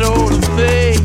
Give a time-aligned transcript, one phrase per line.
[0.00, 1.02] Of faith.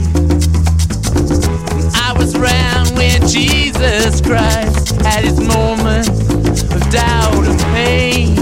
[1.96, 8.36] I was around when Jesus Christ had his moment of doubt and pain.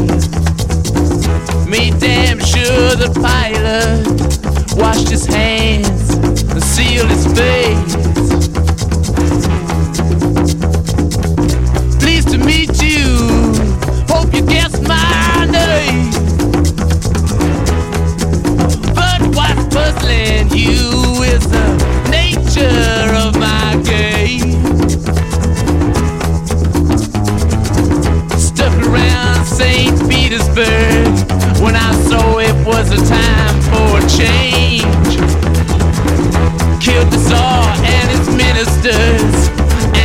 [1.70, 8.11] Made damn sure the pilot washed his hands and sealed his face.
[31.62, 35.14] When I saw it was a time for a change.
[36.82, 39.36] Killed the Tsar and his ministers.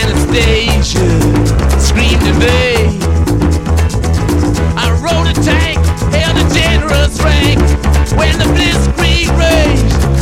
[0.01, 1.09] Anastasia
[1.81, 3.01] screamed in vain.
[4.77, 5.79] I rode a tank,
[6.13, 7.61] held a generous rank
[8.19, 10.16] when the blitzkrieg raged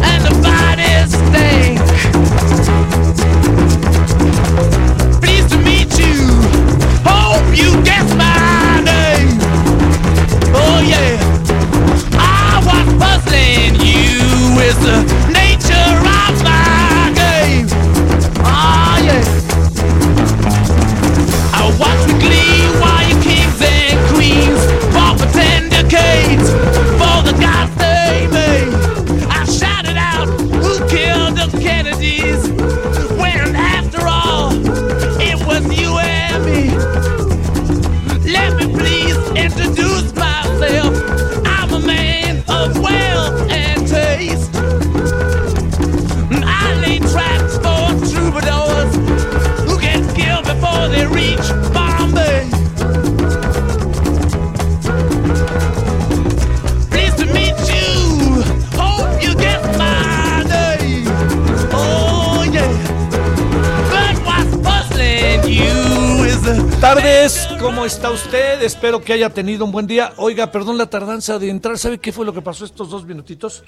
[66.95, 68.63] Tardes, ¿cómo está usted?
[68.63, 70.13] Espero que haya tenido un buen día.
[70.17, 71.77] Oiga, perdón la tardanza de entrar.
[71.77, 73.65] ¿Sabe qué fue lo que pasó estos dos minutitos?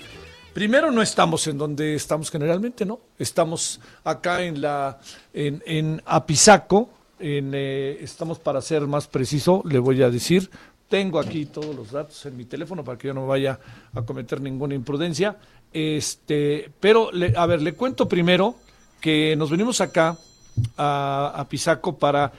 [0.54, 3.00] Primero, no estamos en donde estamos generalmente, ¿no?
[3.18, 5.00] Estamos acá en la
[5.34, 6.88] en, en Apizaco.
[7.18, 10.48] En, eh, estamos para ser más preciso, le voy a decir.
[10.88, 13.58] Tengo aquí todos los datos en mi teléfono para que yo no vaya
[13.92, 15.36] a cometer ninguna imprudencia.
[15.72, 18.54] Este, pero, le- a ver, le cuento primero
[19.00, 20.16] que nos venimos acá
[20.76, 22.30] a, a Pisaco para...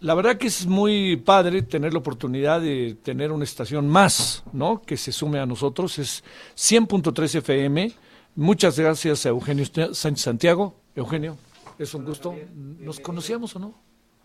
[0.00, 4.80] La verdad que es muy padre tener la oportunidad de tener una estación más, ¿no?
[4.80, 5.98] Que se sume a nosotros.
[5.98, 6.24] Es
[6.56, 7.92] 100.3 FM.
[8.36, 10.74] Muchas gracias a Eugenio Sánchez Santiago.
[10.94, 11.36] Eugenio,
[11.78, 12.34] es un gusto.
[12.78, 13.74] ¿Nos conocíamos o no?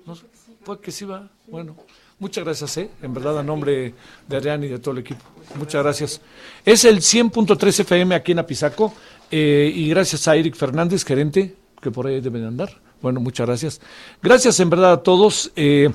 [0.06, 0.24] ¿Nos-
[0.64, 1.30] Pues que sí va.
[1.48, 1.76] Bueno,
[2.20, 2.90] muchas gracias, ¿eh?
[3.02, 3.94] En verdad, a nombre
[4.28, 5.22] de Adrián y de todo el equipo.
[5.60, 6.22] Muchas gracias.
[6.64, 8.94] Es el 100.3 FM aquí en Apizaco.
[9.32, 12.80] eh, y gracias a Eric Fernández, gerente, que por ahí deben andar.
[13.06, 13.82] Bueno, muchas gracias.
[14.20, 15.52] Gracias en verdad a todos.
[15.56, 15.94] Eh,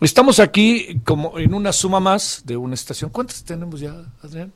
[0.00, 3.10] estamos aquí como en una suma más de una estación.
[3.10, 4.52] ¿Cuántas tenemos ya, Adrián?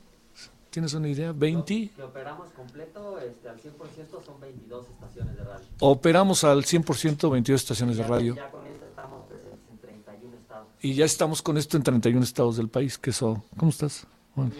[0.69, 1.33] ¿Tienes una idea?
[1.33, 1.91] ¿20?
[1.93, 5.65] que operamos completo este, al 100% son 22 estaciones de radio.
[5.81, 8.35] Operamos al 100% 22 estaciones de radio.
[8.35, 10.67] Ya con esto estamos presentes en 31 estados.
[10.81, 14.07] Y ya estamos con esto en 31 estados del país, que eso, ¿cómo estás?
[14.33, 14.53] Bueno.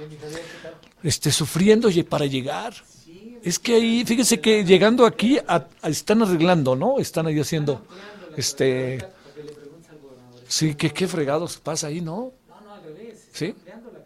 [1.01, 2.74] Este, sufriendo para llegar.
[3.47, 6.99] Es que ahí, fíjense que llegando aquí a- están arreglando, ¿no?
[6.99, 7.81] Están ahí haciendo,
[8.35, 8.99] este,
[10.47, 12.31] sí, que qué fregados pasa ahí, ¿no?
[13.31, 13.55] Sí,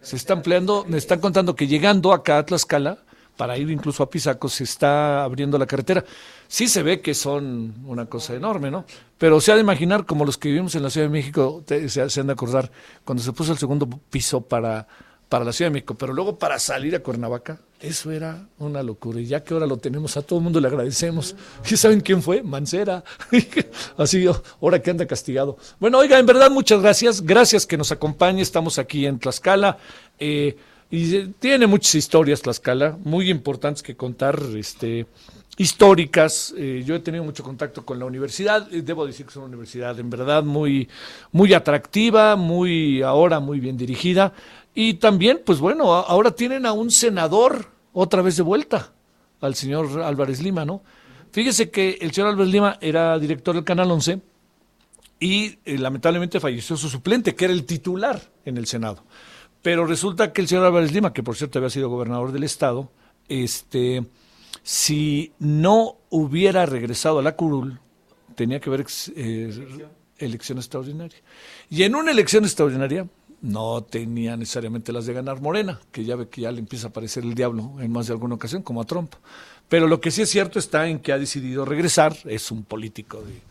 [0.02, 3.00] se está ampliando, me están contando que llegando acá a Tlaxcala,
[3.38, 6.04] para ir incluso a Pisaco, se está abriendo la carretera.
[6.48, 8.86] Sí se ve que son una cosa enorme, ¿no?
[9.18, 11.90] Pero se ha de imaginar, como los que vivimos en la Ciudad de México, te-
[11.90, 12.70] se, se han de acordar,
[13.04, 14.86] cuando se puso el segundo piso para,
[15.30, 19.20] para la Ciudad de México, pero luego para salir a Cuernavaca, eso era una locura.
[19.20, 21.36] Y ya que ahora lo tenemos, a todo el mundo le agradecemos.
[21.70, 22.44] ¿Y saben quién fue?
[22.44, 23.04] Mancera.
[23.98, 24.26] Así,
[24.62, 25.58] ahora que anda castigado.
[25.80, 27.22] Bueno, oiga, en verdad, muchas gracias.
[27.22, 28.42] Gracias que nos acompañe.
[28.42, 29.78] Estamos aquí en Tlaxcala.
[30.20, 30.56] Eh,
[30.92, 35.08] y eh, tiene muchas historias Tlaxcala, muy importantes que contar, este,
[35.58, 36.54] históricas.
[36.56, 38.68] Eh, yo he tenido mucho contacto con la universidad.
[38.68, 40.88] debo decir que es una universidad en verdad muy,
[41.32, 44.34] muy atractiva, muy ahora muy bien dirigida.
[44.74, 48.94] Y también, pues bueno, ahora tienen a un senador otra vez de vuelta,
[49.42, 50.84] al señor Álvarez Lima, ¿no?
[51.32, 54.22] Fíjese que el señor Álvarez Lima era director del Canal 11
[55.20, 59.04] y eh, lamentablemente falleció su suplente, que era el titular en el Senado.
[59.62, 62.92] Pero resulta que el señor Álvarez Lima, que por cierto había sido gobernador del estado,
[63.30, 64.06] este,
[64.64, 67.80] si no hubiera regresado a la curul,
[68.36, 68.86] tenía que haber
[69.16, 71.20] eh, elección extraordinaria.
[71.70, 73.08] Y en una elección extraordinaria
[73.42, 76.90] no tenía necesariamente las de ganar Morena, que ya ve que ya le empieza a
[76.92, 79.14] aparecer el diablo en más de alguna ocasión, como a Trump.
[79.68, 83.22] Pero lo que sí es cierto está en que ha decidido regresar, es un político
[83.22, 83.42] de,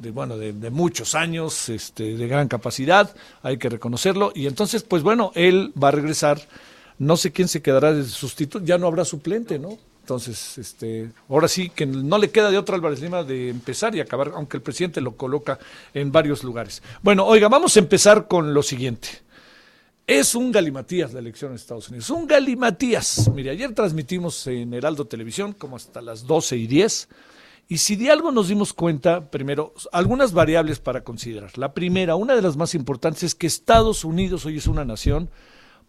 [0.00, 5.02] de bueno, de, muchos años, este, de gran capacidad, hay que reconocerlo, y entonces, pues
[5.02, 6.40] bueno, él va a regresar,
[6.98, 9.78] no sé quién se quedará de sustituto, ya no habrá suplente, ¿no?
[10.00, 14.00] Entonces, este, ahora sí que no le queda de otra Álvarez Lima de empezar y
[14.00, 15.58] acabar, aunque el presidente lo coloca
[15.92, 16.82] en varios lugares.
[17.02, 19.27] Bueno, oiga, vamos a empezar con lo siguiente.
[20.08, 22.08] Es un galimatías la elección en Estados Unidos.
[22.08, 23.30] Un galimatías.
[23.34, 27.08] Mire, ayer transmitimos en Heraldo Televisión como hasta las 12 y 10.
[27.68, 31.58] Y si de algo nos dimos cuenta, primero, algunas variables para considerar.
[31.58, 35.28] La primera, una de las más importantes, es que Estados Unidos hoy es una nación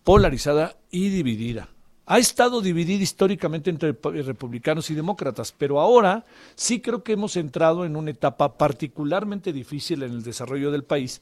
[0.04, 1.70] polarizada y dividida.
[2.06, 6.26] Ha estado dividida históricamente entre pa- republicanos y demócratas, pero ahora
[6.56, 11.22] sí creo que hemos entrado en una etapa particularmente difícil en el desarrollo del país,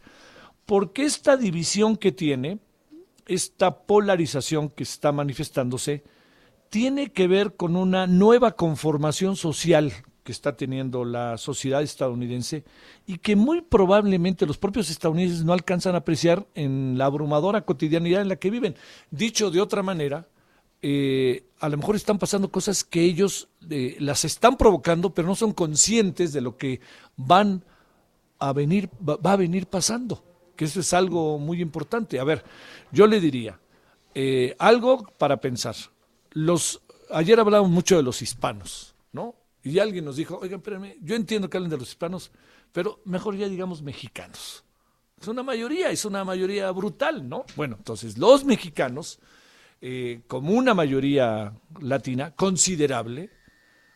[0.65, 2.57] porque esta división que tiene,
[3.27, 6.03] esta polarización que está manifestándose,
[6.69, 9.93] tiene que ver con una nueva conformación social
[10.23, 12.65] que está teniendo la sociedad estadounidense
[13.05, 18.21] y que muy probablemente los propios estadounidenses no alcanzan a apreciar en la abrumadora cotidianidad
[18.21, 18.75] en la que viven.
[19.09, 20.27] Dicho de otra manera,
[20.81, 25.35] eh, a lo mejor están pasando cosas que ellos eh, las están provocando, pero no
[25.35, 26.81] son conscientes de lo que
[27.15, 27.63] van
[28.37, 30.23] a venir, va, a venir pasando,
[30.55, 32.19] que eso es algo muy importante.
[32.19, 32.43] A ver,
[32.91, 33.59] yo le diría,
[34.13, 35.75] eh, algo para pensar.
[36.31, 39.35] Los, ayer hablamos mucho de los hispanos, ¿no?
[39.63, 42.31] Y alguien nos dijo, oigan, espérenme, yo entiendo que hablen de los hispanos,
[42.71, 44.63] pero mejor ya digamos mexicanos.
[45.19, 47.45] Es una mayoría, es una mayoría brutal, ¿no?
[47.55, 49.19] Bueno, entonces los mexicanos,
[49.81, 53.31] eh, como una mayoría latina considerable,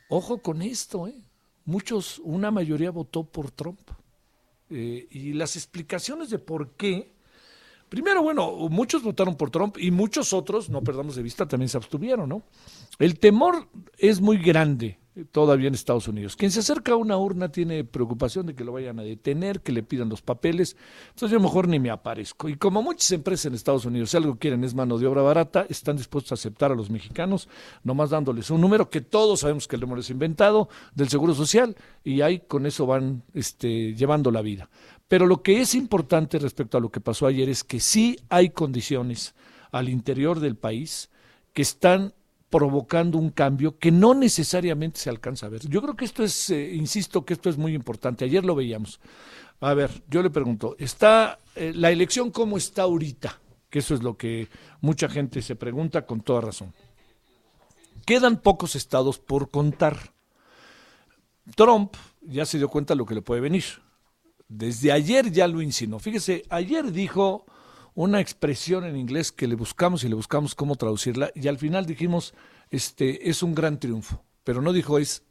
[0.09, 1.21] ojo con esto, ¿eh?
[1.65, 3.79] Muchos, una mayoría votó por Trump.
[4.69, 7.13] Eh, y las explicaciones de por qué,
[7.91, 11.75] primero, bueno, muchos votaron por Trump y muchos otros, no perdamos de vista, también se
[11.75, 12.43] abstuvieron, ¿no?
[12.99, 13.67] El temor
[13.97, 14.97] es muy grande
[15.33, 16.37] todavía en Estados Unidos.
[16.37, 19.73] Quien se acerca a una urna tiene preocupación de que lo vayan a detener, que
[19.73, 20.77] le pidan los papeles.
[21.09, 22.47] Entonces yo mejor ni me aparezco.
[22.47, 25.65] Y como muchas empresas en Estados Unidos, si algo quieren es mano de obra barata,
[25.67, 27.49] están dispuestos a aceptar a los mexicanos,
[27.83, 31.75] nomás dándoles un número que todos sabemos que el número es inventado del Seguro Social
[32.05, 34.69] y ahí con eso van este, llevando la vida.
[35.11, 38.51] Pero lo que es importante respecto a lo que pasó ayer es que sí hay
[38.51, 39.35] condiciones
[39.73, 41.09] al interior del país
[41.51, 42.13] que están
[42.49, 45.67] provocando un cambio que no necesariamente se alcanza a ver.
[45.67, 48.23] Yo creo que esto es, eh, insisto, que esto es muy importante.
[48.23, 49.01] Ayer lo veíamos.
[49.59, 53.37] A ver, yo le pregunto, ¿está eh, la elección cómo está ahorita?
[53.69, 54.47] Que eso es lo que
[54.79, 56.73] mucha gente se pregunta con toda razón.
[58.05, 60.13] Quedan pocos estados por contar.
[61.57, 63.65] Trump ya se dio cuenta de lo que le puede venir.
[64.53, 65.97] Desde ayer ya lo insinuó.
[65.97, 67.45] Fíjese, ayer dijo
[67.93, 71.85] una expresión en inglés que le buscamos y le buscamos cómo traducirla y al final
[71.85, 72.33] dijimos,
[72.69, 75.23] este es un gran triunfo, pero no dijo es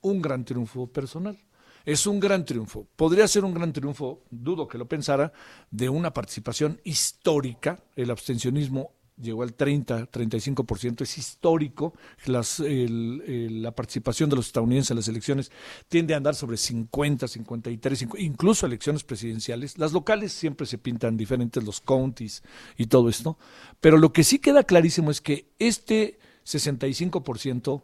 [0.00, 1.38] un gran triunfo personal.
[1.84, 2.88] Es un gran triunfo.
[2.96, 5.32] Podría ser un gran triunfo, dudo que lo pensara,
[5.70, 7.84] de una participación histórica.
[7.94, 11.94] El abstencionismo llegó al 30, 35%, es histórico.
[12.26, 15.52] Las, el, el, la participación de los estadounidenses en las elecciones
[15.88, 19.78] tiende a andar sobre 50, 53, 50, incluso elecciones presidenciales.
[19.78, 22.42] Las locales siempre se pintan diferentes, los counties
[22.76, 23.38] y todo esto.
[23.80, 27.82] Pero lo que sí queda clarísimo es que este 65%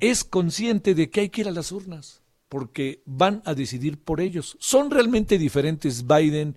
[0.00, 4.20] es consciente de que hay que ir a las urnas porque van a decidir por
[4.20, 4.56] ellos.
[4.58, 6.56] ¿Son realmente diferentes Biden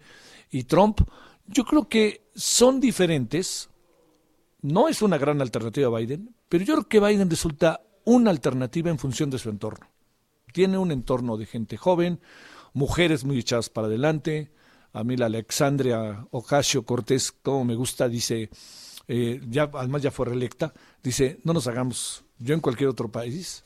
[0.49, 1.01] y Trump?
[1.47, 3.70] Yo creo que son diferentes
[4.61, 8.89] no es una gran alternativa a Biden, pero yo creo que Biden resulta una alternativa
[8.89, 9.87] en función de su entorno.
[10.53, 12.19] Tiene un entorno de gente joven,
[12.73, 14.51] mujeres muy echadas para adelante.
[14.93, 18.49] A mí la Alexandria Ocasio Cortés, como me gusta, dice,
[19.07, 23.63] eh, ya, además ya fue reelecta, dice, no nos hagamos, yo en cualquier otro país,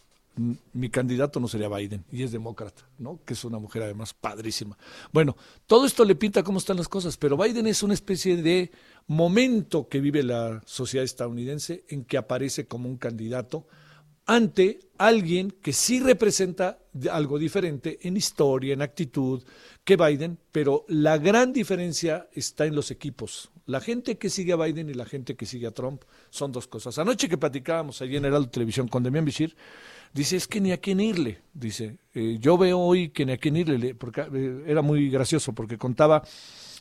[0.74, 3.20] mi candidato no sería Biden, y es demócrata, ¿no?
[3.25, 4.77] Que es una mujer además padrísima.
[5.12, 8.72] Bueno, todo esto le pinta cómo están las cosas, pero Biden es una especie de
[9.08, 13.65] momento que vive la sociedad estadounidense en que aparece como un candidato
[14.25, 16.80] ante alguien que sí representa
[17.12, 19.44] algo diferente en historia, en actitud
[19.84, 23.51] que Biden, pero la gran diferencia está en los equipos.
[23.68, 26.68] La gente que sigue a Biden y la gente que sigue a Trump son dos
[26.68, 26.98] cosas.
[27.00, 29.56] Anoche que platicábamos allí en Heraldo Televisión con Demian Bichir,
[30.14, 31.42] dice, es que ni a quién irle.
[31.54, 35.10] Dice, "Eh, yo veo hoy que ni a quién irle, le- porque eh, era muy
[35.10, 36.22] gracioso porque contaba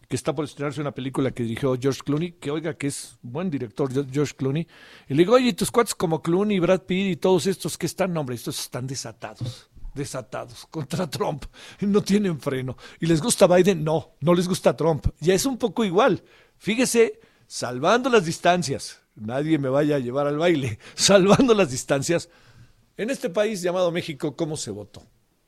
[0.09, 3.49] que está por estrenarse una película que dirigió George Clooney, que oiga que es buen
[3.49, 4.67] director Ge- George Clooney,
[5.09, 8.13] y le digo, oye, tus cuates como Clooney, Brad Pitt y todos estos que están,
[8.13, 11.45] no, hombre, estos están desatados, desatados contra Trump,
[11.81, 12.77] no tienen freno.
[13.01, 13.83] ¿Y les gusta Biden?
[13.83, 15.07] No, no les gusta Trump.
[15.21, 16.23] Ya es un poco igual.
[16.59, 22.29] Fíjese, salvando las distancias, nadie me vaya a llevar al baile, salvando las distancias,
[22.97, 25.03] en este país llamado México, ¿cómo se votó?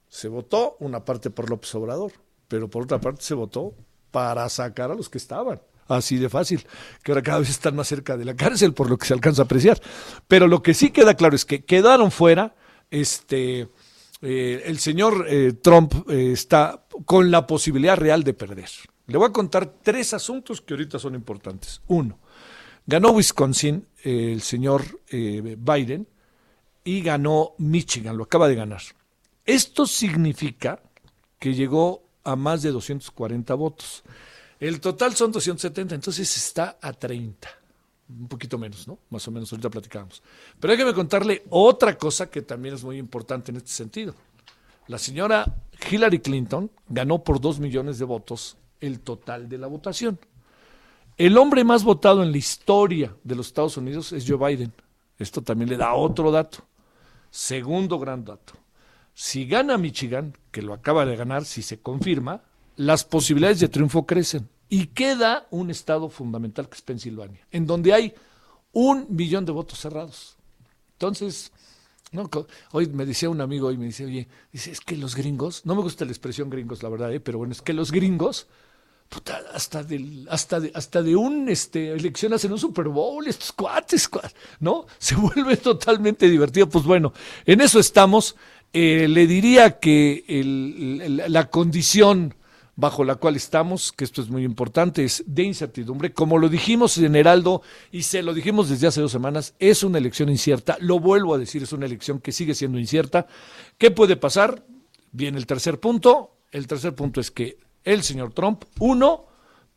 [0.09, 2.13] Se votó una parte por López Obrador,
[2.49, 3.75] pero por otra parte se votó
[4.11, 5.61] para sacar a los que estaban.
[5.89, 6.67] Así de fácil,
[7.03, 9.43] que ahora cada vez están más cerca de la cárcel, por lo que se alcanza
[9.43, 9.81] a apreciar.
[10.27, 12.57] Pero lo que sí queda claro es que quedaron fuera,
[12.91, 13.69] este,
[14.23, 18.71] eh, el señor eh, Trump eh, está con la posibilidad real de perder.
[19.07, 21.81] Le voy a contar tres asuntos que ahorita son importantes.
[21.87, 22.19] Uno,
[22.87, 26.09] ganó Wisconsin eh, el señor eh, Biden
[26.85, 28.83] y ganó Michigan, lo acaba de ganar.
[29.45, 30.81] Esto significa
[31.39, 34.03] que llegó a más de 240 votos.
[34.59, 37.49] El total son 270, entonces está a 30.
[38.09, 38.99] Un poquito menos, ¿no?
[39.11, 40.23] Más o menos, ahorita platicábamos.
[40.59, 44.15] Pero déjeme contarle otra cosa que también es muy importante en este sentido.
[44.89, 45.45] La señora
[45.91, 50.19] Hillary Clinton ganó por 2 millones de votos el total de la votación.
[51.17, 54.73] El hombre más votado en la historia de los Estados Unidos es Joe Biden.
[55.19, 56.59] Esto también le da otro dato.
[57.31, 58.53] Segundo gran dato.
[59.15, 62.43] Si gana Michigan, que lo acaba de ganar, si se confirma,
[62.77, 64.49] las posibilidades de triunfo crecen.
[64.69, 68.15] Y queda un estado fundamental que es Pensilvania, en donde hay
[68.73, 70.37] un millón de votos cerrados.
[70.93, 71.53] Entonces,
[72.13, 72.29] no,
[72.73, 75.75] hoy me decía un amigo y me dice, oye, dice, es que los gringos, no
[75.75, 77.21] me gusta la expresión gringos, la verdad, ¿eh?
[77.21, 78.49] pero bueno, es que los gringos,
[79.09, 79.85] puta, hasta
[80.31, 84.87] hasta de, hasta de un este elección hacen un Super Bowl, estos cuates, cua- ¿no?
[84.99, 86.69] Se vuelve totalmente divertido.
[86.69, 87.13] Pues bueno,
[87.45, 88.37] en eso estamos.
[88.73, 90.25] Eh, le diría que
[91.29, 92.35] la condición
[92.75, 96.13] bajo la cual estamos, que esto es muy importante, es de incertidumbre.
[96.13, 99.97] Como lo dijimos en Heraldo y se lo dijimos desde hace dos semanas, es una
[99.97, 100.77] elección incierta.
[100.81, 103.27] Lo vuelvo a decir, es una elección que sigue siendo incierta.
[103.79, 104.63] ¿Qué puede pasar?
[105.11, 106.33] Viene el tercer punto.
[106.51, 107.57] El tercer punto es que
[107.87, 109.27] el señor Trump, uno,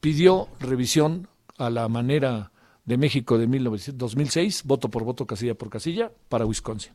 [0.01, 2.51] pidió revisión a la manera
[2.83, 6.93] de México de 1900 2006, voto por voto, casilla por casilla, para Wisconsin.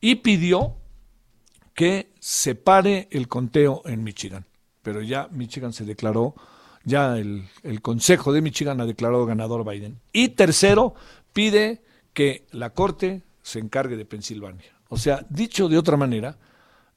[0.00, 0.76] Y pidió
[1.74, 4.46] que se pare el conteo en Michigan.
[4.82, 6.36] Pero ya Michigan se declaró,
[6.84, 10.00] ya el, el Consejo de Michigan ha declarado ganador Biden.
[10.12, 10.94] Y tercero,
[11.32, 11.82] pide
[12.14, 14.76] que la Corte se encargue de Pensilvania.
[14.88, 16.38] O sea, dicho de otra manera,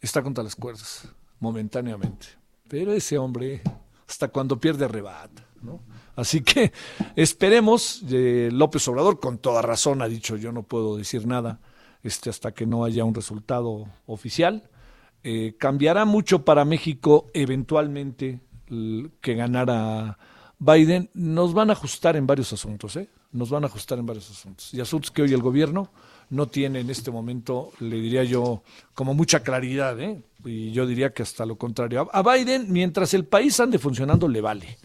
[0.01, 2.38] está contra las cuerdas, momentáneamente.
[2.69, 3.61] Pero ese hombre,
[4.07, 5.43] hasta cuando pierde, arrebata.
[5.61, 5.81] ¿no?
[6.15, 6.71] Así que
[7.15, 11.59] esperemos, eh, López Obrador, con toda razón, ha dicho yo no puedo decir nada
[12.03, 14.69] este, hasta que no haya un resultado oficial.
[15.23, 18.39] Eh, cambiará mucho para México eventualmente
[19.19, 20.17] que ganara
[20.59, 21.09] Biden.
[21.13, 23.09] Nos van a ajustar en varios asuntos, ¿eh?
[23.31, 24.73] Nos van a ajustar en varios asuntos.
[24.73, 25.91] Y asuntos que hoy el gobierno
[26.29, 28.61] no tiene en este momento, le diría yo,
[28.93, 30.21] como mucha claridad, ¿eh?
[30.45, 32.09] Y yo diría que hasta lo contrario.
[32.13, 34.77] A Biden, mientras el país ande funcionando, le vale.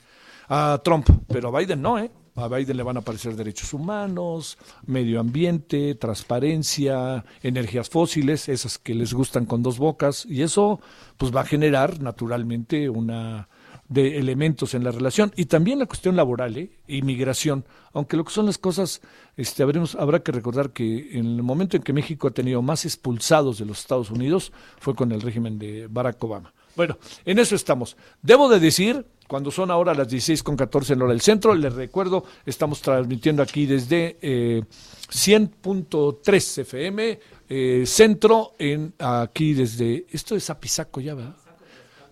[0.49, 2.11] A Trump, pero a Biden no, ¿eh?
[2.37, 8.95] A Biden le van a aparecer derechos humanos, medio ambiente, transparencia, energías fósiles, esas que
[8.95, 10.81] les gustan con dos bocas, y eso
[11.17, 13.49] pues va a generar naturalmente una
[13.89, 16.71] de elementos en la relación y también la cuestión laboral, ¿eh?
[16.89, 19.03] inmigración, aunque lo que son las cosas,
[19.37, 22.85] este, habremos, habrá que recordar que en el momento en que México ha tenido más
[22.85, 26.53] expulsados de los Estados Unidos fue con el régimen de Barack Obama.
[26.77, 27.97] Bueno, en eso estamos.
[28.21, 31.73] Debo de decir, cuando son ahora las 16 con 14 en hora del centro, les
[31.73, 34.63] recuerdo, estamos transmitiendo aquí desde eh,
[35.11, 41.37] 100.3 FM, eh, centro, en aquí desde, esto es Apizaco ya, ¿verdad?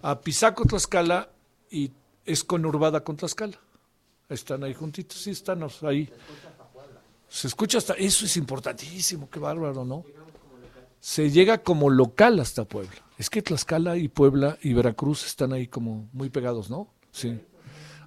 [0.03, 1.29] Apizaco, Tlaxcala,
[1.73, 1.91] y
[2.25, 3.59] es conurbada con Tlaxcala.
[4.29, 6.09] Están ahí juntitos, sí, están ahí.
[7.29, 10.05] Se escucha hasta, eso es importantísimo, qué bárbaro, ¿no?
[11.01, 13.03] Se llega como local hasta Puebla.
[13.19, 16.89] Es que Tlaxcala y Puebla y Veracruz están ahí como muy pegados, ¿no?
[17.11, 17.41] Sí.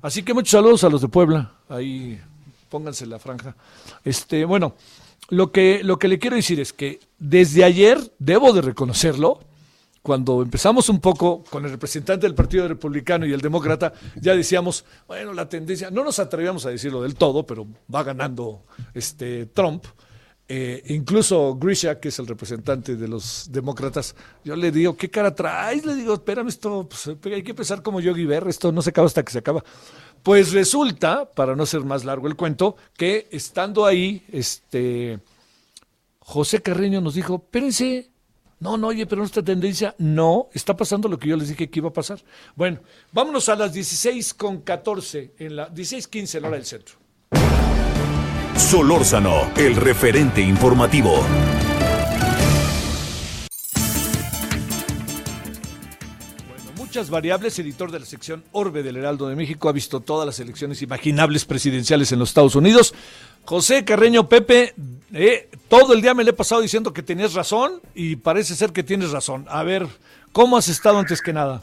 [0.01, 1.55] Así que muchos saludos a los de Puebla.
[1.67, 2.21] Ahí
[2.69, 3.55] pónganse la franja.
[4.03, 4.75] Este, bueno,
[5.29, 9.39] lo que, lo que le quiero decir es que desde ayer, debo de reconocerlo,
[10.05, 14.85] cuando empezamos un poco con el representante del Partido Republicano y el Demócrata, ya decíamos,
[15.07, 19.83] bueno, la tendencia, no nos atrevíamos a decirlo del todo, pero va ganando este Trump.
[20.47, 25.33] Eh, incluso Grisha, que es el representante de los demócratas, yo le digo, ¿qué cara
[25.33, 25.83] traes?
[25.83, 29.07] Le digo, espérame, esto pues, hay que empezar como Yogi Berra, esto no se acaba
[29.07, 29.63] hasta que se acaba.
[30.21, 35.19] Pues resulta, para no ser más largo el cuento, que estando ahí, este
[36.19, 38.11] José Carreño nos dijo, espérense,
[38.59, 41.79] no, no, oye, pero nuestra tendencia, no, está pasando lo que yo les dije que
[41.79, 42.21] iba a pasar.
[42.55, 42.79] Bueno,
[43.11, 46.95] vámonos a las 16 con 14, en la 16.15 en la hora del centro.
[48.55, 51.11] Solórzano, el referente informativo.
[56.47, 57.59] Bueno, muchas variables.
[57.59, 61.43] Editor de la sección Orbe del Heraldo de México ha visto todas las elecciones imaginables
[61.43, 62.93] presidenciales en los Estados Unidos.
[63.45, 64.73] José Carreño Pepe,
[65.13, 68.71] eh, todo el día me le he pasado diciendo que tenías razón y parece ser
[68.71, 69.45] que tienes razón.
[69.49, 69.85] A ver,
[70.31, 71.61] ¿cómo has estado antes que nada?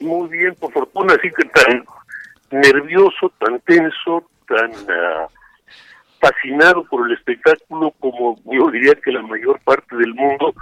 [0.00, 1.84] Muy bien, por fortuna, así que tan
[2.50, 5.28] nervioso, tan tenso, tan ah,
[6.20, 10.54] fascinado por el espectáculo como yo diría que la mayor parte del mundo,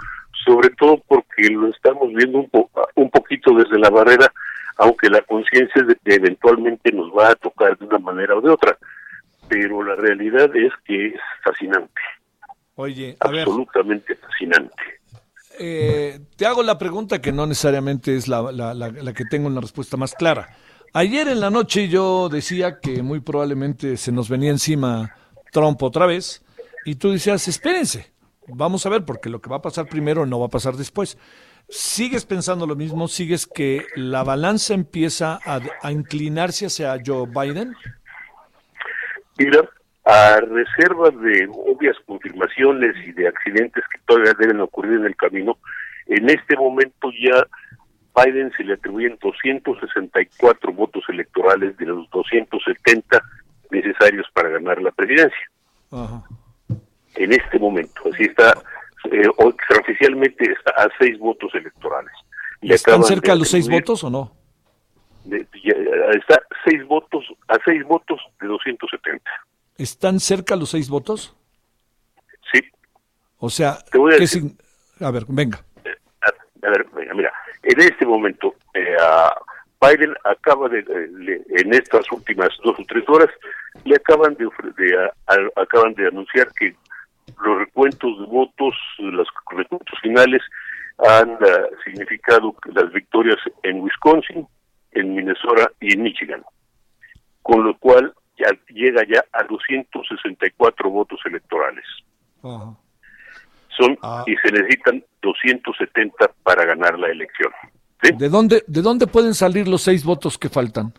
[0.45, 4.31] sobre todo porque lo estamos viendo un, po un poquito desde la barrera,
[4.77, 8.77] aunque la conciencia eventualmente nos va a tocar de una manera o de otra.
[9.47, 12.01] Pero la realidad es que es fascinante.
[12.75, 14.73] Oye, a ver, absolutamente fascinante.
[15.59, 19.47] eh, te hago la pregunta que no necesariamente es la, la- la- la que tengo
[19.47, 20.55] una respuesta más clara.
[20.93, 25.15] Ayer en la noche yo decía que muy probablemente se nos venía encima
[25.51, 26.43] Trump otra vez
[26.85, 28.11] y tú decías, espérense,
[28.47, 31.17] vamos a ver porque lo que va a pasar primero no va a pasar después.
[31.69, 33.07] ¿Sigues pensando lo mismo?
[33.07, 37.73] ¿Sigues que la balanza empieza a, a inclinarse hacia Joe Biden?
[39.37, 39.67] Mira,
[40.05, 45.57] a reserva de obvias confirmaciones y de accidentes que todavía deben ocurrir en el camino,
[46.07, 47.45] en este momento ya
[48.15, 53.21] Biden se le atribuyen 264 votos electorales de los 270
[53.71, 55.49] necesarios para ganar la presidencia.
[55.91, 56.21] Ajá.
[57.15, 58.51] En este momento, así está,
[59.11, 62.11] eh, extraoficialmente está a seis votos electorales.
[62.61, 64.31] Le ¿Están cerca de los seis votos o no?
[65.25, 65.73] de- ya-
[66.17, 69.23] está seis votos a seis votos de 270.
[69.77, 71.35] ¿Están cerca los seis votos?
[72.51, 72.59] Sí,
[73.39, 74.41] O sea, Te voy a ¿qué decir.
[74.43, 74.57] sign-
[75.05, 75.59] a ver, venga.
[75.85, 79.33] a, a ver, mira, mira, en este momento eh, a
[79.81, 83.29] Biden acaba de, eh, le- en estas últimas dos o tres horas,
[83.83, 86.75] le acaban de, ofre- de, a- acaban de anunciar que
[87.43, 90.41] los recuentos de votos, los recuentos finales
[90.99, 94.47] han ah, significado las victorias en Wisconsin,
[94.91, 96.43] en Minnesota y en Michigan,
[97.43, 101.85] con lo cual ya llega ya a 264 votos electorales.
[102.41, 102.73] Ajá.
[103.77, 104.23] Son Ah.
[104.27, 107.51] y se necesitan 270 para ganar la elección.
[108.01, 108.11] ¿sí?
[108.17, 110.93] ¿De dónde, ¿De dónde pueden salir los seis votos que faltan?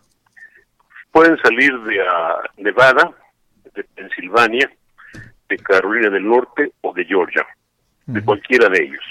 [1.11, 3.11] Pueden salir de ah, Nevada,
[3.73, 4.69] de Pensilvania,
[5.47, 7.45] de Carolina del Norte o de Georgia,
[8.07, 9.03] de cualquiera de ellos.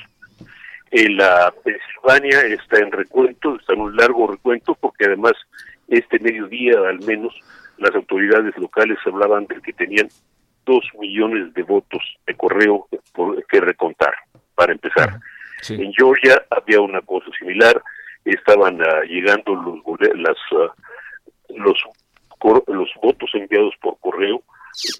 [0.90, 5.33] En la Pensilvania está en recuento, está en un largo recuento, porque además
[5.88, 7.35] este mediodía al menos
[7.79, 10.09] las autoridades locales hablaban de que tenían
[10.64, 14.14] dos millones de votos de correo por- que recontar,
[14.55, 15.18] para empezar.
[15.61, 15.75] Sí.
[15.75, 17.83] En Georgia había una cosa similar,
[18.25, 19.79] estaban ah, llegando los
[20.14, 20.73] las ah,
[21.51, 21.79] los
[22.38, 24.42] cor- los votos enviados por correo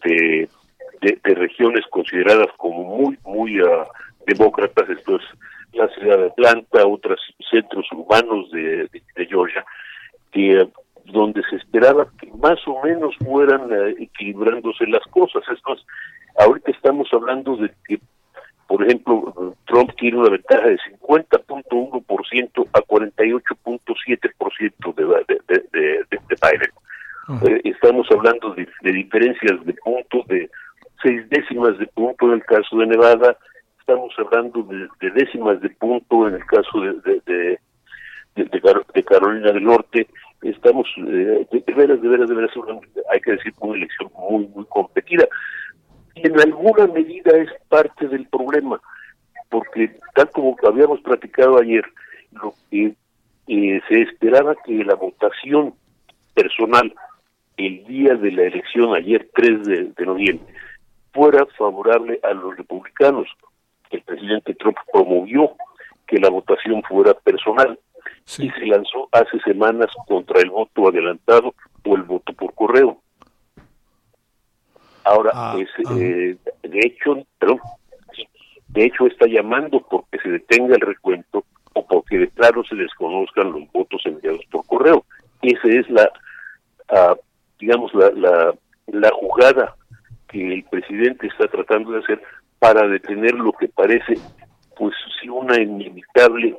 [0.05, 0.49] de,
[1.01, 3.85] de, de regiones consideradas como muy muy ah,
[4.27, 5.23] demócratas, esto es
[5.73, 7.21] la ciudad de Atlanta, otros
[7.51, 9.65] centros urbanos de, de- de Georgia,
[10.35, 10.69] que
[11.07, 15.43] donde se esperaba que más o menos fueran ah, equilibrándose las cosas.
[15.51, 15.81] Esto es,
[16.39, 17.99] ahorita estamos hablando de que
[18.67, 26.19] por ejemplo, Trump tiene una ventaja de 50.1% a 48.7% de, de, de, de, de
[26.43, 26.73] Biden.
[27.47, 30.51] Eh, estamos hablando de, de diferencias de punto, de
[31.03, 33.37] seis décimas de punto en el caso de Nevada,
[33.79, 37.59] estamos hablando de, de décimas de punto en el caso de, de, de,
[38.35, 40.07] de- de Car- de Carolina del Norte,
[40.43, 42.53] estamos, eh, de, veras, de veras, de veras,
[43.11, 45.27] hay que decir, una elección muy, muy competida.
[46.15, 48.81] Y en alguna medida es parte del problema,
[49.51, 51.85] porque tal como habíamos platicado ayer,
[52.33, 52.95] lo que
[53.47, 55.75] eh, se esperaba que la votación
[56.35, 56.93] personal
[57.57, 60.45] el día de la elección, ayer 3 de, de noviembre,
[61.13, 63.29] fuera favorable a los republicanos.
[63.91, 65.53] El presidente Trump promovió
[66.09, 67.79] que la votación fuera personal
[68.25, 68.47] Sí.
[68.47, 72.99] y se lanzó hace semanas contra el voto adelantado o el voto por correo.
[75.05, 75.95] Ahora, Ah, pues, ah.
[75.99, 77.61] eh, de hecho, perdón,
[78.69, 83.53] de hecho está llamando porque se detenga el recuento o porque de plano se desconozcan
[83.53, 85.05] los votos enviados por correo.
[85.43, 86.11] Esa es la,
[86.89, 87.15] ah,
[87.59, 88.55] digamos, la, la,
[88.87, 89.77] la jugada
[90.29, 92.23] que el presidente está tratando de hacer
[92.59, 94.15] para detener lo que parece,
[94.77, 96.57] pues sí, una inevitable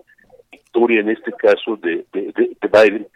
[0.56, 3.08] victoria en este caso de, de, de- de Biden,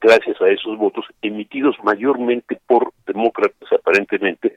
[0.00, 4.56] gracias a esos votos emitidos mayormente por demócratas aparentemente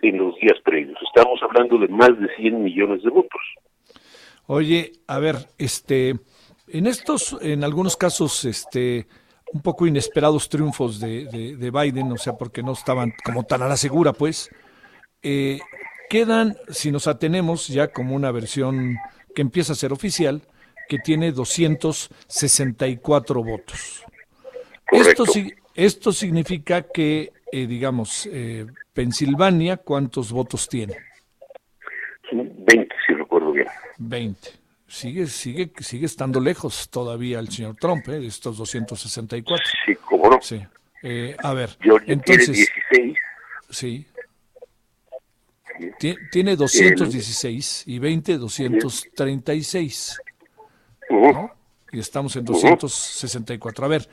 [0.00, 0.98] en los días previos.
[1.02, 3.40] Estamos hablando de más de 100 millones de votos.
[4.46, 6.14] Oye, a ver, este,
[6.68, 9.06] en estos, en algunos casos, este,
[9.52, 13.62] un poco inesperados triunfos de, de, de Biden, o sea, porque no estaban como tan
[13.62, 14.48] a la segura, pues,
[15.22, 15.58] eh,
[16.08, 18.96] quedan, si nos atenemos ya como una versión
[19.34, 20.40] que empieza a ser oficial,
[20.88, 24.02] que tiene 264 votos.
[24.90, 25.26] Esto, Correcto.
[25.26, 30.96] si- esto significa que, eh, digamos, eh, Pensilvania, ¿cuántos votos tiene?
[32.30, 33.68] Son 20, si recuerdo bien.
[33.98, 34.50] 20.
[34.86, 38.20] Sigue, sigue, sigue estando lejos todavía el señor Trump, ¿eh?
[38.20, 39.64] de estos 264.
[39.86, 40.38] Sí, cómo no.
[40.40, 40.62] Sí.
[41.02, 42.46] Eh, a ver, Georgia entonces,
[42.90, 43.18] tiene 16.
[43.70, 44.06] sí.
[46.00, 50.18] Ti- Tiene 216 y 20, 236.
[51.92, 53.84] Y estamos en 264.
[53.84, 54.08] A ver,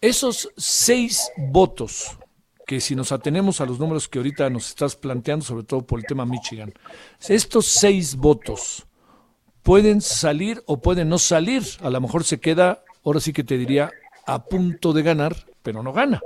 [0.00, 2.18] esos seis votos,
[2.66, 5.98] que si nos atenemos a los números que ahorita nos estás planteando, sobre todo por
[6.00, 6.72] el tema Michigan,
[7.28, 8.86] estos seis votos
[9.62, 11.62] pueden salir o pueden no salir.
[11.80, 13.90] A lo mejor se queda, ahora sí que te diría,
[14.26, 16.20] a punto de ganar, pero no gana.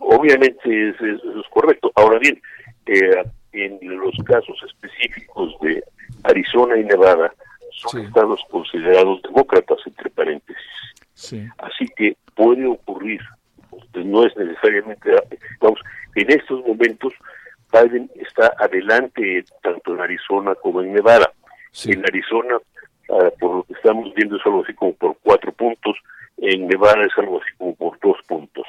[0.00, 1.92] Obviamente es- es correcto.
[1.94, 2.40] Ahora bien,
[2.86, 5.84] eh, en los casos específicos de
[6.24, 7.32] Arizona y Nevada,
[7.72, 8.06] son Sí.
[8.06, 10.62] estados considerados demócratas, entre paréntesis.
[11.14, 11.46] Sí.
[11.58, 13.20] Así que puede ocurrir,
[13.70, 15.10] pues, no es necesariamente,
[15.60, 15.80] vamos,
[16.14, 17.12] en estos momentos
[17.72, 21.30] Biden está adelante tanto en Arizona como en Nevada.
[21.70, 21.92] Sí.
[21.92, 22.56] En Arizona,
[23.10, 25.96] ah, por lo que estamos viendo, es algo así como por cuatro puntos,
[26.38, 28.66] en Nevada es algo así como por dos puntos.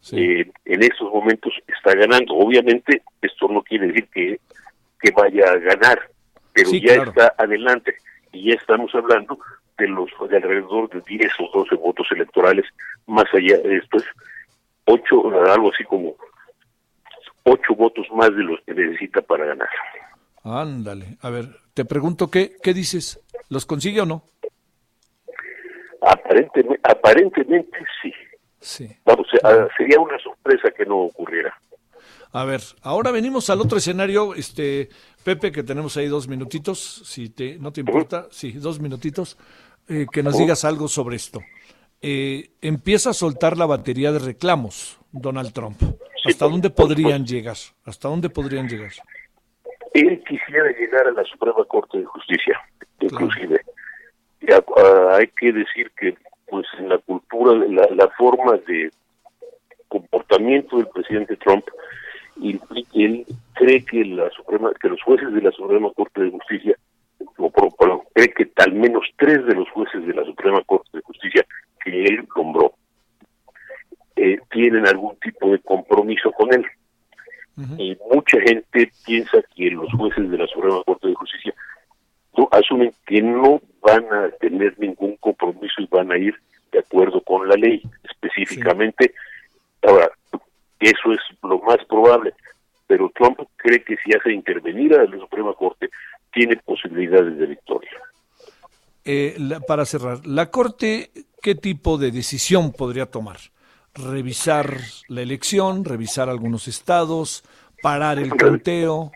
[0.00, 0.16] Sí.
[0.18, 2.34] Eh, en estos momentos está ganando.
[2.34, 4.40] Obviamente, esto no quiere decir que,
[5.00, 6.08] que vaya a ganar,
[6.62, 7.10] pero Sí, ya claro.
[7.10, 7.96] está adelante.
[8.32, 9.38] Y ya estamos hablando
[9.78, 12.66] de los de alrededor de 10 o 12 votos electorales,
[13.06, 14.04] más allá de esto es
[14.86, 16.16] 8, algo así como
[17.44, 19.68] 8 votos más de los que necesita para ganar.
[20.44, 21.16] Ándale.
[21.22, 23.20] A ver, te pregunto, ¿qué, qué dices?
[23.48, 24.24] ¿Los consigue o no?
[26.00, 28.12] Aparentemente, aparentemente sí.
[28.60, 28.96] Sí.
[29.04, 31.56] Vamos, ah, sería una sorpresa que no ocurriera.
[32.32, 34.88] A ver, ahora venimos al otro escenario, este
[35.24, 39.36] Pepe, que tenemos ahí dos minutitos, si te, no te importa, sí, dos minutitos,
[39.88, 41.40] eh, que nos digas algo sobre esto.
[42.02, 45.80] Eh, empieza a soltar la batería de reclamos, Donald Trump.
[46.24, 47.56] ¿Hasta dónde podrían llegar?
[47.84, 48.92] ¿Hasta dónde podrían llegar?
[49.94, 52.60] Él quisiera llegar a la Suprema Corte de Justicia,
[53.00, 53.60] inclusive.
[54.42, 58.90] Y a- a- hay que decir que, pues, en la cultura, la, la forma de
[59.88, 61.64] comportamiento del presidente Trump,
[62.40, 62.60] y,
[62.94, 66.76] él cree que la Suprema, que los jueces de la Suprema Corte de Justicia,
[67.36, 71.02] o por- cree que al menos tres de los jueces de la Suprema Corte de
[71.02, 71.44] Justicia
[71.84, 72.74] que él nombró
[74.16, 76.64] eh, tienen algún tipo de compromiso con él.
[77.76, 81.54] Y mucha gente piensa que los jueces de la Suprema Corte de Justicia
[82.36, 86.36] no, asumen que no van a tener ningún compromiso y van a ir
[86.70, 89.12] de acuerdo con la ley específicamente.
[89.82, 90.08] Ahora,
[90.80, 92.34] eso es lo más probable,
[92.86, 95.90] pero Trump cree que si hace intervenir a la Suprema Corte,
[96.32, 97.90] tiene posibilidades de victoria.
[99.04, 101.10] Eh, la- para cerrar, ¿la Corte
[101.42, 103.38] qué tipo de decisión podría tomar?
[103.94, 104.76] ¿Revisar
[105.08, 107.42] la elección, revisar algunos estados,
[107.82, 109.10] parar el conteo?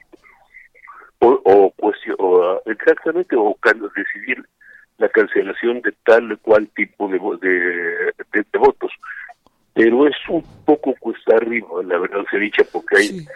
[1.24, 1.72] o,
[2.18, 3.56] o, ah, exactamente o
[3.94, 4.44] decidir
[4.98, 8.90] la cancelación de tal o cual tipo de, de- de votos
[9.74, 13.26] pero es un poco cuesta arriba la verdad se dicha porque hay Sí.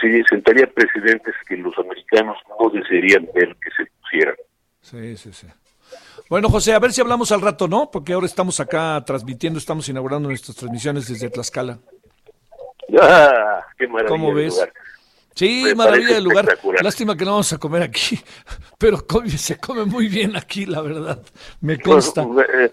[0.00, 4.34] se sentaría precedentes que los americanos no desearían ver que se pusieran
[4.80, 5.46] Sí, sí, sí.
[6.28, 7.90] Bueno, José, a ver si hablamos al rato, ¿no?
[7.90, 11.78] Porque ahora estamos acá transmitiendo, estamos inaugurando nuestras transmisiones desde Tlaxcala.
[13.00, 13.60] ¡Ah!
[13.78, 14.54] ¡Qué maravilla ¿Cómo ves?
[14.54, 14.72] lugar!
[15.34, 16.58] Sí, Me maravilla del lugar.
[16.82, 18.20] Lástima que no vamos a comer aquí,
[18.78, 18.98] pero
[19.36, 21.22] se come muy bien aquí, la verdad.
[21.60, 22.22] Me consta.
[22.22, 22.72] Bueno, eh,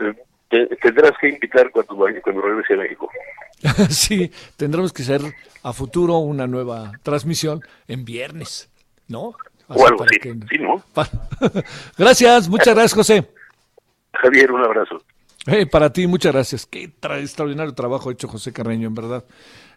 [0.00, 0.14] eh,
[0.52, 3.08] te- tendrás que invitar cuando, cuando regrese a México
[3.90, 5.20] sí, tendremos que hacer
[5.62, 8.70] a futuro una nueva transmisión en viernes,
[9.08, 9.34] ¿no?
[9.68, 10.82] O algo así, que- sí, ¿no?
[11.98, 13.28] gracias, muchas gracias, José.
[14.14, 15.02] Javier, un abrazo.
[15.46, 16.66] Eh, para ti, muchas gracias.
[16.66, 19.24] Qué tra- extraordinario trabajo ha hecho José Carreño, en verdad.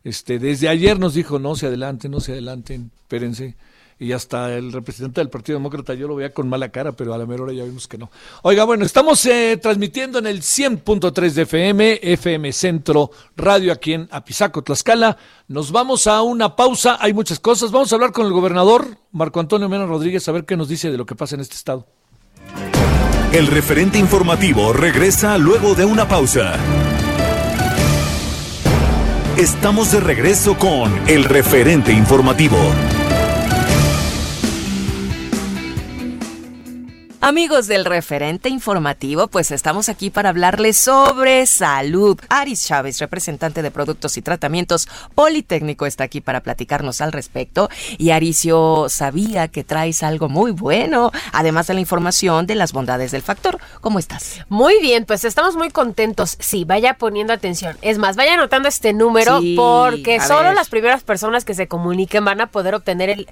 [0.04, 3.56] Este, desde ayer nos dijo, no se adelanten, no se adelanten, espérense.
[3.98, 7.18] Y hasta el representante del Partido Demócrata yo lo veía con mala cara, pero a
[7.18, 8.12] la mera hora ya vimos que no.
[8.42, 14.10] Oiga, bueno, estamos eh, transmitiendo en el 100.3 de FM, FM Centro Radio aquí en
[14.12, 15.18] Apizaco, Tlaxcala.
[15.48, 17.72] Nos vamos a una pausa, hay muchas cosas.
[17.72, 20.92] Vamos a hablar con el gobernador, Marco Antonio Mena Rodríguez, a ver qué nos dice
[20.92, 21.88] de lo que pasa en este estado.
[23.32, 26.54] El referente informativo regresa luego de una pausa.
[29.38, 32.58] Estamos de regreso con el referente informativo.
[37.28, 42.20] Amigos del referente informativo, pues estamos aquí para hablarles sobre salud.
[42.30, 47.68] Aris Chávez, representante de productos y tratamientos Politécnico, está aquí para platicarnos al respecto.
[47.98, 53.10] Y Aricio sabía que traes algo muy bueno, además de la información de las bondades
[53.10, 53.58] del factor.
[53.82, 54.42] ¿Cómo estás?
[54.48, 56.38] Muy bien, pues estamos muy contentos.
[56.40, 57.76] Sí, vaya poniendo atención.
[57.82, 60.54] Es más, vaya anotando este número Sí, porque solo ver.
[60.54, 63.28] las primeras personas que se comuniquen van a poder obtener el...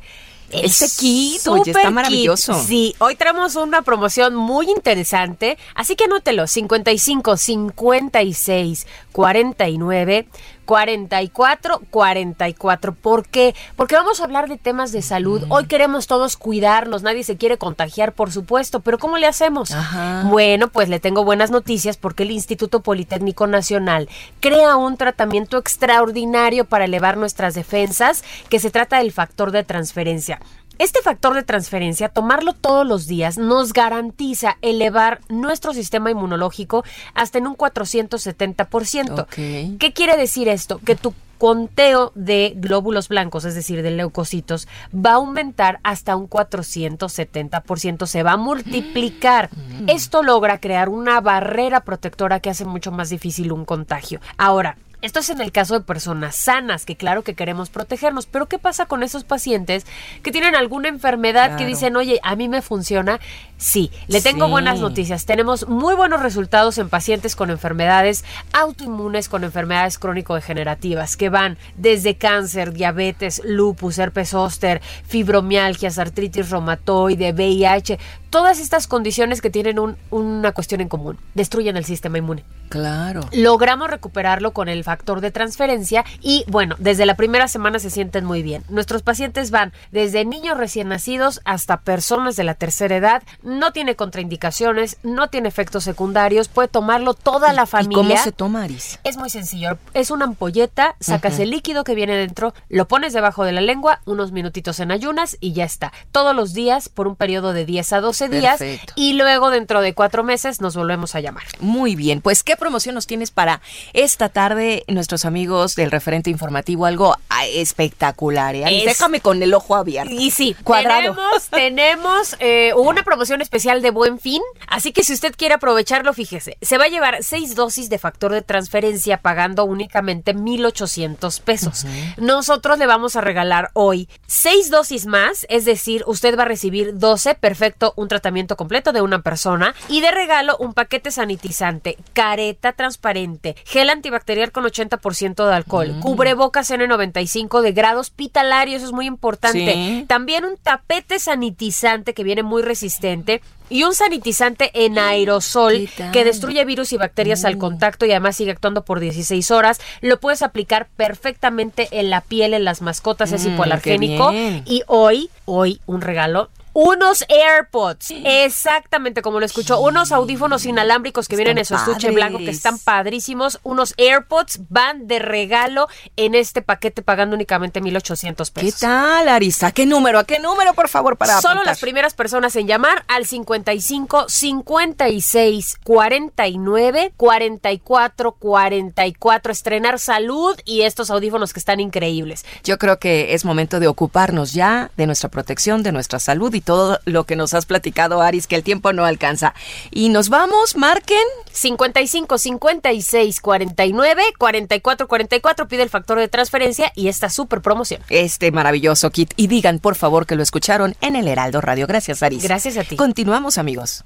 [0.52, 2.54] Este kit, oye, está maravilloso.
[2.54, 2.62] kit.
[2.68, 10.28] Sí, hoy traemos una promoción muy interesante, así que anótelo, 55 56 49
[10.66, 12.94] 44 44.
[12.94, 13.56] ¿Por qué?
[13.76, 15.46] Porque vamos a hablar de temas de salud.
[15.46, 15.52] Mm.
[15.52, 19.72] Hoy queremos todos cuidarnos, nadie se quiere contagiar, por supuesto, pero ¿cómo le hacemos?
[19.72, 20.24] Ajá.
[20.30, 26.66] Bueno, pues le tengo buenas noticias porque el Instituto Politécnico Nacional crea un tratamiento extraordinario
[26.66, 30.40] para elevar nuestras defensas, que se trata del factor de transferencia.
[30.80, 36.84] Este factor de transferencia, tomarlo todos los días, nos garantiza elevar nuestro sistema inmunológico
[37.14, 39.22] hasta en un 470%.
[39.22, 39.78] Ok.
[39.80, 40.80] ¿Qué quiere decir esto?
[40.80, 46.30] Que tu conteo de glóbulos blancos, es decir, de leucocitos, va a aumentar hasta un
[46.30, 49.50] 470%, se va a multiplicar.
[49.88, 54.22] Esto logra crear una barrera protectora que hace mucho más difícil un contagio.
[54.38, 58.48] Ahora, esto es en el caso de personas sanas, que claro que queremos protegernos, pero
[58.48, 59.86] ¿qué pasa con esos pacientes
[60.24, 63.20] que tienen alguna enfermedad que dicen, oye, a mí me funciona?
[63.58, 64.52] Sí, le tengo Sí.
[64.52, 65.26] buenas noticias.
[65.26, 72.16] Tenemos muy buenos resultados en pacientes con enfermedades autoinmunes, con enfermedades crónico-degenerativas, que van desde
[72.16, 79.96] cáncer, diabetes, lupus, herpes zóster, fibromialgias, artritis reumatoide, VIH, todas estas condiciones que tienen un-
[80.10, 83.22] una cuestión en común, destruyen el sistema inmune Claro.
[83.32, 88.26] logramos recuperarlo con el factor de transferencia y bueno, desde la primera semana se sienten
[88.26, 88.64] muy bien.
[88.70, 93.96] Nuestros pacientes van desde niños recién nacidos hasta personas de la tercera edad, no tiene
[93.96, 98.04] contraindicaciones, no tiene efectos secundarios, puede tomarlo toda la ¿Y familia.
[98.04, 99.00] cómo se toma, Aris?
[99.04, 99.80] Es muy sencillo.
[99.96, 104.02] Es una ampolleta, sacas el líquido que viene dentro, lo pones debajo de la lengua,
[104.06, 105.92] unos minutitos en ayunas y ya está.
[106.12, 108.94] Todos los días por un periodo de 10 a 12 días Perfecto.
[108.96, 111.46] y luego dentro de cuatro meses nos volvemos a llamar.
[111.60, 113.60] Muy bien, pues ¿qué promoción nos tienes para
[113.94, 116.86] esta tarde, nuestros amigos del referente informativo?
[116.86, 118.64] Algo ah, espectacular, ¿eh?
[118.80, 120.14] Es- Déjame con el ojo abierto.
[120.14, 121.02] Y sí, Cuadrado.
[121.16, 126.14] tenemos, tenemos eh, una promoción especial de Buen Fin, así que si usted quiere aprovecharlo,
[126.14, 131.86] fíjese, se va a llevar seis dosis de factor de transferencia pagando únicamente 1,800 pesos.
[132.18, 136.98] Nosotros le vamos a regalar hoy seis dosis más, es decir, usted va a recibir
[136.98, 142.74] 12, perfecto, un tratamiento completo de una persona y de regalo un paquete sanitizante, careta
[142.74, 149.06] transparente, gel antibacterial con 80% de alcohol, cubrebocas N95 de grado hospitalario, eso es muy
[149.06, 149.74] importante.
[149.74, 150.06] Sí.
[150.08, 156.12] También un tapete sanitizante que viene muy resistente y un sanitizante en aerosol ¿Qué tal?
[156.12, 159.80] que destruye virus y bacterias al contacto y además sigue actuando por 16 horas.
[160.02, 164.32] Lo puedes aplicar perfectamente en la piel, en las mascotas, es Mm, hipoalergénico.
[164.34, 166.50] Y hoy, hoy, un regalo.
[166.74, 172.40] Unos AirPods, exactamente como lo escuchó, unos audífonos inalámbricos que vienen en su estuche blanco
[172.40, 178.62] que están padrísimos, unos AirPods van de regalo en este paquete pagando únicamente 1800 ¿Qué
[178.62, 178.80] pesos.
[178.80, 179.64] tal, Aris?
[179.64, 180.20] ¿A qué número?
[180.20, 181.68] ¿A qué número, por favor, para Solo apuntar?
[181.68, 191.10] las primeras personas en llamar al 55 56 49 44 44 estrenar salud y estos
[191.10, 192.46] audífonos que están increíbles.
[192.64, 196.62] Yo creo que es momento de ocuparnos ya de nuestra protección, de nuestra salud y
[196.64, 199.54] todo lo que nos has platicado, Aris, que el tiempo no alcanza.
[199.92, 201.18] Y nos vamos, marquen.
[201.52, 208.02] 55 56 49 44 44 pide el factor de transferencia y esta super promoción.
[208.10, 211.88] Este maravilloso kit y digan por favor que lo escucharon en el Heraldo Radio.
[211.88, 212.44] Gracias, Aris.
[212.44, 212.96] Gracias a ti.
[212.96, 214.04] Continuamos, amigos.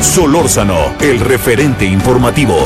[0.00, 2.56] Solórzano, el referente informativo.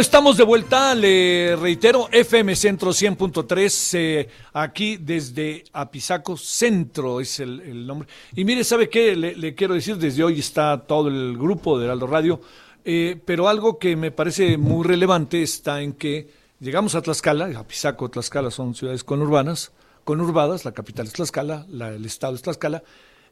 [0.00, 7.86] Estamos de vuelta, le reitero, FM Centro 100.3, eh, aquí desde Apizaco Centro es el,
[7.86, 8.08] nombre.
[8.34, 9.14] Y mire, ¿sabe qué?
[9.14, 12.40] Le, quiero decir, desde hoy está todo el grupo de Heraldo Radio,
[12.84, 18.08] eh, pero algo que me parece muy relevante está en que llegamos a Tlaxcala, Apizaco,
[18.08, 19.70] Tlaxcala son ciudades conurbanas,
[20.04, 22.82] conurbadas, la capital es Tlaxcala, la- el estado es Tlaxcala,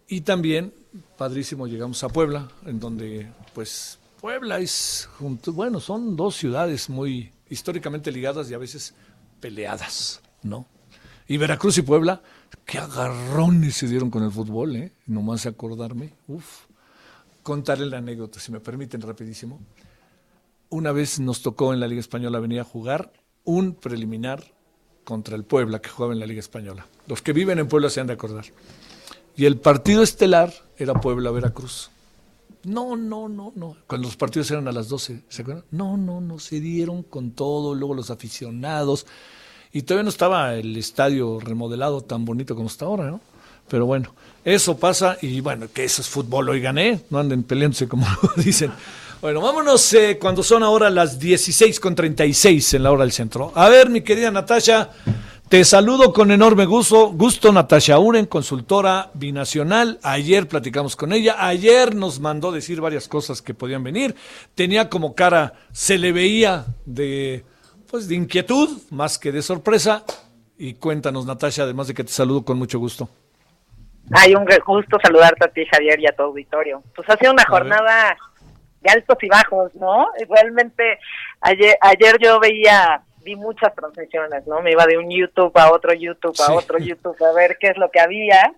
[0.07, 0.75] y también,
[1.17, 7.33] padrísimo, llegamos a Puebla, en donde, pues, Puebla es, junto, bueno, son dos ciudades muy
[7.49, 8.95] históricamente ligadas y a veces
[9.41, 10.67] peleadas, ¿no?
[11.29, 12.21] Y Veracruz y Puebla,
[12.65, 14.93] qué agarrones se dieron con el fútbol, ¿eh?
[15.07, 16.67] Nomás acordarme, uf.
[17.45, 19.61] Contarle la anécdota, si me permiten, rapidísimo.
[20.69, 23.13] Una vez nos tocó en la Liga Española venir a jugar
[23.45, 24.53] un preliminar
[25.05, 26.87] contra el Puebla, que jugaba en la Liga Española.
[27.07, 28.47] Los que viven en Puebla se han de acordar.
[29.37, 31.91] Y el partido estelar era Puebla-Veracruz.
[32.65, 33.77] No, no, no, no.
[33.87, 35.65] Cuando los partidos eran a las 12, ¿se acuerdan?
[35.71, 39.07] No, no, no, se dieron con todo, luego los aficionados.
[39.73, 43.21] Y todavía no estaba el estadio remodelado tan bonito como está ahora, ¿no?
[43.69, 47.87] Pero bueno, eso pasa y bueno, que eso es fútbol, hoy gané, no anden peleándose
[47.87, 48.73] como dicen.
[49.21, 53.53] Bueno, vámonos eh, cuando son ahora las 16 con 36 en la hora del centro.
[53.55, 54.91] A ver, mi querida Natasha,
[55.49, 59.99] te saludo con enorme gusto, gusto Natasha Uren, consultora binacional.
[60.03, 64.15] Ayer platicamos con ella, ayer nos mandó decir varias cosas que podían venir.
[64.55, 67.45] Tenía como cara, se le veía de,
[67.91, 70.05] pues, de inquietud más que de sorpresa.
[70.59, 73.09] Y cuéntanos, Natasha, además de que te saludo con mucho gusto.
[74.13, 76.83] Hay un gusto saludarte a ti, Javier, y a tu auditorio.
[76.95, 77.61] Pues ha sido una A ver.
[77.61, 78.17] jornada
[78.81, 80.09] de altos y bajos, ¿no?
[80.29, 80.99] Realmente,
[81.41, 84.63] ayer, ayer yo veía, vi muchas transmisiones, ¿no?
[84.63, 86.53] Me iba de un YouTube a otro YouTube, a Sí.
[86.57, 88.55] otro YouTube, a ver qué es lo que había.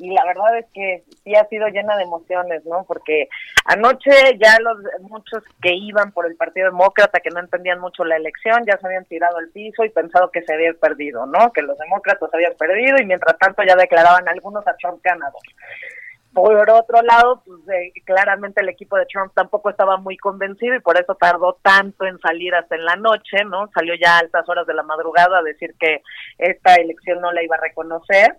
[0.00, 2.84] Y la verdad es que sí ha sido llena de emociones, ¿no?
[2.86, 3.28] Porque
[3.64, 8.16] anoche ya los muchos que iban por el Partido Demócrata, que no entendían mucho la
[8.16, 11.52] elección, ya se habían tirado al piso y pensado que se habían perdido, ¿no?
[11.52, 15.42] Que los demócratas habían perdido y mientras tanto ya declaraban algunos a Trump ganador.
[16.32, 20.80] Por otro lado, pues eh, claramente el equipo de Trump tampoco estaba muy convencido y
[20.80, 23.68] por eso tardó tanto en salir hasta en la noche, ¿no?
[23.74, 26.02] Salió ya a altas horas de la madrugada a decir que
[26.36, 28.36] esta elección no la iba a reconocer,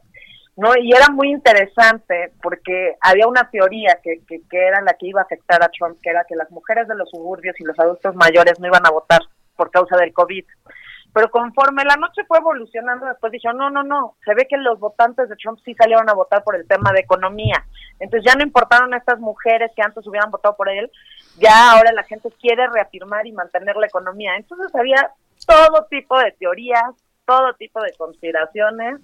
[0.55, 0.73] ¿no?
[0.79, 5.21] Y era muy interesante porque había una teoría que, que, que era la que iba
[5.21, 8.15] a afectar a Trump, que era que las mujeres de los suburbios y los adultos
[8.15, 9.21] mayores no iban a votar
[9.55, 10.45] por causa del COVID.
[11.13, 14.79] Pero conforme la noche fue evolucionando, después dijeron, no, no, no, se ve que los
[14.79, 17.65] votantes de Trump sí salieron a votar por el tema de economía.
[17.99, 20.91] Entonces ya no importaron a estas mujeres que antes hubieran votado por él,
[21.37, 24.35] ya ahora la gente quiere reafirmar y mantener la economía.
[24.35, 25.11] Entonces había
[25.47, 26.93] todo tipo de teorías,
[27.25, 28.99] todo tipo de conspiraciones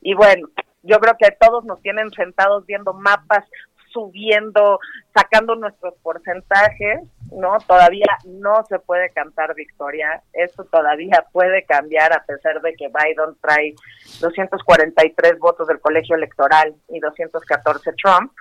[0.00, 0.48] y bueno,
[0.82, 3.44] yo creo que todos nos tienen sentados viendo mapas,
[3.92, 4.78] subiendo,
[5.14, 7.00] sacando nuestros porcentajes,
[7.32, 7.58] ¿no?
[7.66, 13.36] Todavía no se puede cantar victoria, eso todavía puede cambiar a pesar de que Biden
[13.40, 13.74] trae
[14.20, 18.32] 243 votos del colegio electoral y 214 Trump.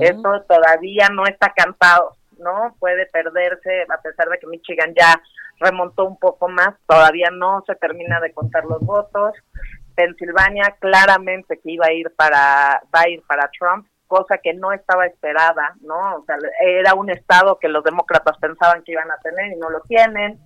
[0.00, 2.74] Esto todavía no está cantado, ¿no?
[2.78, 5.20] Puede perderse a pesar de que Michigan ya
[5.58, 9.34] remontó un poco más, todavía no se termina de contar los votos.
[9.94, 14.72] Pensilvania claramente que iba a ir para va a ir para Trump, cosa que no
[14.72, 16.16] estaba esperada, ¿no?
[16.16, 19.70] O sea, era un estado que los demócratas pensaban que iban a tener y no
[19.70, 20.38] lo tienen.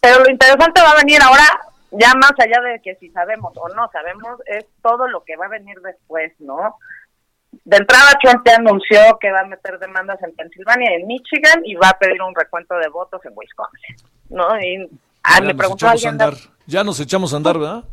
[0.00, 1.44] Pero lo interesante va a venir ahora,
[1.90, 5.46] ya más allá de que si sabemos o no sabemos, es todo lo que va
[5.46, 6.76] a venir después, ¿no?
[7.64, 11.62] De entrada, Trump ya anunció que va a meter demandas en Pensilvania y en Michigan
[11.64, 13.96] y va a pedir un recuento de votos en Wisconsin,
[14.30, 14.58] ¿no?
[14.60, 14.88] Y
[15.24, 16.34] ah, Ya me preguntó alguien, andar,
[16.66, 17.84] ya nos echamos a andar, ¿verdad?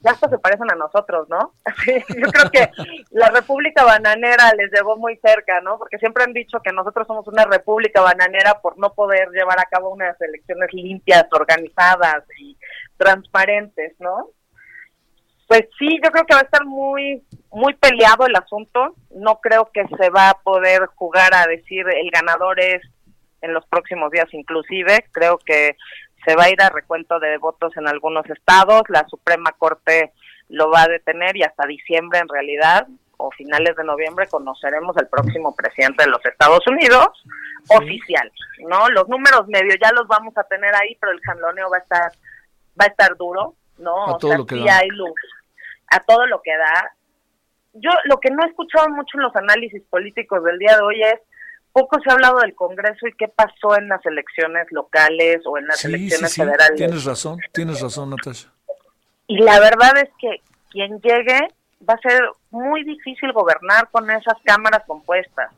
[0.00, 1.54] Ya hasta se parecen a nosotros, ¿no?
[1.86, 2.70] Yo creo que
[3.10, 5.78] la República Bananera les llegó muy cerca, ¿no?
[5.78, 9.66] Porque siempre han dicho que nosotros somos una República Bananera por no poder llevar a
[9.66, 12.56] cabo unas elecciones limpias, organizadas y
[12.96, 14.28] transparentes, ¿no?
[15.48, 18.94] Pues sí, yo creo que va a estar muy muy peleado el asunto.
[19.10, 22.82] No creo que se va a poder jugar a decir el ganador es
[23.40, 25.06] en los próximos días inclusive.
[25.12, 25.76] Creo que
[26.28, 28.82] se va a ir a recuento de votos en algunos estados.
[28.88, 30.12] La Suprema Corte
[30.50, 35.08] lo va a detener y hasta diciembre en realidad o finales de noviembre conoceremos el
[35.08, 37.08] próximo presidente de los Estados Unidos
[37.68, 38.30] oficial,
[38.68, 38.88] ¿no?
[38.90, 42.12] Los números medios ya los vamos a tener ahí, pero el jaloneo va a estar
[42.80, 44.06] va a estar duro, ¿no?
[44.06, 44.78] A o todo sea, lo que sí da.
[44.78, 45.20] hay luz.
[45.90, 46.92] A todo lo que da.
[47.72, 51.02] Yo lo que no he escuchado mucho en los análisis políticos del día de hoy
[51.02, 51.20] es
[51.80, 55.66] poco se ha hablado del Congreso y qué pasó en las elecciones locales o en
[55.66, 56.76] las Sí, sí, elecciones sí, federales.
[56.76, 58.48] tienes razón, tienes razón, Natasha.
[59.26, 61.38] Y la verdad es que quien llegue
[61.88, 62.20] va a ser
[62.50, 65.50] muy difícil gobernar con esas cámaras compuestas.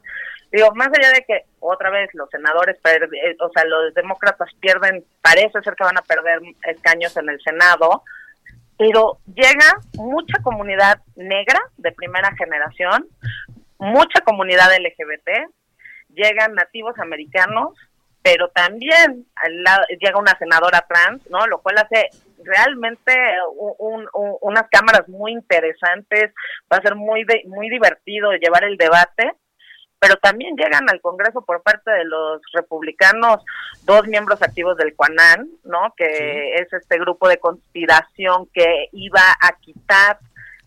[0.53, 5.05] Digo, más allá de que otra vez los senadores, eh, o sea, los demócratas pierden,
[5.23, 8.03] parece ser que van a perder escaños en el Senado,
[8.77, 13.07] pero llega mucha comunidad negra de primera generación,
[13.79, 15.51] mucha comunidad LGBT,
[16.15, 17.77] llegan nativos americanos,
[18.23, 21.47] pero también al lado- llega una senadora trans, ¿no?
[21.47, 22.11] Lo cual hace
[22.45, 23.15] realmente
[23.57, 26.33] un- un- un- unas cámaras muy interesantes,
[26.73, 29.33] va a ser muy de- muy divertido llevar el debate,
[29.99, 33.45] pero también llegan al Congreso por parte de los republicanos
[33.85, 35.93] dos miembros activos del Cuanán, ¿no?
[35.97, 39.57] Que es este grupo de conspiración que iba a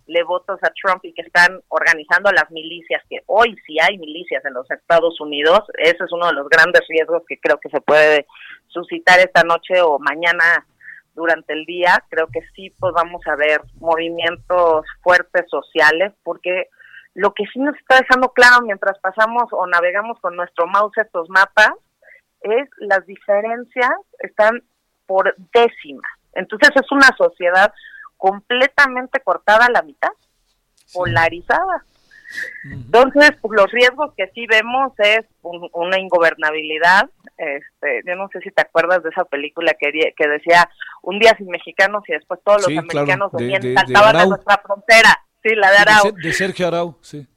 [0.05, 4.43] quitarle votos a Trump y que están organizando las milicias, que hoy sí hay milicias
[4.45, 5.61] en los Estados Unidos.
[5.77, 8.25] Ese es uno de los grandes riesgos que creo que se puede
[8.67, 10.65] suscitar esta noche o mañana
[11.15, 12.03] durante el día.
[12.09, 16.69] Creo que sí, pues vamos a ver movimientos fuertes sociales, porque
[17.13, 21.29] lo que sí nos está dejando claro mientras pasamos o navegamos con nuestro mouse estos
[21.29, 21.73] mapas
[22.41, 24.63] es las diferencias están
[25.05, 26.11] por décimas.
[26.33, 27.71] Entonces es una sociedad
[28.17, 30.09] completamente cortada a la mitad,
[30.93, 31.85] polarizada.
[32.71, 37.09] Entonces, pues, los riesgos que sí vemos es un- una ingobernabilidad.
[37.37, 40.67] Este, yo no sé si te acuerdas de esa película que, que decía
[41.03, 43.69] un día sin mexicanos y después todos los Sí, claro, americanos de- venían y de-
[43.71, 44.29] de saltaban a Arau.
[44.29, 45.19] nuestra frontera.
[45.43, 46.11] Sí, la de De, Arau.
[46.13, 47.27] De Sergio Arau, sí.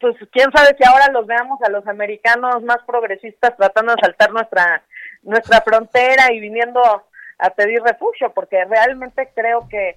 [0.00, 4.32] Pues quién sabe si ahora los veamos a los americanos más progresistas tratando de saltar
[4.32, 4.82] nuestra
[5.22, 6.80] nuestra frontera y viniendo
[7.38, 9.96] a pedir refugio, porque realmente creo que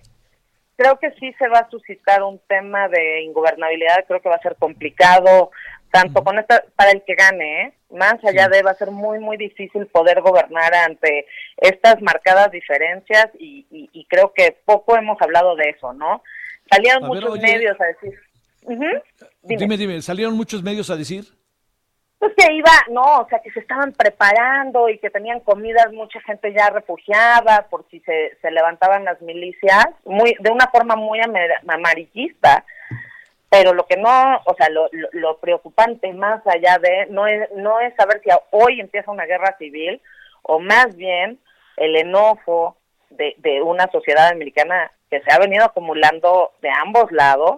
[0.77, 4.41] creo que sí se va a suscitar un tema de ingobernabilidad, creo que va a
[4.41, 5.51] ser complicado
[5.91, 7.73] tanto con esta para el que gane, ¿eh?
[7.91, 11.25] más allá de va a ser muy muy difícil poder gobernar ante
[11.57, 16.23] estas marcadas diferencias y, y- y creo que poco hemos hablado de eso, ¿no?
[16.71, 17.41] Salieron A ver, muchos oye.
[17.41, 18.19] medios a decir,
[18.61, 19.01] dime.
[19.57, 21.25] Dime, dime, salieron muchos medios a decir.
[22.21, 26.21] Pues que iba, no, o sea, que se estaban preparando y que tenían comidas, mucha
[26.21, 31.19] gente ya refugiada por si se, se levantaban las milicias, muy de una forma muy
[31.67, 32.63] amarillista.
[33.49, 37.49] Pero lo que no, o sea, lo, lo, lo preocupante más allá de, no es,
[37.55, 39.99] no es saber si hoy empieza una guerra civil
[40.43, 41.39] o más bien
[41.75, 42.77] el enojo
[43.09, 47.57] de, de una sociedad americana que se ha venido acumulando de ambos lados,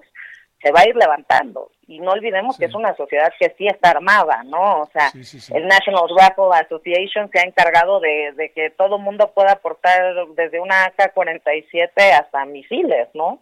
[0.63, 1.71] se va a ir levantando.
[1.87, 4.81] Y no olvidemos que es una sociedad que sí está armada, ¿no?
[4.81, 9.51] O sea, el National Rifle Association se ha encargado de, de que todo mundo pueda
[9.51, 13.39] aportar desde una AK-47 hasta misiles, ¿no?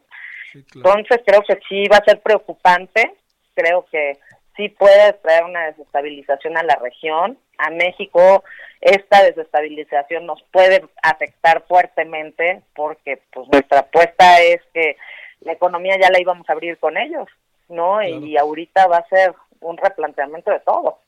[0.53, 3.13] Entonces creo que sí va a ser preocupante,
[3.53, 4.17] creo que
[4.57, 8.43] sí puede traer una desestabilización a la región, a México
[8.81, 14.97] esta desestabilización nos puede afectar fuertemente porque pues nuestra apuesta es que
[15.41, 17.27] la economía ya la íbamos a abrir con ellos,
[17.69, 18.01] ¿no?
[18.03, 20.99] Y ahorita va a ser un replanteamiento de todo.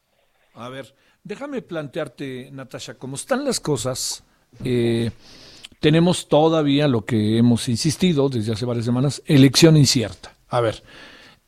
[0.56, 4.24] A ver, déjame plantearte, Natasha, cómo están las cosas.
[4.64, 5.10] eh,
[5.84, 10.32] tenemos todavía lo que hemos insistido desde hace varias semanas, elección incierta.
[10.48, 10.82] A ver,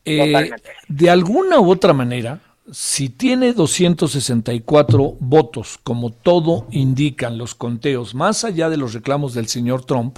[0.04, 0.50] eh,
[0.90, 8.44] de alguna u otra manera, si tiene 264 votos, como todo indican los conteos, más
[8.44, 10.18] allá de los reclamos del señor Trump,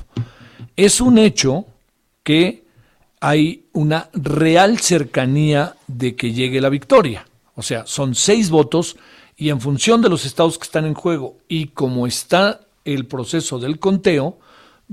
[0.76, 1.68] es un hecho
[2.28, 2.66] que
[3.22, 7.26] hay una real cercanía de que llegue la victoria.
[7.56, 8.98] O sea, son seis votos
[9.38, 13.60] y en función de los estados que están en juego y como está el proceso
[13.60, 14.40] del conteo,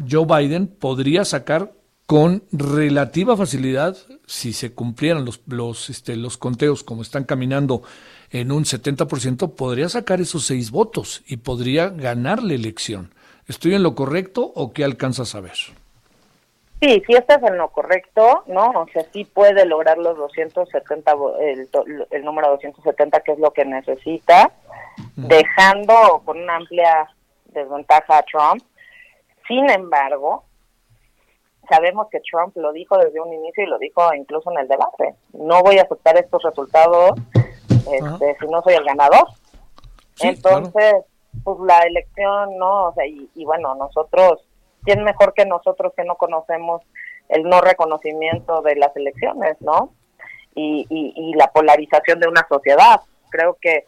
[0.08, 1.72] Joe Biden podría sacar
[2.06, 7.82] con relativa facilidad, si se cumplieran los, los, este, conteos como están caminando
[8.30, 13.12] en un 70%, podría sacar esos seis votos y podría ganar la elección.
[13.48, 15.56] ¿Estoy en lo correcto o qué alcanzas a ver?
[16.84, 18.68] Sí, si estás en lo correcto, ¿no?
[18.70, 21.66] O sea, sí puede lograr los 270, vo- el,
[22.10, 24.50] el número 270, que es lo que necesita,
[25.16, 27.08] dejando con una amplia
[27.46, 28.62] desventaja a Trump.
[29.48, 30.44] Sin embargo,
[31.70, 35.14] sabemos que Trump lo dijo desde un inicio y lo dijo incluso en el debate.
[35.32, 37.12] No voy a aceptar estos resultados
[37.90, 39.26] este, si no soy el ganador.
[40.16, 40.96] Sí, Entonces,
[41.42, 42.88] pues la elección, ¿no?
[42.88, 44.44] O sea, y, y bueno, nosotros,
[44.84, 46.82] ¿quién mejor que nosotros que no conocemos
[47.28, 49.92] el no reconocimiento de las elecciones, ¿no?
[50.54, 53.00] Y, y, y la polarización de una sociedad.
[53.30, 53.84] Creo que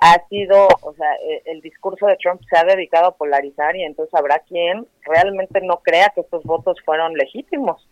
[0.00, 3.84] ha sido, o sea, e- el, discurso de Trump se ha dedicado a polarizar y
[3.84, 7.88] entonces habrá quien realmente no crea que estos votos fueron legítimos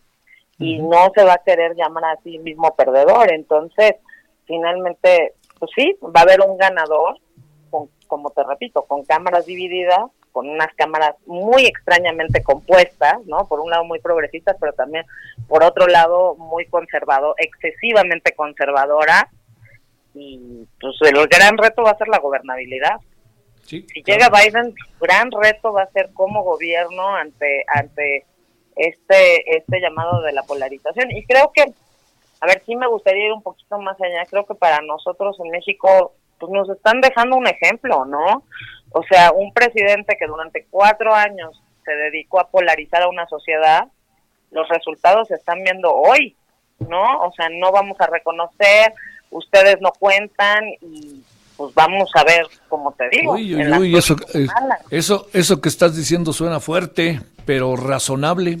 [0.59, 3.31] y no se va a querer llamar a sí mismo perdedor.
[3.31, 3.95] Entonces,
[4.45, 7.19] finalmente, pues sí, va a haber un ganador,
[7.69, 13.47] con, como te repito, con cámaras divididas, con unas cámaras muy extrañamente compuestas, ¿no?
[13.47, 15.03] Por un lado muy progresistas, pero también
[15.47, 19.31] por otro lado muy conservador, excesivamente conservadora.
[20.13, 22.97] Y pues el gran reto va a ser la gobernabilidad.
[23.63, 28.23] Sí, Si llega Biden, su gran reto va a ser como gobierno ante ante
[28.75, 31.09] este este llamado de la polarización.
[31.09, 34.23] Y creo que, a ver, sí me gustaría ir un poquito más allá.
[34.29, 38.43] Creo que para nosotros en México, pues nos están dejando un ejemplo, ¿no?
[38.91, 43.87] O sea, un presidente que durante cuatro años se dedicó a polarizar a una sociedad,
[44.51, 46.35] los resultados se están viendo hoy,
[46.79, 47.21] ¿no?
[47.21, 48.93] O sea, no vamos a reconocer,
[49.29, 51.21] ustedes no cuentan y
[51.57, 53.33] pues vamos a ver, como te digo.
[53.33, 54.47] Uy, uy, uy, eso, eh,
[54.91, 58.59] eso, eso que estás diciendo suena fuerte, pero razonable.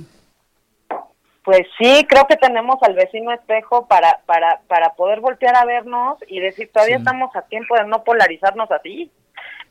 [1.43, 6.17] Pues sí, creo que tenemos al vecino espejo para, para, para poder voltear a vernos
[6.27, 7.01] y decir, todavía Sí.
[7.03, 9.09] estamos a tiempo de no polarizarnos así,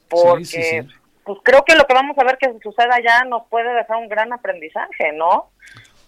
[0.09, 0.89] porque Sí, sí, sí.
[1.25, 4.09] pues creo que lo que vamos a ver que suceda allá nos puede dejar un
[4.09, 5.51] gran aprendizaje, ¿no?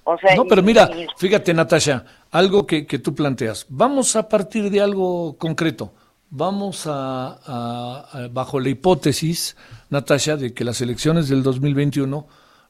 [0.05, 0.89] O sea, No, pero mira,
[1.19, 3.67] fíjate, Natasha, algo que, que tú planteas.
[3.69, 5.93] Vamos a partir de algo concreto.
[6.31, 9.57] Vamos a, a- a- bajo la hipótesis,
[9.91, 12.27] Natasha, de que las elecciones del 2021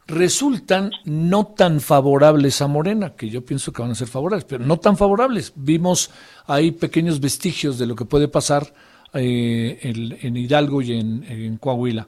[0.06, 4.64] resultan no tan favorables a Morena, que yo pienso que van a ser favorables, pero
[4.64, 5.52] no tan favorables.
[5.54, 6.10] Vimos
[6.46, 8.72] ahí pequeños vestigios de lo que puede pasar
[9.14, 12.06] eh, en, en Hidalgo y en, en Coahuila.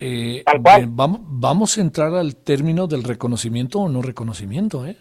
[0.00, 0.86] Eh, Tal cual.
[0.88, 4.96] vamos, vamos a entrar al término del reconocimiento o no reconocimiento, ¿eh?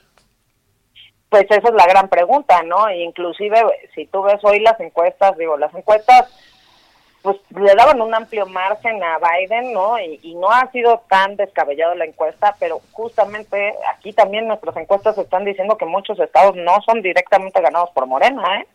[1.29, 2.91] Pues esa es la gran pregunta, ¿no?
[2.91, 3.57] Inclusive,
[3.95, 6.29] si tú ves hoy las encuestas, digo, las encuestas,
[7.21, 9.97] pues le daban un amplio margen a Biden, ¿no?
[9.97, 15.17] Y, y no ha sido tan descabellado la encuesta, pero justamente aquí también nuestras encuestas
[15.17, 18.67] están diciendo que muchos estados no son directamente ganados por Morena, ¿eh?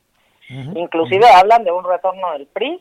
[0.48, 2.80] Inclusive hablan de un retorno del PRI.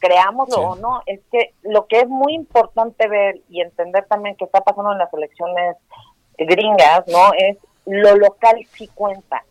[0.00, 0.62] Creámoslo Sí.
[0.64, 4.60] o no, es que lo que es muy importante ver y entender también que está
[4.60, 5.76] pasando en las elecciones
[6.38, 7.32] gringas, ¿no?
[7.36, 9.44] Es lo local sí cuenta.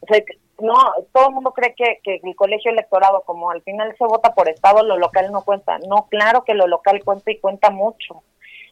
[0.00, 0.22] O sea,
[0.60, 0.74] no,
[1.12, 4.48] todo el mundo cree que, que el colegio electorado, como al final se vota por
[4.48, 5.78] estado, lo local no cuenta.
[5.80, 8.22] No, claro que lo local cuenta y cuenta mucho.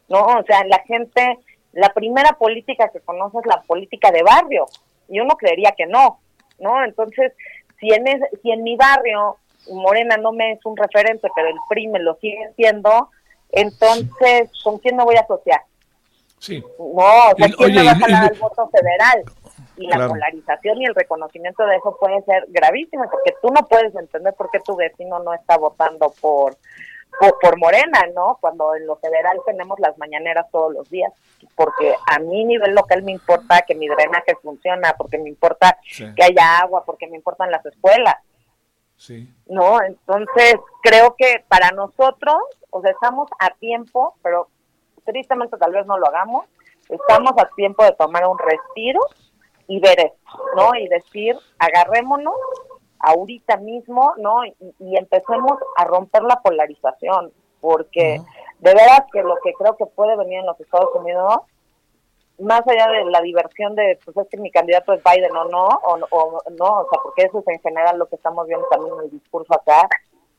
[0.07, 1.39] No, o sea, la gente,
[1.73, 4.65] la primera política que conoce es la política de barrio.
[5.09, 6.19] Y uno creería que no,
[6.59, 6.83] ¿no?
[6.83, 7.33] Entonces,
[7.79, 9.37] si en, es- si en mi barrio
[9.71, 13.09] Morena no me es un referente, pero el PRI me lo sigue siendo,
[13.51, 15.61] entonces, ¿con quién me voy a asociar?
[16.39, 16.63] Sí.
[16.79, 19.23] No, o sea, ¿quién oye, me va a y- al voto federal?
[19.77, 23.93] Y la polarización y el reconocimiento de eso puede ser gravísimo, porque tú no puedes
[23.95, 26.55] entender por qué tu vecino no está votando por,
[27.19, 28.37] por, por Morena, ¿no?
[28.41, 31.11] Cuando en lo federal tenemos las mañaneras todos los días.
[31.55, 36.05] Porque a mi nivel local me importa que mi drenaje funciona, porque me importa Sí.
[36.15, 38.15] que haya agua, porque me importan las escuelas.
[38.95, 39.31] Sí.
[39.47, 39.81] ¿no?
[39.81, 42.37] Entonces, creo que para nosotros,
[42.71, 44.47] o sea, estamos a tiempo, pero
[45.05, 46.45] tristemente tal vez no lo hagamos,
[46.89, 48.99] estamos a tiempo de tomar un respiro
[49.67, 50.73] y ver esto, ¿no?
[50.75, 52.35] Y decir, agarrémonos
[52.99, 54.45] ahorita mismo, ¿no?
[54.45, 57.31] Y, y empecemos a romper la polarización,
[57.61, 58.21] porque
[58.59, 61.41] de veras que lo que creo que puede venir en los Estados Unidos
[62.39, 65.67] más allá de la diversión de, pues es que mi candidato es Biden o no,
[65.67, 68.93] o, o no, o sea, porque eso es en general lo que estamos viendo también
[68.95, 69.87] en el discurso acá,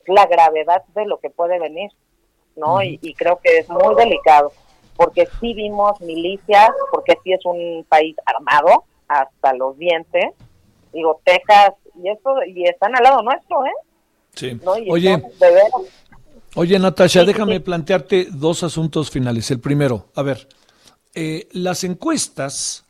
[0.06, 1.90] la gravedad de lo que puede venir,
[2.56, 2.82] ¿no?
[2.82, 4.52] y, y creo que es muy delicado,
[4.96, 10.34] porque sí vimos milicias, porque sí es un país armado hasta los dientes,
[10.92, 13.72] digo, Texas, y eso, y están al lado nuestro, ¿eh?
[14.34, 14.61] Sí.
[14.64, 14.78] ¿No?
[14.78, 15.22] Y Oye,
[16.55, 17.61] oye, Natasha, Sí, déjame sí.
[17.61, 19.51] plantearte dos asuntos finales.
[19.51, 20.49] El primero, a ver,
[21.14, 22.84] eh, las encuestas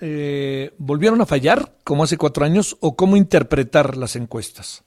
[0.00, 4.84] eh, volvieron a fallar como hace cuatro años o cómo interpretar las encuestas.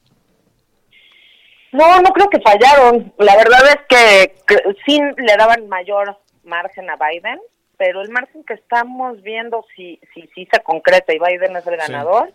[1.72, 3.14] No, no creo que fallaron.
[3.20, 4.56] La verdad es que, que
[4.86, 7.40] sí le daban mayor margen a Biden,
[7.78, 11.78] pero el margen que estamos viendo si si, si se concreta y Biden es el
[11.78, 12.34] ganador,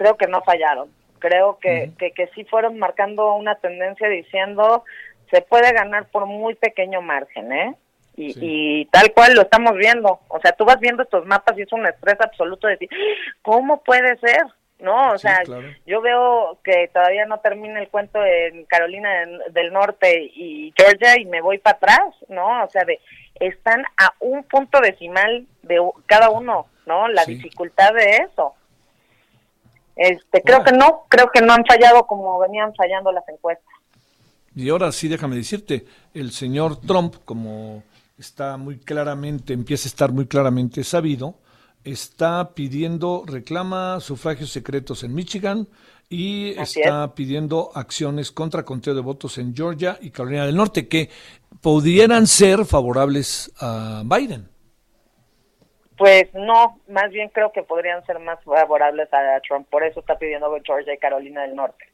[0.00, 0.88] creo que no fallaron.
[1.18, 4.84] Creo que, que, que sí fueron marcando una tendencia diciendo
[5.30, 7.74] se puede ganar por muy pequeño margen, ¿eh?
[8.16, 10.20] Y, y tal cual lo estamos viendo.
[10.28, 12.88] O sea, tú vas viendo estos mapas y es un estrés absoluto de decir,
[13.42, 14.42] ¿cómo puede ser?
[14.78, 15.10] ¿no?
[15.12, 15.68] O Sí, sea, claro.
[15.84, 19.10] yo veo que todavía no termina el cuento en Carolina
[19.50, 22.64] del, Norte y Georgia y me voy para atrás, ¿no?
[22.64, 22.98] O sea, de
[23.34, 27.08] están a un punto decimal de cada uno, ¿no?
[27.08, 27.34] La Sí.
[27.34, 28.54] dificultad de eso.
[29.96, 33.74] Este, creo que no, creo que no han fallado como venían fallando las encuestas.
[34.54, 35.84] Y ahora sí, déjame decirte,
[36.14, 37.82] el señor Trump, como
[38.18, 41.36] está muy claramente, empieza a estar muy claramente sabido,
[41.84, 45.68] está pidiendo, reclama sufragios secretos en Michigan
[46.08, 50.88] y Así está pidiendo acciones contra conteo de votos en Georgia y Carolina del Norte
[50.88, 51.08] que
[51.60, 54.48] pudieran ser favorables a Biden.
[56.00, 60.16] Pues no, más bien creo que podrían ser más favorables a Trump, por eso está
[60.16, 61.84] pidiendo Georgia y Carolina del Norte.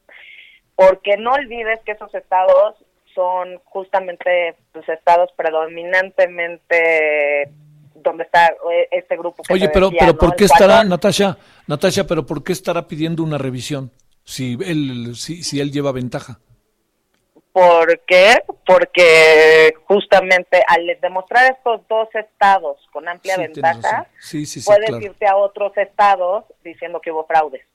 [0.75, 2.75] Porque no olvides que esos estados
[3.13, 7.49] son justamente pues, estados predominantemente
[7.95, 9.43] donde está eh, este grupo.
[9.43, 10.19] Que Oye, pero, decía, pero ¿no?
[10.19, 11.37] ¿por qué estará, Natasha,
[11.67, 13.91] Natasha, pero por qué estará pidiendo una revisión
[14.23, 16.39] si él, si, si él lleva ventaja?
[17.57, 18.35] ¿Por qué?
[18.67, 24.05] Porque justamente al demostrar estos dos estados con amplia Sí, ventaja.
[24.19, 25.03] Sí, puedes claro.
[25.03, 27.65] irte a otros estados diciendo que hubo fraudes.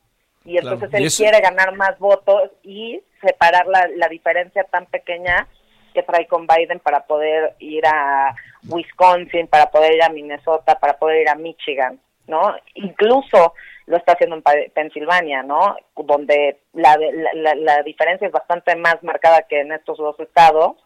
[0.44, 5.48] Y entonces él quiere ganar más votos y separar la, la diferencia tan pequeña
[5.92, 8.36] que trae con Biden para poder ir a
[8.68, 12.54] Wisconsin, para poder ir a Minnesota, para poder ir a Michigan, ¿no?
[12.74, 13.54] Incluso
[13.86, 15.76] lo está haciendo en Pensilvania, ¿no?
[15.96, 16.96] Donde la,
[17.34, 20.76] la, la- diferencia es bastante más marcada que en estos dos estados,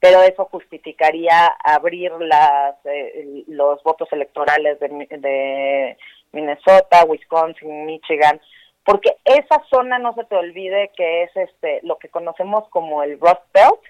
[0.00, 5.96] pero eso justificaría abrir las, eh, los votos electorales de, de
[6.32, 8.40] Minnesota, Wisconsin, Michigan,
[8.84, 13.20] porque esa zona no se te olvide que es este lo que conocemos como el
[13.20, 13.80] Rust Belt,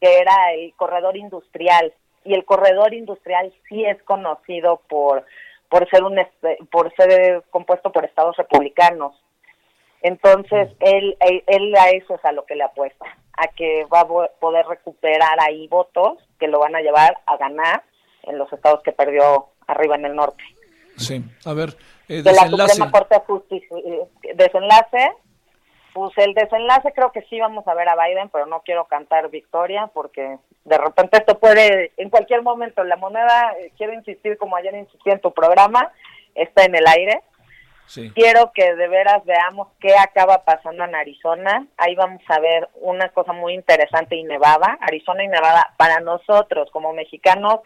[0.00, 1.94] que era el corredor industrial
[2.24, 5.24] y el corredor industrial sí es conocido por
[5.72, 9.14] por ser un este- por ser compuesto por estados republicanos.
[10.02, 13.06] Entonces, él, él, él a eso es a lo que le apuesta,
[13.38, 14.06] a que va a
[14.38, 17.84] poder recuperar ahí votos que lo van a llevar a ganar
[18.24, 20.44] en los estados que perdió arriba en el norte.
[20.98, 21.70] Sí, a ver,
[22.06, 22.48] eh, De la.
[22.50, 23.76] Suprema Corte de Justicia.
[23.78, 25.12] eh, Desenlace,
[25.92, 29.30] pues el desenlace creo que sí vamos a ver a Biden, pero no quiero cantar
[29.30, 34.56] victoria porque de repente esto puede, en cualquier momento, la moneda, eh, quiero insistir como
[34.56, 35.92] ayer insistí en tu programa,
[36.34, 37.20] está en el aire.
[37.86, 38.10] Sí.
[38.14, 41.66] Quiero que de veras veamos qué acaba pasando en Arizona.
[41.76, 44.78] Ahí vamos a ver una cosa muy interesante y Nevada.
[44.80, 47.60] Arizona y Nevada, para nosotros como mexicanos,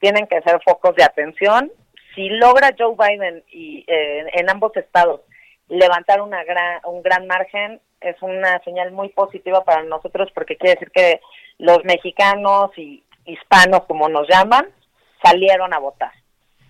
[0.00, 1.70] tienen que ser focos de atención.
[2.14, 5.20] Si logra Joe Biden y eh, en ambos estados
[5.68, 10.74] levantar una gran, un gran margen, es una señal muy positiva para nosotros porque quiere
[10.74, 11.20] decir que
[11.58, 14.66] los mexicanos y hispanos, como nos llaman,
[15.22, 16.12] salieron a votar.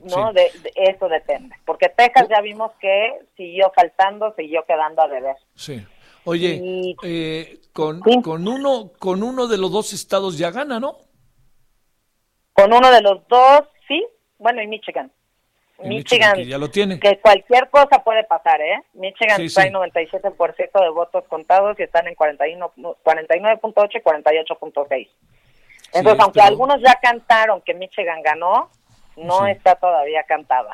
[0.00, 0.28] ¿no?
[0.30, 0.34] Sí.
[0.34, 1.56] De, de eso depende.
[1.64, 5.36] Porque Texas ya vimos que siguió faltando, siguió quedando a deber.
[5.54, 5.84] Sí.
[6.24, 8.22] Oye, Y- eh, con, Sí.
[8.22, 10.98] con uno con uno de los dos estados ya gana, ¿no?
[12.52, 14.04] Con uno de los dos, sí,
[14.38, 15.12] bueno, y Michigan.
[15.78, 16.98] Michigan, que ya lo tiene.
[16.98, 18.82] que cualquier cosa puede pasar, ¿eh?
[18.94, 19.74] Michigan Sí, trae sí.
[19.74, 25.08] 97% de votos contados y están en 41 49.8 y 48.6.
[25.94, 28.70] Entonces, aunque pero- algunos ya cantaron que Michigan ganó,
[29.16, 30.70] no está todavía cantada.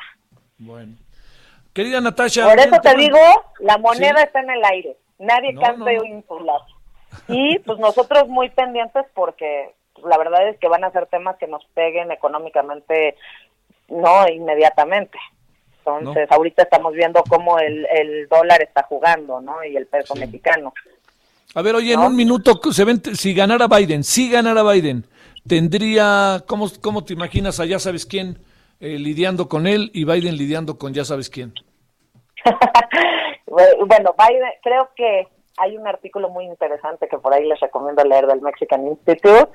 [0.57, 0.95] Bueno.
[1.73, 2.47] Querida Natasha.
[2.47, 3.19] Por eso te digo,
[3.59, 4.95] la moneda está en el aire.
[5.19, 6.61] Nadie No, canta no, insular.
[7.27, 11.37] Y pues nosotros muy pendientes porque pues, la verdad es que van a ser temas
[11.37, 13.15] que nos peguen económicamente,
[13.89, 15.17] no inmediatamente.
[15.79, 19.63] Entonces, ahorita estamos viendo cómo el, el dólar está jugando, ¿no?
[19.63, 20.73] Y el peso mexicano.
[21.53, 25.05] A ver, oye, en un minuto, se ven, si ganara Biden, si ganara Biden,
[25.47, 28.39] tendría, ¿cómo, cómo te imaginas a ya sabes quién
[28.79, 31.53] eh, lidiando con él y Biden lidiando con ya sabes quién?
[33.47, 35.27] Bueno, Biden, creo que
[35.57, 39.47] hay un artículo muy interesante que por ahí les recomiendo leer del Mexican Institute.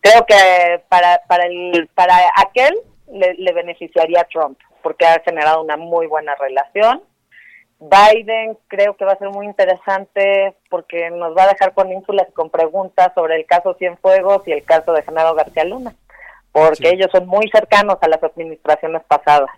[0.00, 2.74] Creo que para para el para aquel
[3.12, 7.02] le, le beneficiaría a Trump porque ha generado una muy buena relación.
[7.78, 12.26] Biden creo que va a ser muy interesante porque nos va a dejar con ínsulas
[12.28, 15.94] y con preguntas sobre el caso Cienfuegos y el caso de Genaro García Luna,
[16.52, 16.94] porque Sí.
[16.94, 19.50] ellos son muy cercanos a las administraciones pasadas.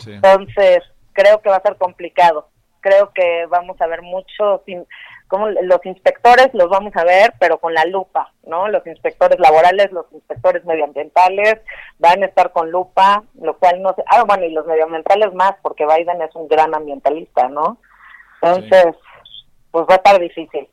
[0.00, 0.12] Sí.
[0.14, 0.80] Entonces,
[1.12, 2.48] creo que va a ser complicado.
[2.80, 4.62] Creo que vamos a ver muchos,
[5.28, 8.68] como los inspectores los vamos a ver, pero con la lupa, ¿no?
[8.68, 11.60] Los inspectores laborales, los inspectores medioambientales
[11.98, 14.02] van a estar con lupa, lo cual no sé.
[14.10, 17.78] Ah, bueno, y los medioambientales más, porque Biden es un gran ambientalista, ¿no?
[18.40, 18.94] Entonces,
[19.70, 20.68] pues va a estar difícil.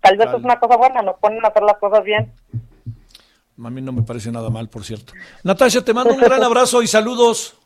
[0.00, 0.38] Tal vez Vale.
[0.38, 2.32] es una cosa buena, nos ponen a hacer las cosas bien.
[3.62, 5.12] A mí no me parece nada mal, por cierto.
[5.44, 7.59] Natasha, te mando un gran abrazo y saludos.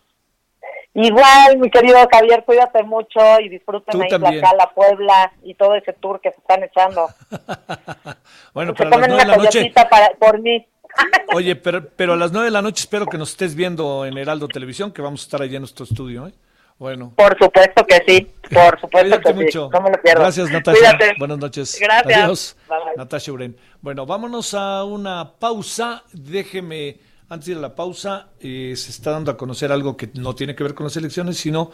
[0.94, 4.40] Igual, mi querido Javier, cuídate mucho y disfruten Tú ahí también.
[4.40, 7.08] la Puebla y todo ese tour que se están echando.
[8.54, 9.72] Bueno, se pero a las comen nueve de una la noche.
[9.90, 10.64] para, por mí.
[11.34, 14.16] Oye, pero, pero a las nueve de la noche espero que nos estés viendo en
[14.16, 16.28] Heraldo Televisión, que vamos a estar allá en nuestro estudio.
[16.28, 16.32] ¿eh?
[16.78, 17.12] Bueno.
[17.16, 19.64] Por supuesto que sí, por supuesto que mucho.
[19.66, 19.70] sí.
[19.76, 20.20] No me lo pierdo.
[20.22, 20.78] Gracias, Natasha.
[20.78, 21.14] Cuídate.
[21.18, 21.78] Buenas noches.
[21.80, 22.16] Gracias.
[22.22, 22.56] Adiós.
[22.68, 22.96] Bye, bye.
[22.96, 23.56] Natasha Uren.
[23.80, 26.04] Bueno, vámonos a una pausa.
[26.12, 26.96] Déjeme,
[27.28, 30.62] antes de la pausa, eh, se está dando a conocer algo que no tiene que
[30.62, 31.70] ver con las elecciones, sino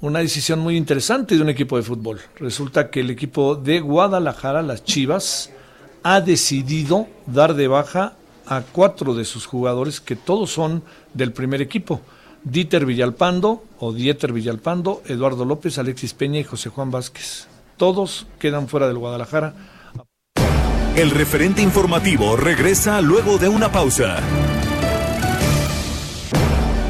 [0.00, 2.20] una decisión muy interesante de un equipo de fútbol.
[2.36, 5.50] Resulta que el equipo de Guadalajara, las Chivas,
[6.02, 8.14] ha decidido dar de baja
[8.46, 10.82] a cuatro de sus jugadores que todos son
[11.14, 12.00] del primer equipo.
[12.42, 17.46] Dieter Villalpando o Dieter Villalpando, Eduardo López, Alexis Peña y José Juan Vázquez.
[17.76, 19.54] Todos quedan fuera del Guadalajara.
[20.96, 24.18] El referente informativo regresa luego de una pausa.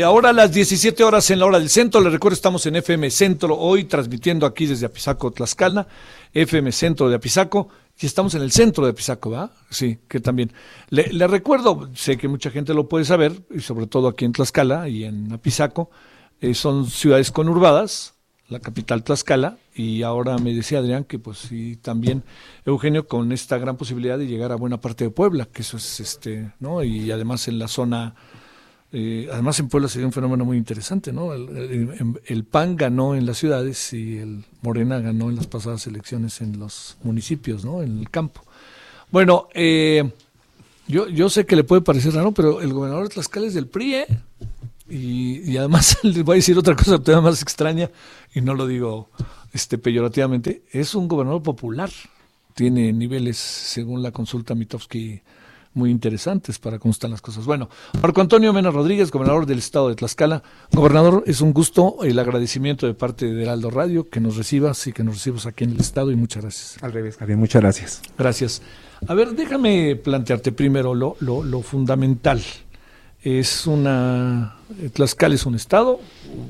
[0.00, 2.76] Eh, ahora a las 17 horas en la hora del centro, les recuerdo estamos en
[2.76, 5.86] FM Centro hoy transmitiendo aquí desde Apizaco, Tlaxcala,
[6.32, 7.68] FM Centro de Apizaco,
[8.00, 9.50] y estamos en el centro de Apizaco, ¿va?
[9.68, 10.52] Sí, que también.
[10.88, 14.32] Le, le recuerdo, sé que mucha gente lo puede saber, y sobre todo aquí en
[14.32, 15.90] Tlaxcala y en Apizaco,
[16.40, 18.14] eh, son ciudades conurbadas,
[18.48, 22.24] la capital Tlaxcala, y ahora me decía Adrián que pues sí, también
[22.64, 26.00] Eugenio con esta gran posibilidad de llegar a buena parte de Puebla, que eso es
[26.00, 26.82] este, ¿no?
[26.82, 28.14] Y además en la zona
[28.92, 31.32] eh, además en Puebla sería un fenómeno muy interesante, ¿no?
[31.32, 36.58] El PAN ganó en las ciudades y el Morena ganó en las pasadas elecciones en
[36.58, 37.82] los municipios, ¿no?
[37.82, 38.42] En el campo.
[39.12, 40.10] Bueno, eh,
[40.88, 43.68] yo, yo sé que le puede parecer raro, pero el gobernador de Tlaxcala es del
[43.68, 44.06] PRI, ¿eh?
[44.88, 47.90] Y, y además les voy a decir otra cosa todavía más extraña,
[48.34, 49.08] y no lo digo
[49.52, 51.90] este peyorativamente, es un gobernador popular.
[52.54, 55.22] Tiene niveles, según la consulta Mitofsky,
[55.74, 57.44] muy interesantes para cómo están las cosas.
[57.46, 57.68] Bueno,
[58.02, 60.42] Marco Antonio Mena Rodríguez, gobernador del estado de Tlaxcala.
[60.72, 64.92] Gobernador, es un gusto el agradecimiento de parte de Heraldo Radio que nos recibas y
[64.92, 66.82] que nos recibas aquí en el estado y muchas gracias.
[66.82, 68.02] Al revés, Javier, muchas gracias.
[68.18, 68.62] Gracias.
[69.06, 72.42] A ver, déjame plantearte primero lo, lo, lo fundamental.
[73.22, 74.56] Es una.
[74.92, 76.00] Tlaxcala es un estado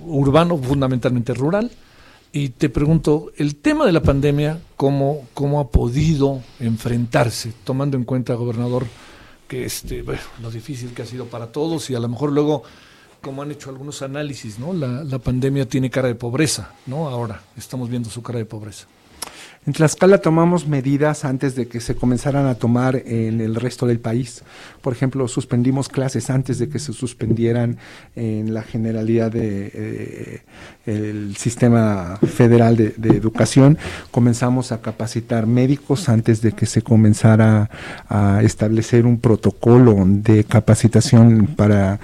[0.07, 1.71] urbano, fundamentalmente rural.
[2.33, 8.05] Y te pregunto, el tema de la pandemia, ¿cómo, cómo ha podido enfrentarse, tomando en
[8.05, 8.87] cuenta, gobernador,
[9.51, 12.63] que este, bueno, lo difícil que ha sido para todos y a lo mejor luego,
[13.21, 14.73] como han hecho algunos análisis, ¿no?
[14.73, 17.09] La, pandemia tiene cara de pobreza, ¿no?
[17.09, 18.87] Ahora estamos viendo su cara de pobreza.
[19.67, 23.99] En Tlaxcala tomamos medidas antes de que se comenzaran a tomar en el resto del
[23.99, 24.43] país.
[24.81, 27.77] Por ejemplo, suspendimos clases antes de que se suspendieran
[28.15, 30.43] en la generalidad de eh,
[30.91, 33.78] el sistema federal de, de educación.
[34.11, 37.70] Comenzamos a capacitar médicos antes de que se comenzara
[38.09, 42.01] a establecer un protocolo de capacitación para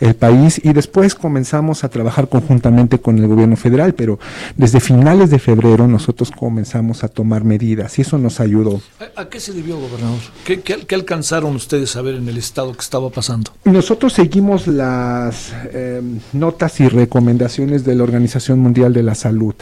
[0.00, 4.18] el país y después comenzamos a trabajar conjuntamente con el gobierno federal, pero
[4.56, 8.80] desde finales de febrero nosotros comenzamos a tomar medidas y eso nos ayudó.
[9.16, 10.20] ¿A, a qué se debió, gobernador?
[10.44, 13.50] ¿Qué, qué, qué alcanzaron ustedes a ver en el estado que estaba pasando?
[13.64, 16.00] Nosotros seguimos las eh,
[16.32, 18.27] notas y recomendaciones de la Organización
[18.58, 19.54] Mundial de la Salud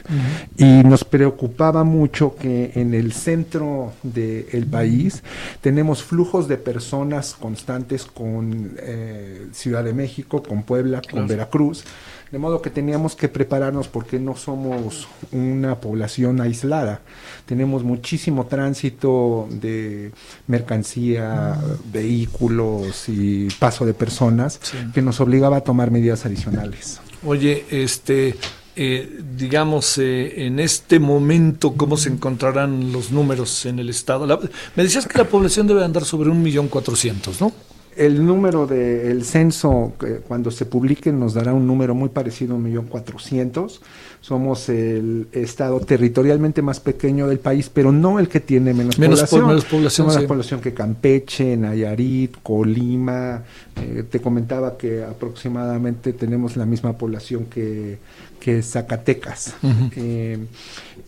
[0.56, 5.22] y nos preocupaba mucho que en el centro del país
[5.60, 11.26] tenemos flujos de personas constantes con eh, Ciudad de México, con Puebla, con.
[11.26, 11.84] Veracruz.
[12.30, 17.00] De modo que teníamos que prepararnos porque no somos una población aislada.
[17.46, 20.10] Tenemos muchísimo tránsito de
[20.48, 21.56] mercancía,
[21.92, 24.76] vehículos y paso de personas Sí.
[24.94, 27.00] que nos obligaba a tomar medidas adicionales.
[27.26, 28.36] Oye, este,
[28.76, 34.26] eh, digamos, eh, en este momento, ¿cómo se encontrarán los números en el estado?
[34.26, 34.38] La-
[34.76, 37.52] me decías que la población debe andar sobre un millón cuatrocientos, ¿no?
[37.97, 42.57] El número del censo, que cuando se publique, nos dará un número muy parecido a
[42.57, 43.80] un millón cuatrocientos.
[44.20, 49.20] Somos el estado territorialmente más pequeño del país, pero no el que tiene menos, Menos
[49.20, 49.47] po- población.
[49.49, 50.16] menos población, sí.
[50.16, 53.42] más población que Campeche, Nayarit, Colima.
[53.80, 57.99] Eh, te comentaba que aproximadamente tenemos la misma población que,
[58.40, 59.55] que Zacatecas.
[59.97, 60.38] Eh,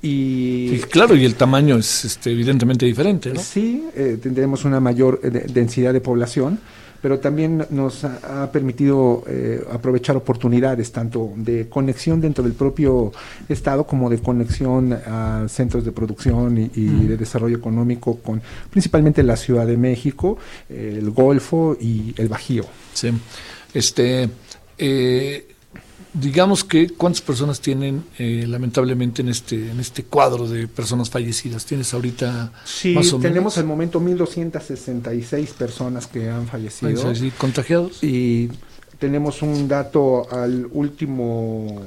[0.03, 3.41] y claro, y el tamaño es este, evidentemente diferente, ¿no?
[3.41, 6.59] Sí, eh, tendremos una mayor eh, de- densidad de población,
[7.01, 13.13] pero también nos ha, ha permitido eh, aprovechar oportunidades tanto de conexión dentro del propio
[13.49, 17.09] Estado como de conexión a centros de producción y, y Mm.
[17.09, 20.39] de desarrollo económico con principalmente la Ciudad de México,
[20.69, 22.65] eh, el Golfo y el Bajío.
[22.95, 23.11] Sí.
[23.75, 24.29] Este,
[24.77, 25.47] eh,
[26.21, 31.65] digamos que cuántas personas tienen eh, lamentablemente en este en este cuadro de personas fallecidas.
[31.65, 37.13] Tienes ahorita Sí, más o tenemos menos al momento 1.266 personas que han fallecido.
[37.13, 38.03] Y contagiados.
[38.03, 38.49] Y
[38.99, 41.81] tenemos un dato al último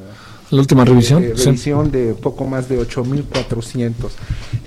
[0.49, 1.23] La última revisión.
[1.23, 1.45] eh, sí.
[1.45, 3.93] revisión de poco más de 8.400.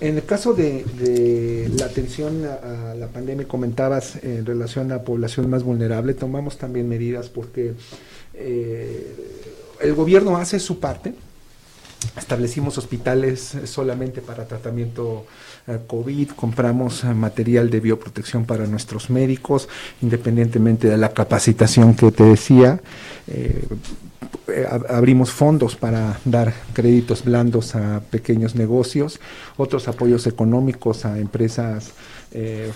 [0.00, 5.02] En el caso de, de la atención a la pandemia, comentabas en relación a la
[5.02, 7.74] población más vulnerable, tomamos también medidas porque
[8.34, 9.16] eh,
[9.80, 11.14] el gobierno hace su parte.
[12.18, 15.26] Establecimos hospitales eh, solamente para tratamiento
[15.66, 19.68] eh, COVID, compramos material de bioprotección para nuestros médicos,
[20.02, 22.80] independientemente de la capacitación que te decía.
[24.46, 29.18] Ab- abrimos fondos para dar créditos blandos a pequeños negocios,
[29.56, 31.92] otros apoyos económicos a empresas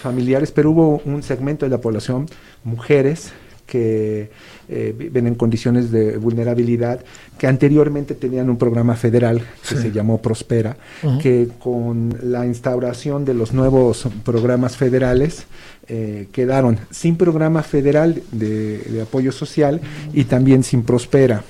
[0.01, 2.27] familiares, pero hubo un segmento de la población,
[2.65, 3.33] mujeres,
[3.67, 4.31] que
[4.69, 7.01] eh, viven en condiciones de vulnerabilidad,
[7.39, 9.39] que anteriormente tenían un programa federal
[9.69, 9.83] que Sí.
[9.83, 10.77] se llamó Prospera,
[11.23, 15.47] que con la instauración de los nuevos programas federales
[15.91, 19.81] eh, quedaron sin programa federal de, de apoyo social
[20.13, 21.43] y también sin Prospera.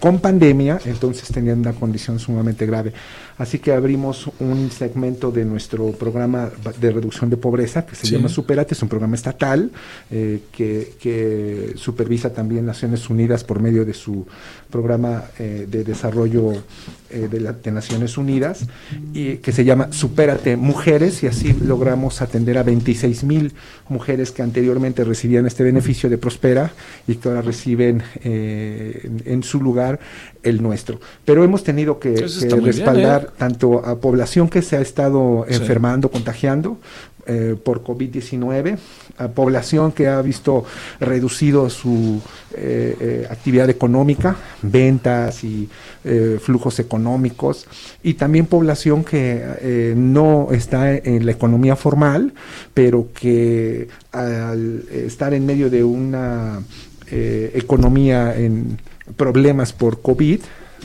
[0.00, 2.92] Con pandemia, entonces tenían una condición sumamente grave.
[3.38, 6.50] Así que abrimos un segmento de nuestro programa
[6.80, 8.14] de reducción de pobreza que se Sí.
[8.16, 9.70] llama Superate, es un programa estatal
[10.10, 14.26] eh, que, que supervisa también Naciones Unidas por medio de su
[14.70, 16.52] programa eh, de desarrollo
[17.10, 18.66] eh, de, la- de Naciones Unidas
[19.12, 23.52] y que se llama Supérate Mujeres y así logramos atender a 26 mil
[23.88, 26.72] mujeres que anteriormente recibían este beneficio de Prospera
[27.06, 30.00] y que ahora reciben eh, en, en su lugar
[30.42, 31.00] el nuestro.
[31.24, 35.54] Pero hemos tenido que, bien, respaldar tanto a población que se ha estado Sí.
[35.54, 36.78] enfermando, contagiando
[37.26, 38.76] eh, por COVID-19,
[39.16, 40.64] a población que ha visto
[41.00, 42.20] reducido su
[42.52, 45.68] eh, eh, actividad económica, ventas y
[46.42, 47.66] flujos económicos,
[48.02, 52.34] y también población que no está en la economía formal,
[52.74, 56.62] pero que al estar en medio de una
[57.10, 58.78] economía en
[59.16, 60.40] problemas por COVID,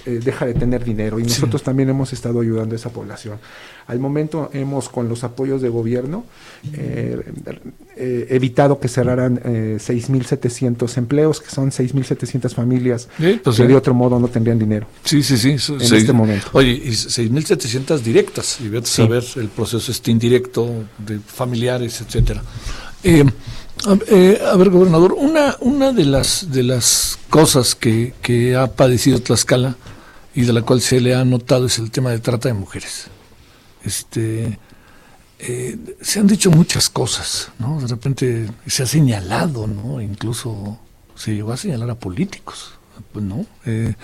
[0.10, 1.30] eh, deja de tener dinero y Sí.
[1.30, 3.38] nosotros también hemos estado ayudando a esa población.
[3.88, 6.24] Al momento hemos, con los apoyos de gobierno,
[6.74, 7.22] eh,
[7.95, 13.76] eh, evitado que cerraran eh, 6.700 empleos, que son 6.700 familias Sí, pues que de
[13.76, 14.88] otro modo no tendrían dinero.
[15.03, 15.51] Sí, sí, sí.
[15.51, 16.47] En seis- este momento.
[16.53, 18.60] Oye, y 6.700 directas.
[18.62, 19.01] Y vete Sí.
[19.01, 22.43] a saber el proceso este indirecto de familiares, etcétera.
[23.88, 28.68] A, eh, a ver, gobernador, una, una de las de las cosas que, que ha
[28.68, 29.78] padecido Tlaxcala
[30.40, 33.08] y de la cual se le ha notado es el tema de trata de mujeres.
[33.84, 34.58] Este
[35.38, 37.82] eh, se han dicho muchas cosas, ¿no?
[37.82, 40.00] De repente se ha señalado, ¿no?
[40.00, 40.80] Incluso
[41.14, 42.72] se llegó a señalar a políticos,
[43.12, 43.46] pues, ¿no?
[43.66, 43.96] Eh,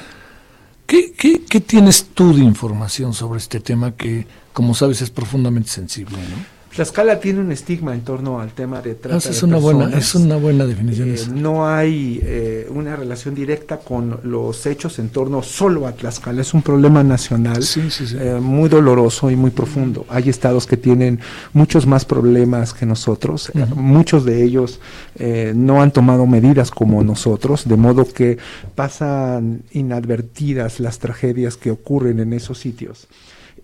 [0.86, 5.70] ¿qué, qué, qué tienes tú de información sobre este tema que, como sabes, es profundamente
[5.70, 6.55] sensible, ¿no?
[6.76, 9.86] Tlaxcala tiene un estigma en torno al tema de trata Esa es de una buena,
[9.86, 10.06] personas.
[10.10, 11.10] es una buena definición.
[11.10, 16.42] Eh, no hay eh, una relación directa con los hechos en torno solo a Tlaxcala.
[16.42, 18.18] Es un problema nacional Sí, sí, sí.
[18.20, 20.06] eh, muy doloroso y muy profundo.
[20.10, 21.20] Hay estados que tienen
[21.54, 23.52] muchos más problemas que nosotros.
[23.56, 24.80] Eh, muchos de ellos
[25.18, 28.38] eh, no han tomado medidas como nosotros, de modo que
[28.76, 33.08] pasan inadvertidas las tragedias que ocurren en esos sitios.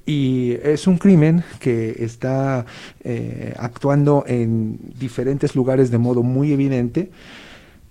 [0.06, 2.66] Y es un crimen que está
[3.04, 7.12] eh, actuando en diferentes lugares de modo muy evidente.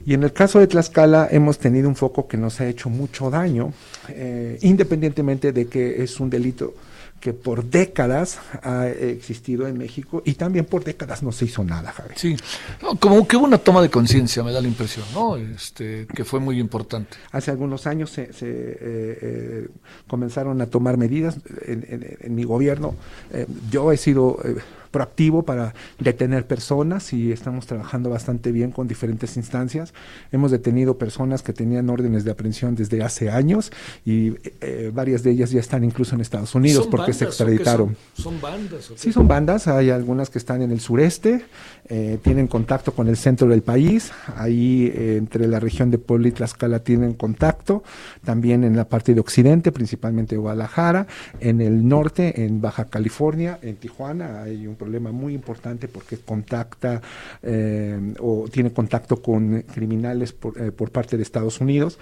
[0.04, 3.30] Y en el caso de Tlaxcala hemos tenido un foco que nos ha hecho mucho
[3.30, 3.72] daño,
[4.08, 6.74] eh, independientemente de que es un delito
[7.20, 11.92] que por décadas ha existido en México y también por décadas no se hizo nada,
[11.92, 12.14] Javi.
[12.16, 12.34] Sí,
[12.82, 15.36] No, como que hubo una toma de conciencia, me da la impresión, ¿no?
[15.36, 17.16] Este, que fue muy importante.
[17.30, 19.68] Hace algunos años se, se, eh, eh,
[20.08, 22.94] comenzaron a tomar medidas en, en- en mi gobierno.
[23.32, 24.56] Eh, yo he sido eh,
[24.90, 29.94] proactivo para detener personas y estamos trabajando bastante bien con diferentes instancias.
[30.32, 33.70] Hemos detenido personas que tenían órdenes de aprehensión desde hace años
[34.04, 37.40] y eh, varias de ellas ya están incluso en Estados Unidos ¿Son porque se bandas
[37.40, 37.96] extraditaron.
[38.14, 38.92] Son, ¿Son bandas.
[38.96, 41.44] Sí, son bandas, hay algunas que están en el sureste,
[41.88, 46.28] eh, tienen contacto con el centro del país, ahí eh, entre la región de Puebla
[46.28, 47.82] y Tlaxcala tienen contacto,
[48.24, 51.06] también en la parte de occidente, principalmente Guadalajara,
[51.40, 57.00] en el norte, en Baja California, en Tijuana, hay un problema muy importante porque contacta
[57.42, 61.98] eh, o tiene contacto con criminales por, eh, por parte de Estados Unidos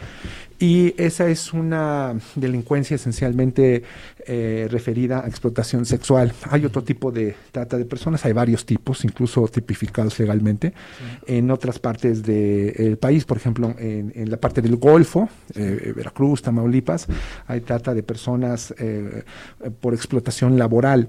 [0.58, 3.82] y esa es una delincuencia esencialmente
[4.26, 6.32] eh, referida a explotación sexual.
[6.50, 10.72] Hay otro tipo de trata de personas, hay varios tipos, incluso tipificados legalmente,
[11.26, 16.42] en otras partes del país, por ejemplo, en, en la parte del Golfo, eh, Veracruz,
[16.42, 17.06] Tamaulipas,
[17.46, 19.22] hay trata de personas eh,
[19.80, 21.08] por explotación laboral.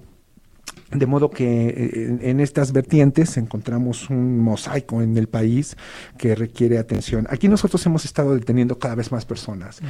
[0.92, 5.78] De modo que eh, en, estas vertientes encontramos un mosaico en el país
[6.18, 7.28] que requiere atención.
[7.30, 9.82] Aquí nosotros hemos estado deteniendo cada vez más personas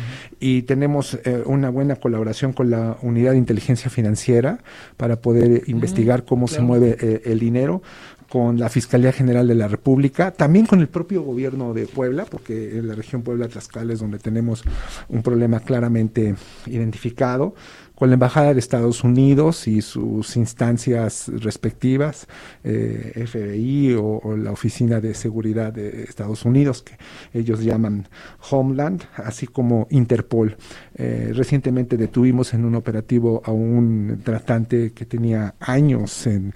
[0.41, 4.59] y tenemos eh, una buena colaboración con la Unidad de Inteligencia Financiera
[4.97, 7.81] para poder investigar cómo se mueve eh, el dinero
[8.29, 12.77] con la Fiscalía General de la República, también con el propio gobierno de Puebla, porque
[12.77, 14.63] en la región Puebla-Tlaxcala es donde tenemos
[15.09, 16.35] un problema claramente
[16.67, 17.55] identificado,
[17.99, 22.27] con la Embajada de Estados Unidos y sus instancias respectivas,
[22.63, 26.97] eh, FBI o, la Oficina de Seguridad de Estados Unidos, que
[27.37, 28.07] ellos llaman
[28.49, 30.55] Homeland, así como Interpol.
[30.95, 36.53] Eh, recientemente detuvimos en un operativo a un tratante que tenía años en,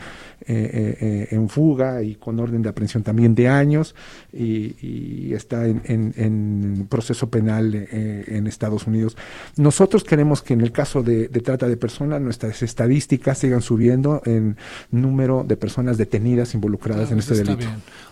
[0.47, 3.95] eh, eh, eh, en fuga y con orden de aprehensión también de años
[4.31, 9.15] y, y está en, en- en proceso penal eh, en Estados Unidos.
[9.57, 14.21] Nosotros queremos que en el caso de, de trata de personas nuestras estadísticas sigan subiendo
[14.25, 14.57] en
[14.91, 17.57] número de personas detenidas involucradas en este delito.
[17.57, 17.71] bien.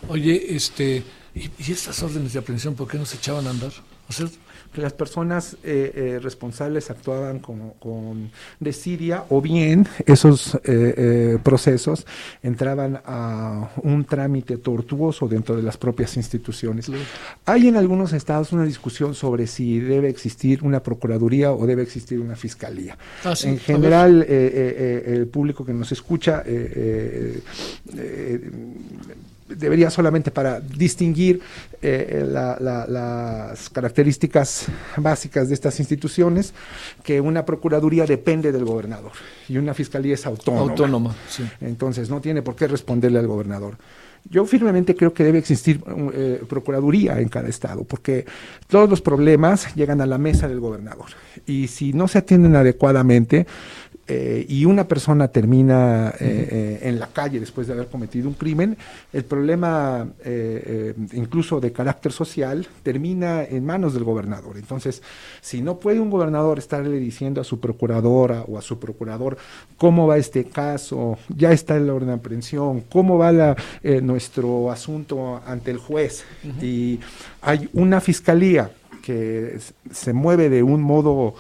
[0.10, 1.04] Oye, este,
[1.36, 3.72] ¿y, y estas órdenes de aprehensión por qué no se echaban a andar?
[4.10, 4.28] O sea,
[4.76, 12.06] las personas eh, eh, responsables actuaban como, con desidia o bien esos eh, eh, procesos
[12.44, 16.90] entraban a un trámite tortuoso dentro de las propias instituciones.
[17.46, 22.20] Hay en algunos estados una discusión sobre si debe existir una procuraduría o debe existir
[22.20, 22.98] una fiscalía.
[23.24, 27.42] Ah, sí, en general, eh, el público que nos escucha eh, eh,
[27.98, 28.52] eh,
[29.58, 31.42] debería solamente para distinguir
[31.82, 36.54] eh, la- la- las características básicas de estas instituciones,
[37.04, 39.12] que una procuraduría depende del gobernador
[39.50, 40.72] y una fiscalía es autónoma.
[40.72, 41.44] autónoma, sí.
[41.62, 43.78] Entonces no tiene por qué responderle al gobernador.
[44.30, 45.82] Yo firmemente creo que debe existir
[46.14, 48.26] eh, procuraduría en cada estado, porque
[48.68, 51.08] todos los problemas llegan a la mesa del gobernador.
[51.48, 53.48] Y si no se atienden adecuadamente
[54.08, 58.34] eh, y una persona termina eh, eh, en la calle después de haber cometido un
[58.34, 58.78] crimen,
[59.14, 60.08] el problema
[61.14, 64.58] incluso de carácter social termina en manos del gobernador.
[64.58, 65.02] Entonces,
[65.42, 69.38] si no puede un gobernador estarle diciendo a su procuradora o a su procurador
[69.78, 73.56] cómo va este caso, ya está en la orden de aprehensión, cómo va la,
[74.02, 76.24] nuestro asunto ante el juez,
[76.62, 77.00] y
[77.42, 78.72] hay una fiscalía
[79.02, 79.58] que
[79.92, 81.36] se mueve de un modo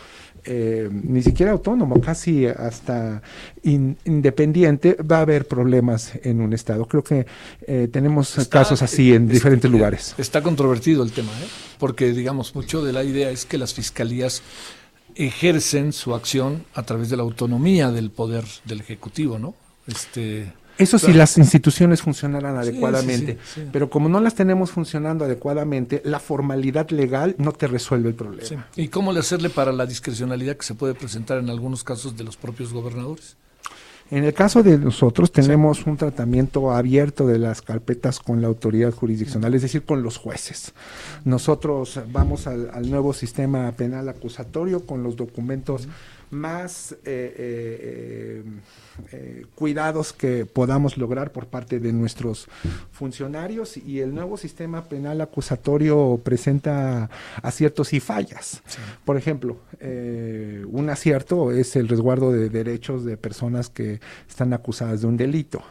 [0.45, 3.21] eh, ni siquiera autónomo, casi hasta
[3.63, 6.85] in- independiente, va a haber problemas en un estado.
[6.87, 7.25] Creo que
[7.67, 10.15] eh, tenemos Está- casos así en es- diferentes lugares.
[10.17, 11.47] Está controvertido el tema, ¿eh?
[11.79, 14.41] porque digamos, mucho de la idea es que las fiscalías
[15.15, 19.53] ejercen su acción a través de la autonomía del poder del Ejecutivo, ¿no?
[19.87, 20.51] Este,
[20.81, 23.69] Eso si las instituciones funcionaran adecuadamente, sí, sí, sí.
[23.71, 28.67] pero como no las tenemos funcionando adecuadamente, la formalidad legal no te resuelve el problema.
[28.75, 32.23] ¿Y cómo le hacerle para la discrecionalidad que se puede presentar en algunos casos de
[32.23, 33.37] los propios gobernadores?
[34.11, 38.91] En el caso de nosotros tenemos un tratamiento abierto de las carpetas con la autoridad
[38.91, 40.73] jurisdiccional, es decir, con los jueces.
[41.23, 45.87] Nosotros vamos al, al nuevo sistema penal acusatorio con los documentos
[46.31, 48.43] más eh, eh,
[49.11, 52.47] eh, cuidados que podamos lograr por parte de nuestros
[52.91, 57.09] funcionarios y el nuevo sistema penal acusatorio presenta
[57.41, 58.63] aciertos y fallas.
[59.05, 65.07] Por ejemplo, un acierto es el resguardo de derechos de personas que están acusadas de
[65.07, 65.61] un delito.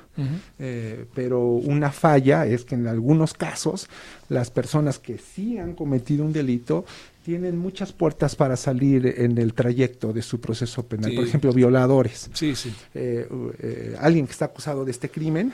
[1.15, 3.89] Pero una falla es que en algunos casos
[4.29, 6.85] las personas que sí han cometido un delito
[7.25, 11.11] tienen muchas puertas para salir en el trayecto de su proceso penal.
[11.11, 11.17] Sí.
[11.17, 12.31] Por ejemplo, violadores.
[12.33, 12.73] Sí, sí.
[12.95, 15.53] Eh, eh, alguien que está acusado de este crimen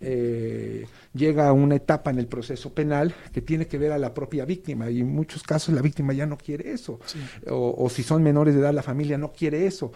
[0.00, 4.14] eh, llega a una etapa en el proceso penal que tiene que ver a la
[4.14, 7.00] propia víctima y en muchos casos la víctima ya no quiere eso.
[7.48, 9.92] O, o si son menores de edad, la familia no quiere eso.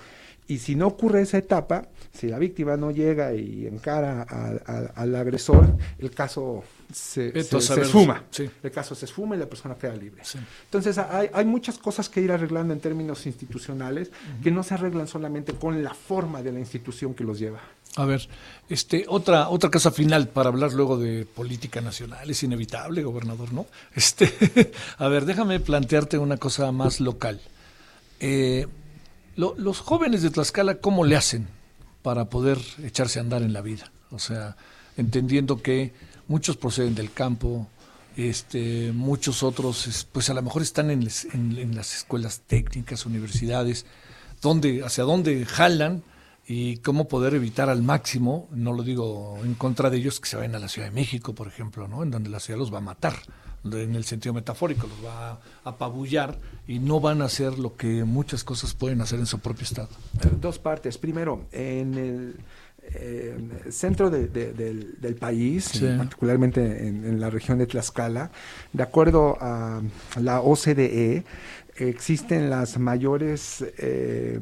[0.52, 5.76] Y si no ocurre esa etapa, si la víctima no llega y encara al- agresor,
[5.98, 8.24] el caso se, se- esfuma.
[8.30, 8.50] sí.
[8.62, 10.22] El caso se esfuma y la persona queda libre.
[10.64, 14.10] Entonces hay, hay muchas cosas que ir arreglando en términos institucionales
[14.42, 17.60] que no se arreglan solamente con la forma de la institución que los lleva.
[17.96, 18.28] A ver,
[18.68, 22.28] este, otra, otra cosa final para hablar luego de política nacional.
[22.30, 23.66] Es inevitable, gobernador, ¿no?
[23.94, 27.40] Este, a ver, déjame plantearte una cosa más local.
[28.20, 28.66] Eh,
[29.36, 31.48] lo- los jóvenes de Tlaxcala, ¿cómo le hacen
[32.02, 33.90] para poder echarse a andar en la vida?
[34.10, 34.56] O sea,
[34.96, 35.92] entendiendo que
[36.28, 37.68] muchos proceden del campo,
[38.16, 43.06] este, muchos otros, es- pues a lo mejor están en, les- en- las escuelas técnicas,
[43.06, 43.86] universidades,
[44.42, 46.02] donde, hacia dónde jalan
[46.46, 50.36] y cómo poder evitar al máximo, no lo digo en contra de ellos, que se
[50.36, 52.02] vayan a la Ciudad de México, por ejemplo, ¿no?
[52.02, 53.14] en donde la ciudad los va a matar,
[53.64, 58.04] en el sentido metafórico, los va a apabullar y no van a hacer lo que
[58.04, 59.88] muchas cosas pueden hacer en su propio estado.
[60.24, 60.98] Eh, Dos partes.
[60.98, 62.36] Primero, en el
[62.94, 63.38] eh,
[63.70, 65.86] centro de- de- del, del país, Sí.
[65.96, 68.32] particularmente en, en la región de Tlaxcala,
[68.72, 69.80] de acuerdo a
[70.20, 71.24] la OCDE,
[71.88, 74.38] existen las mayores eh,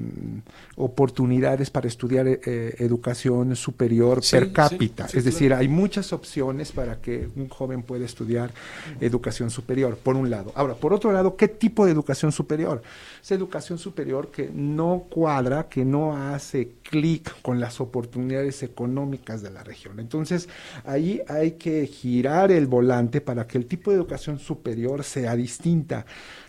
[0.77, 5.09] oportunidades para estudiar eh, educación superior Sí, per sí, cápita.
[5.09, 5.61] sí, es decir, claro.
[5.61, 8.53] hay muchas opciones para que un joven pueda estudiar
[9.01, 10.53] educación superior, por un lado.
[10.55, 12.83] Ahora, por otro lado, ¿qué tipo de educación superior?
[13.23, 19.51] Es educación superior que no cuadra, que no hace clic con las oportunidades económicas de
[19.51, 20.01] la región.
[20.01, 20.49] Entonces,
[20.85, 26.07] ahí hay que girar el volante para que el tipo de educación superior sea distinta.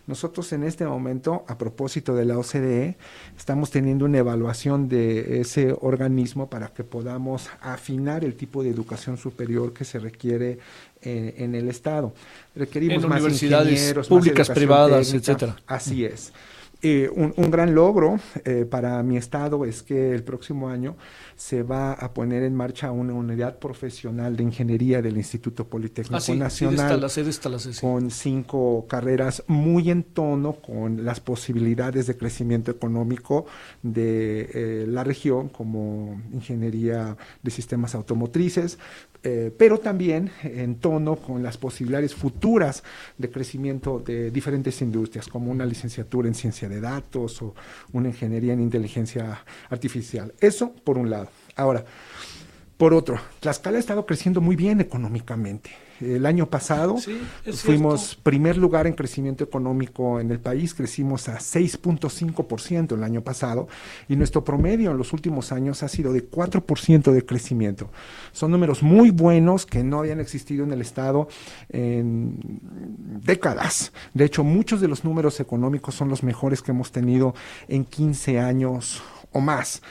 [0.07, 2.97] Nosotros en este momento, a propósito de la OCDE,
[3.37, 9.17] estamos teniendo una evaluación de ese organismo para que podamos afinar el tipo de educación
[9.17, 10.59] superior que se requiere
[11.01, 12.13] eh, en el Estado.
[12.55, 15.31] Requerimos En más universidades ingenieros, públicas, privadas, técnica.
[15.31, 15.55] etcétera.
[15.67, 16.33] Así es.
[16.83, 20.95] Eh, un, un gran logro eh, para mi estado es que el próximo año
[21.35, 26.19] se va a poner en marcha una unidad profesional de ingeniería del Instituto Politécnico Ah,
[26.21, 27.79] sí, Nacional la sí.
[27.81, 33.45] con cinco carreras muy en tono con las posibilidades de crecimiento económico
[33.83, 38.79] de eh, la región, como ingeniería de sistemas automotrices,
[39.23, 42.83] eh, pero también en tono con las posibilidades futuras
[43.19, 47.53] de crecimiento de diferentes industrias, como una licenciatura en ciencia de datos o
[47.91, 50.33] una ingeniería en inteligencia artificial.
[50.39, 51.29] Eso por un lado.
[51.55, 51.85] Ahora,
[52.81, 55.69] por otro, Tlaxcala ha estado creciendo muy bien económicamente.
[55.99, 57.21] El año pasado Sí,
[57.53, 63.67] fuimos primer lugar en crecimiento económico en el país, crecimos a 6.5% el año pasado
[64.09, 67.91] y nuestro promedio en los últimos años ha sido de 4% de crecimiento.
[68.31, 71.27] Son números muy buenos que no habían existido en el Estado
[71.69, 72.39] en
[73.23, 73.93] décadas.
[74.15, 77.35] De hecho, muchos de los números económicos son los mejores que hemos tenido
[77.67, 79.03] en 15 años
[79.33, 79.83] o más.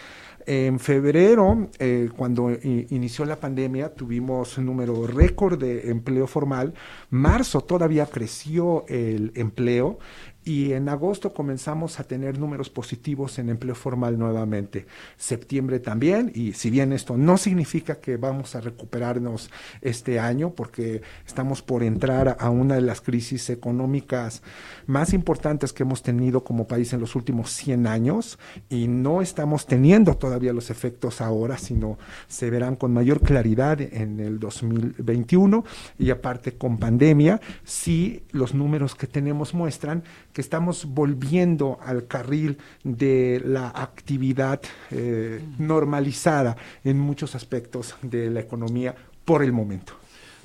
[0.53, 6.75] En febrero, eh, cuando inició la pandemia, tuvimos un número récord de empleo formal.
[7.09, 10.01] Marzo todavía creció el empleo
[10.45, 14.87] y en agosto comenzamos a tener números positivos en empleo formal nuevamente.
[15.19, 19.51] Septiembre también, y si bien esto no significa que vamos a recuperarnos
[19.83, 24.43] este año, porque estamos por entrar a una de las crisis económicas
[24.87, 28.39] más importantes que hemos tenido como país en los últimos 100 años,
[28.71, 34.21] y no estamos teniendo todavía los efectos ahora, sino se verán con mayor claridad en
[34.21, 35.65] el 2021,
[35.99, 40.03] y aparte con pandemia, sí los números que tenemos muestran
[40.33, 44.61] que estamos volviendo al carril de la actividad
[44.91, 49.95] eh, normalizada en muchos aspectos de la economía por el momento.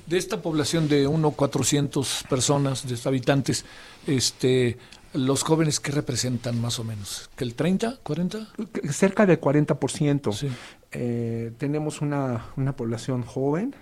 [0.06, 3.64] De esta población de 1.400 personas, de habitantes,
[4.06, 4.78] este,
[5.12, 7.28] los jóvenes, ¿qué representan más o menos?
[7.34, 8.48] ¿Que el 30, 40?
[8.92, 10.48] Cerca del 40%.
[10.92, 13.74] Eh, tenemos una, una población joven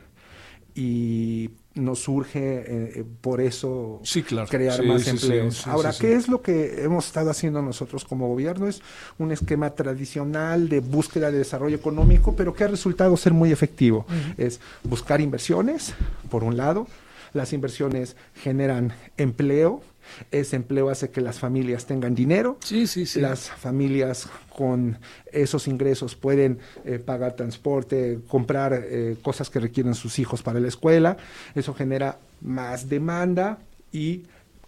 [0.74, 2.64] y nos surge eh,
[2.96, 4.00] eh, por eso
[4.48, 5.66] crear Sí, más sí, empleos.
[5.66, 8.68] Ahora, ¿qué es lo que hemos estado haciendo nosotros como gobierno?
[8.68, 8.80] Es
[9.18, 14.06] un esquema tradicional de búsqueda de desarrollo económico, pero que ha resultado ser muy efectivo.
[14.38, 15.94] Es buscar inversiones,
[16.30, 16.86] por un lado.
[17.32, 19.82] Las inversiones generan empleo.
[20.30, 22.58] Ese empleo hace que las familias tengan dinero.
[22.64, 23.20] Sí, sí, sí.
[23.20, 24.98] Las familias con
[25.32, 30.68] esos ingresos pueden eh, pagar transporte, comprar eh, cosas que requieren sus hijos para la
[30.68, 31.16] escuela.
[31.54, 33.58] Eso genera más demanda
[33.92, 34.24] y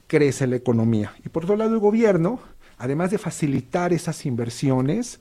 [0.07, 1.15] crece la economía.
[1.25, 2.41] Y por otro lado, el gobierno,
[2.79, 5.21] además de facilitar esas inversiones,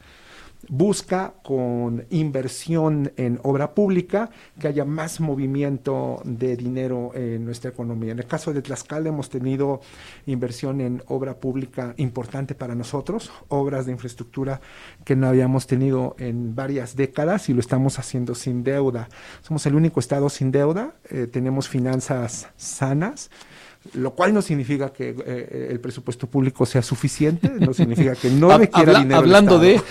[0.70, 4.30] busca con inversión en obra pública
[4.60, 8.12] que haya más movimiento de dinero en nuestra economía.
[8.12, 9.82] En el caso de Tlaxcala hemos tenido
[10.26, 14.62] inversión en obra pública importante para nosotros, obras de infraestructura
[15.04, 19.10] que no habíamos tenido en varias décadas y lo estamos haciendo sin deuda.
[19.42, 23.30] Somos el único estado sin deuda, eh, tenemos finanzas sanas
[23.94, 28.50] lo cual no significa que eh, el presupuesto público sea suficiente, no significa que no
[28.58, 29.20] requiera Habla- dinero.
[29.20, 29.82] hablando de-.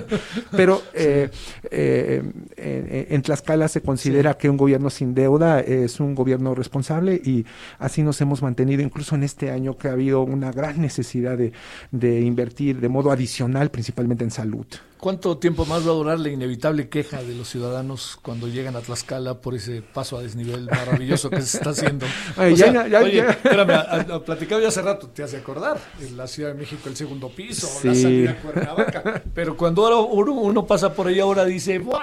[0.52, 1.28] Pero eh,
[1.70, 2.22] eh,
[2.56, 7.44] en, en Tlaxcala se considera que un gobierno sin deuda es un gobierno responsable y
[7.78, 11.52] así nos hemos mantenido incluso en este año que ha habido una gran necesidad de,
[11.90, 14.66] de invertir de modo adicional, principalmente en salud.
[15.00, 18.80] ¿Cuánto tiempo más va a durar la inevitable queja de los ciudadanos cuando llegan a
[18.80, 22.04] Tlaxcala por ese paso a desnivel maravilloso que se está haciendo?
[22.36, 23.30] Ay, O ya, sea, ya, oye, ya.
[23.30, 23.80] espérame, a-
[24.16, 27.30] a- platicaba ya hace rato, te hace acordar, en la Ciudad de México el segundo
[27.30, 28.02] piso, la Sí.
[28.02, 31.98] salida a Cuernavaca, pero cuando ahora uno, uno pasa por ahí ahora dice, wow,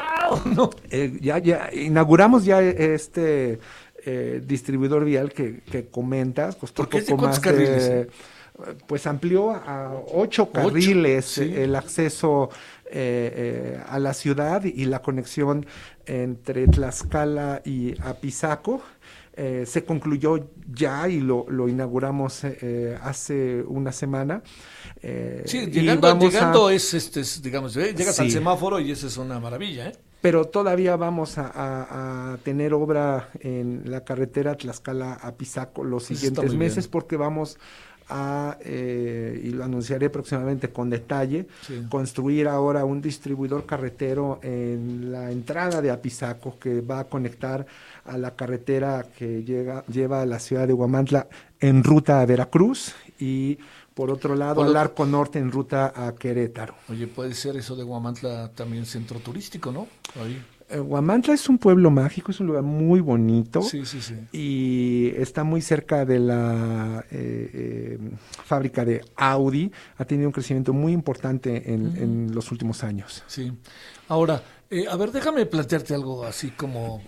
[0.45, 0.71] ¿no?
[0.89, 3.59] Eh, ya, ya inauguramos ya este
[4.05, 7.01] eh, distribuidor vial que, que comentas, costó ¿Por qué?
[7.01, 8.07] ¿De poco más de- carriles?
[8.87, 12.49] pues amplió a ocho carriles eh, el acceso
[12.91, 15.65] eh, eh, a la ciudad y la conexión
[16.05, 18.81] entre Tlaxcala y Apizaco.
[19.39, 24.41] Eh, se concluyó ya y lo, lo inauguramos eh, hace una semana.
[25.03, 26.07] Eh, Sí, y llegando,
[26.67, 29.95] a- es, este, es, digamos, llegas al semáforo y esa es una maravilla, ¿eh?
[30.21, 36.05] pero todavía vamos a, a- a tener obra en la carretera Tlaxcala a Pisaco los
[36.05, 36.91] siguientes meses bien.
[36.91, 37.59] porque vamos
[38.09, 41.83] a, eh, y lo anunciaré próximamente con detalle, Sí.
[41.89, 47.65] construir ahora un distribuidor carretero en la entrada de Apizaco que va a conectar
[48.05, 51.27] a la carretera que llega, lleva a la ciudad de Huamantla
[51.59, 53.57] en ruta a Veracruz y
[53.93, 56.75] por otro lado Por al Arco Norte en ruta a Querétaro.
[56.89, 59.87] Oye, puede ser eso de Guamantla también centro turístico, ¿no?
[60.23, 60.39] Ahí.
[60.69, 63.61] Eh, Huamantla es un pueblo mágico, es un lugar muy bonito.
[63.61, 64.15] Sí, sí, sí.
[64.33, 67.99] Y está muy cerca de la eh, eh,
[68.43, 69.71] fábrica de Audi.
[69.97, 73.23] Ha tenido un crecimiento muy importante en, los últimos años.
[73.27, 73.53] Sí.
[74.09, 77.01] Ahora, eh, a ver, déjame plantearte algo así como,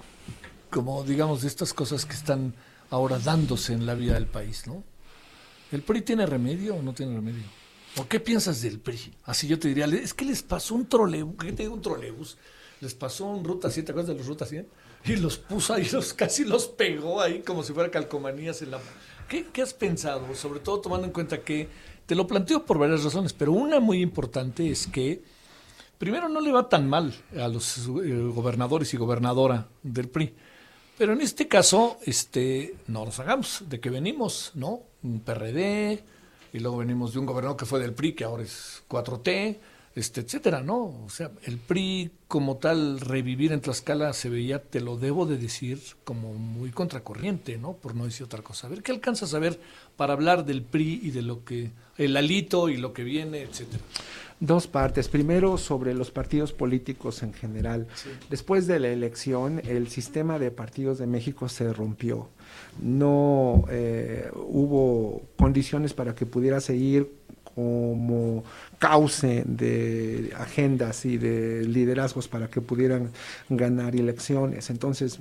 [0.70, 2.54] como, digamos, de estas cosas que están
[2.90, 4.84] ahora dándose en la vida del país, ¿no?
[5.72, 7.44] ¿El PRI tiene remedio o no tiene remedio?
[7.98, 9.14] ¿O qué piensas del PRI?
[9.26, 12.38] Así yo te diría, es que les pasó un trolebús, ¿qué te digo un trolebús?
[12.82, 14.68] Les pasó un Ruta 100, ¿te acuerdas de los Ruta 100?
[15.06, 18.80] Y los puso ahí, los, casi los pegó ahí como si fuera calcomanías en la...
[19.28, 20.34] ¿Qué, qué has pensado?
[20.34, 21.68] Sobre todo tomando en cuenta que,
[22.10, 25.22] te lo planteo por varias razones, pero una muy importante es que
[26.00, 30.34] primero no le va tan mal a los eh, gobernadores y gobernadora del PRI.
[30.98, 34.82] Pero en este caso, este, no nos hagamos de que venimos, ¿no?
[35.04, 36.04] Un PRD,
[36.52, 39.60] y luego venimos de un gobernador que fue del PRI, que ahora es 4T,
[40.00, 41.04] este, etcétera, ¿no?
[41.06, 45.38] O sea, el PRI como tal, revivir en Tlaxcala se veía, te lo debo de
[45.38, 47.74] decir, como muy contracorriente, ¿no?
[47.74, 48.68] Por no decir otra cosa.
[48.68, 49.60] A ver, ¿qué alcanzas a ver
[49.98, 53.84] para hablar del PRI y de lo que, el alito y lo que viene, etcétera?
[54.40, 55.10] Dos partes.
[55.10, 57.88] Primero, sobre los partidos políticos en general.
[58.30, 62.30] Después de la elección, el sistema de partidos de México se rompió.
[62.82, 67.12] No eh, hubo condiciones para que pudiera seguir
[67.56, 68.44] como
[68.78, 73.12] cauce de agendas y de liderazgos para que pudieran
[73.50, 74.70] ganar elecciones.
[74.70, 75.20] Entonces,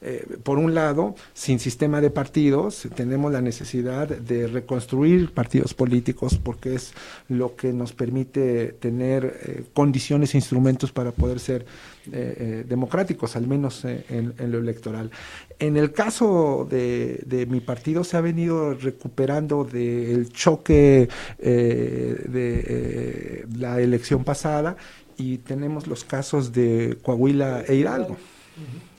[0.00, 6.38] eh, por un lado, sin sistema de partidos, tenemos la necesidad de reconstruir partidos políticos
[6.42, 6.92] porque es
[7.28, 11.66] lo que nos permite tener eh, condiciones e instrumentos para poder ser
[12.06, 15.10] eh, eh, democráticos, al menos eh, en, en lo electoral.
[15.58, 21.08] En el caso de, de mi partido se ha venido recuperando del choque
[21.38, 24.76] eh, de la elección pasada
[25.16, 28.16] y tenemos los casos de Coahuila e Hidalgo.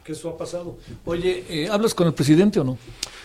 [0.04, 0.78] Que eso ha pasado.
[1.06, 2.78] Oye, ¿hablas con el presidente o no?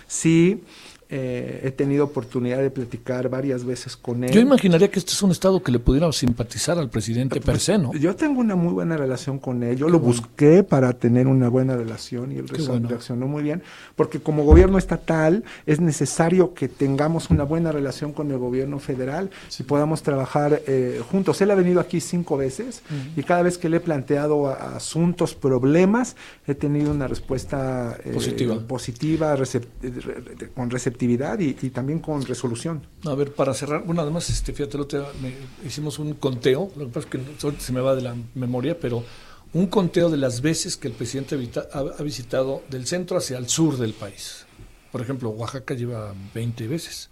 [0.07, 0.63] Sí,
[1.11, 4.31] eh, he tenido oportunidad de platicar varias veces con él.
[4.31, 7.79] Yo imaginaría que este es un estado que le pudiera simpatizar al presidente per se,
[7.79, 7.95] ¿no?
[7.95, 9.77] Yo tengo una muy buena relación con él.
[9.79, 12.89] Yo lo busqué para tener una buena relación y él bueno.
[12.91, 13.63] reaccionó muy bien,
[13.97, 19.31] porque como gobierno estatal es necesario que tengamos una buena relación con el gobierno federal
[19.59, 21.41] y podamos trabajar eh, juntos.
[21.41, 22.83] Él ha venido aquí cinco veces
[23.17, 26.17] y cada vez que le he planteado asuntos, problemas,
[26.47, 28.59] he tenido una respuesta eh, Positiva.
[28.67, 32.87] positiva, recep- re- re- con receptividad y, y también con resolución.
[33.05, 35.35] A ver, para cerrar, bueno, además, este, fíjate, día me-
[35.67, 39.05] hicimos un conteo, lo que pasa es que se me va de la memoria, pero
[39.53, 41.37] un conteo de las veces que el presidente
[41.73, 44.45] ha, visitado del centro hacia el sur del país.
[44.93, 47.11] Por ejemplo, Oaxaca lleva 20 veces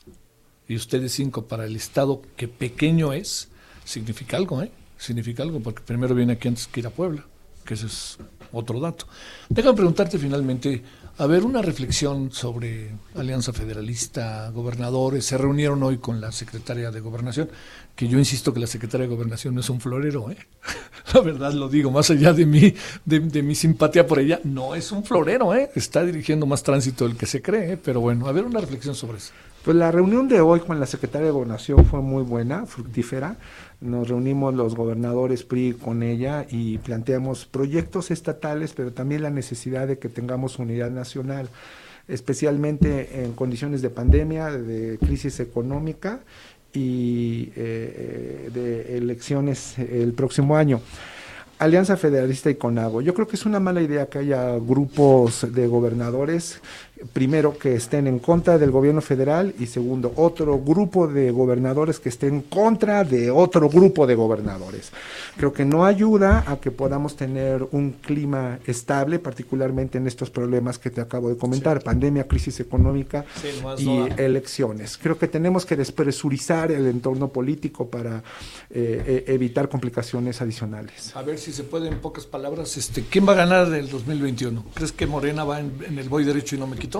[0.68, 3.48] y ustedes 5 para el estado que pequeño es,
[3.84, 4.70] significa algo, ¿eh?
[4.98, 7.24] significa algo, porque primero viene aquí antes que ir a Puebla,
[7.64, 8.18] que ese es
[8.52, 9.06] otro dato.
[9.48, 10.82] Déjame preguntarte finalmente,
[11.18, 17.00] a ver, una reflexión sobre Alianza Federalista, gobernadores, se reunieron hoy con la secretaria de
[17.00, 17.48] Gobernación,
[17.94, 20.36] que yo insisto que la secretaria de Gobernación no es un florero, ¿eh?
[21.14, 22.74] la verdad lo digo, más allá de mi,
[23.06, 25.70] de, de mi simpatía por ella, no es un florero, ¿eh?
[25.74, 27.78] está dirigiendo más tránsito del que se cree, ¿eh?
[27.82, 29.32] pero bueno, a ver, una reflexión sobre eso.
[29.66, 33.36] Pues la reunión de hoy con la secretaria de Gobernación fue muy buena, fructífera.
[33.80, 39.86] Nos reunimos los gobernadores PRI con ella y planteamos proyectos estatales, pero también la necesidad
[39.86, 41.48] de que tengamos unidad nacional,
[42.08, 46.20] especialmente en condiciones de pandemia, de crisis económica
[46.72, 50.80] y eh, de elecciones el próximo año.
[51.58, 53.00] Alianza Federalista y CONAGO.
[53.00, 56.60] Yo creo que es una mala idea que haya grupos de gobernadores,
[57.12, 62.08] primero que estén en contra del gobierno federal y segundo, otro grupo de gobernadores que
[62.08, 64.90] estén en contra de otro grupo de gobernadores.
[65.36, 70.78] Creo que no ayuda a que podamos tener un clima estable, particularmente en estos problemas
[70.78, 74.98] que te acabo de comentar, pandemia, crisis económica Sí, y no elecciones.
[74.98, 78.18] Creo que tenemos que despresurizar el entorno político para
[78.70, 81.14] eh, eh, evitar complicaciones adicionales.
[81.14, 84.64] A ver si se puede en pocas palabras, este, ¿quién va a ganar el 2021?
[84.74, 86.95] ¿Crees que Morena va en, en el voy derecho y no me quito?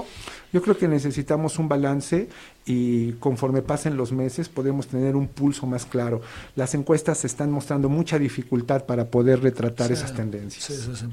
[0.52, 2.28] Yo creo que necesitamos un balance
[2.64, 6.20] y conforme pasen los meses podemos tener un pulso más claro.
[6.54, 10.64] Las encuestas están mostrando mucha dificultad para poder retratar Sí, esas tendencias.
[10.64, 11.06] Sí, sí, sí.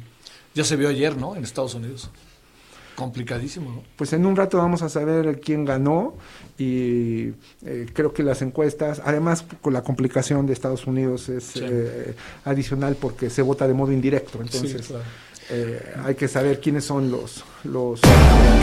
[0.56, 1.36] Ya se vio ayer, ¿no?
[1.36, 2.10] En Estados Unidos.
[2.96, 3.84] Complicadísimo, ¿no?
[3.96, 6.14] Pues en un rato vamos a saber quién ganó
[6.60, 7.30] y
[7.66, 11.62] eh, creo que las encuestas, además con la complicación de Estados Unidos es Sí.
[11.64, 12.14] eh,
[12.46, 15.04] adicional porque se vota de modo indirecto, entonces Sí, claro.
[15.56, 18.00] Eh, hay que saber quiénes son los, los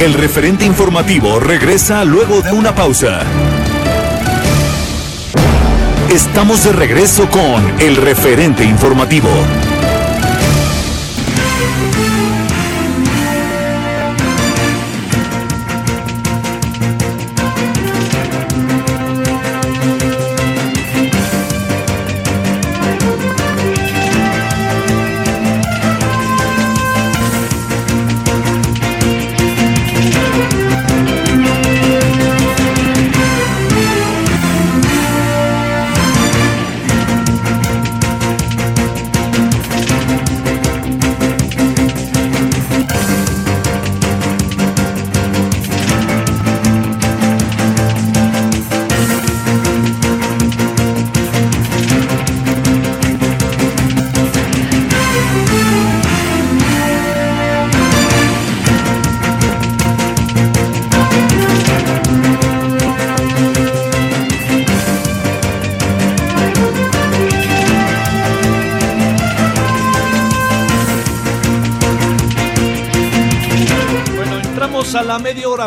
[0.00, 3.20] El referente informativo regresa luego de una pausa.
[6.10, 9.30] Estamos de regreso con el referente informativo.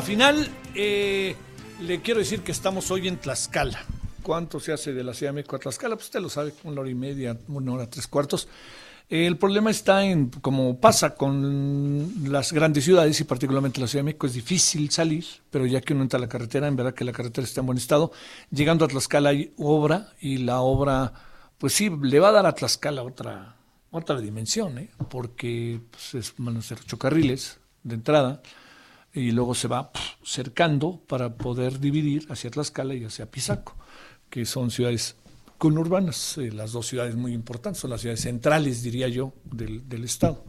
[0.04, 0.50] Final.
[0.76, 1.36] Eh,
[1.82, 3.84] le quiero decir que estamos hoy en Tlaxcala.
[4.22, 5.96] ¿Cuánto se hace de la Ciudad de México a Tlaxcala?
[5.96, 8.48] Pues usted lo sabe, una hora y media, una hora, tres cuartos.
[9.10, 14.06] El problema está en, como pasa con las grandes ciudades y particularmente la Ciudad de
[14.06, 17.04] México, es difícil salir, pero ya que uno entra a la carretera, en verdad que
[17.04, 18.12] la carretera está en buen estado.
[18.50, 21.12] Llegando a Tlaxcala hay obra y la obra,
[21.58, 23.58] pues sí, le va a dar a Tlaxcala otra,
[23.92, 24.90] otra dimensión, ¿eh?
[25.10, 28.42] porque pues, es- van a ser ocho carriles de entrada
[29.14, 29.92] y luego se va
[30.24, 33.76] cercando para poder dividir hacia Tlaxcala y hacia Pisaco,
[34.30, 35.16] que son ciudades
[35.58, 40.04] conurbanas, eh, las dos ciudades muy importantes, son las ciudades centrales, diría yo, del, del
[40.04, 40.44] estado.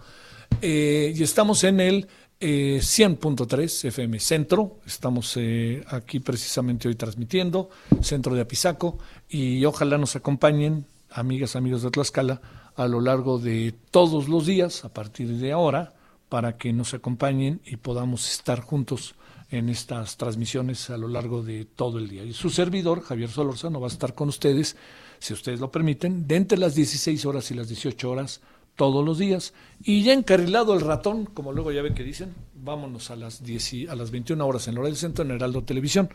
[0.60, 2.08] Eh, y estamos en el
[2.40, 7.70] eh, 100.3 FM Centro, estamos eh, aquí precisamente hoy transmitiendo,
[8.02, 12.40] Centro de Apizaco, y ojalá nos acompañen, amigas, amigos de Tlaxcala,
[12.76, 15.94] a lo largo de todos los días, a partir de ahora,
[16.28, 19.14] para que nos acompañen y podamos estar juntos
[19.50, 22.24] en estas transmisiones a lo largo de todo el día.
[22.24, 24.76] Y su servidor, Javier Solórzano, va a estar con ustedes,
[25.20, 28.40] si ustedes lo permiten, de entre las 16 horas y las 18 horas
[28.74, 29.52] todos los días.
[29.84, 33.72] Y ya encarrilado el ratón, como luego ya ven que dicen, vámonos a las, 10
[33.74, 36.08] y- a las 21 horas en hora del centro en Heraldo Televisión.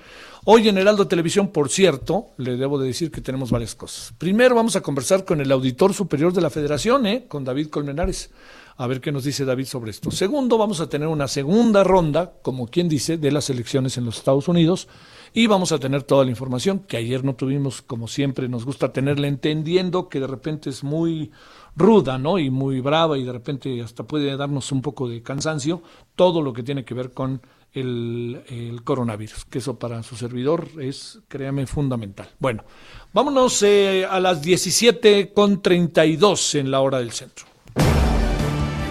[0.44, 4.14] Hoy en Heraldo Televisión, por cierto, le debo de decir que tenemos varias cosas.
[4.18, 7.26] Primero vamos a conversar con el auditor superior de la federación, ¿eh?
[7.30, 8.32] con David Colmenares.
[8.80, 10.10] A ver qué nos dice David sobre esto.
[10.10, 14.20] Segundo, vamos a tener una segunda ronda, como quien dice, de las elecciones en los
[14.20, 14.88] Estados Unidos.
[15.34, 18.94] Y vamos a tener toda la información que ayer no tuvimos, como siempre, nos gusta
[18.94, 21.30] tenerla entendiendo que de repente es muy
[21.76, 22.40] ruda, ¿no?
[22.40, 25.84] Y muy brava y de repente hasta puede darnos un poco de cansancio,
[26.16, 27.42] todo lo que tiene que ver con
[27.74, 32.30] el, coronavirus, que eso para su servidor es, créame, fundamental.
[32.40, 32.64] Bueno,
[33.12, 37.49] vámonos eh, a las 17 con 32 en la hora del centro.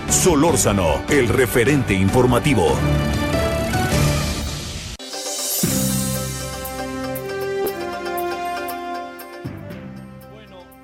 [0.08, 2.66] Solórzano, el referente informativo.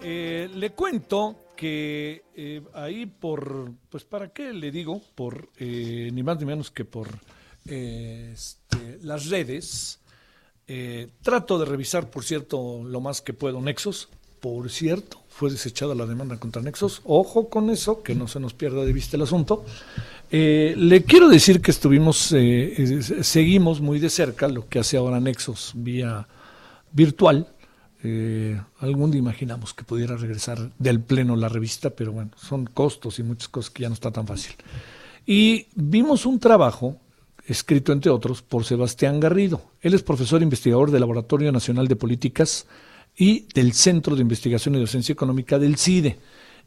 [0.03, 6.23] Eh, le cuento que eh, ahí por, pues para qué le digo, por eh, ni
[6.23, 7.09] más ni menos que por
[7.67, 10.01] eh, este, las redes,
[10.67, 14.09] eh, trato de revisar, por cierto, lo más que puedo Nexos,
[14.45, 18.53] por cierto, fue desechada la demanda contra Nexos, ojo con eso, que no se nos
[18.53, 19.65] pierda de vista el asunto.
[20.31, 24.99] Eh, le quiero decir que estuvimos, eh, eh, seguimos muy de cerca lo que hace
[24.99, 26.29] ahora Nexos vía
[26.93, 27.49] virtual,
[28.03, 33.19] eh, algún día imaginamos que pudiera regresar del pleno la revista, pero bueno, son costos
[33.19, 34.53] y muchas cosas que ya no está tan fácil.
[35.25, 36.99] Y vimos un trabajo
[37.47, 39.63] escrito, entre otros, por Sebastián Garrido.
[39.81, 42.67] Él es profesor investigador del Laboratorio Nacional de Políticas
[43.17, 46.19] y del Centro de Investigación y Docencia Económica del CIDE.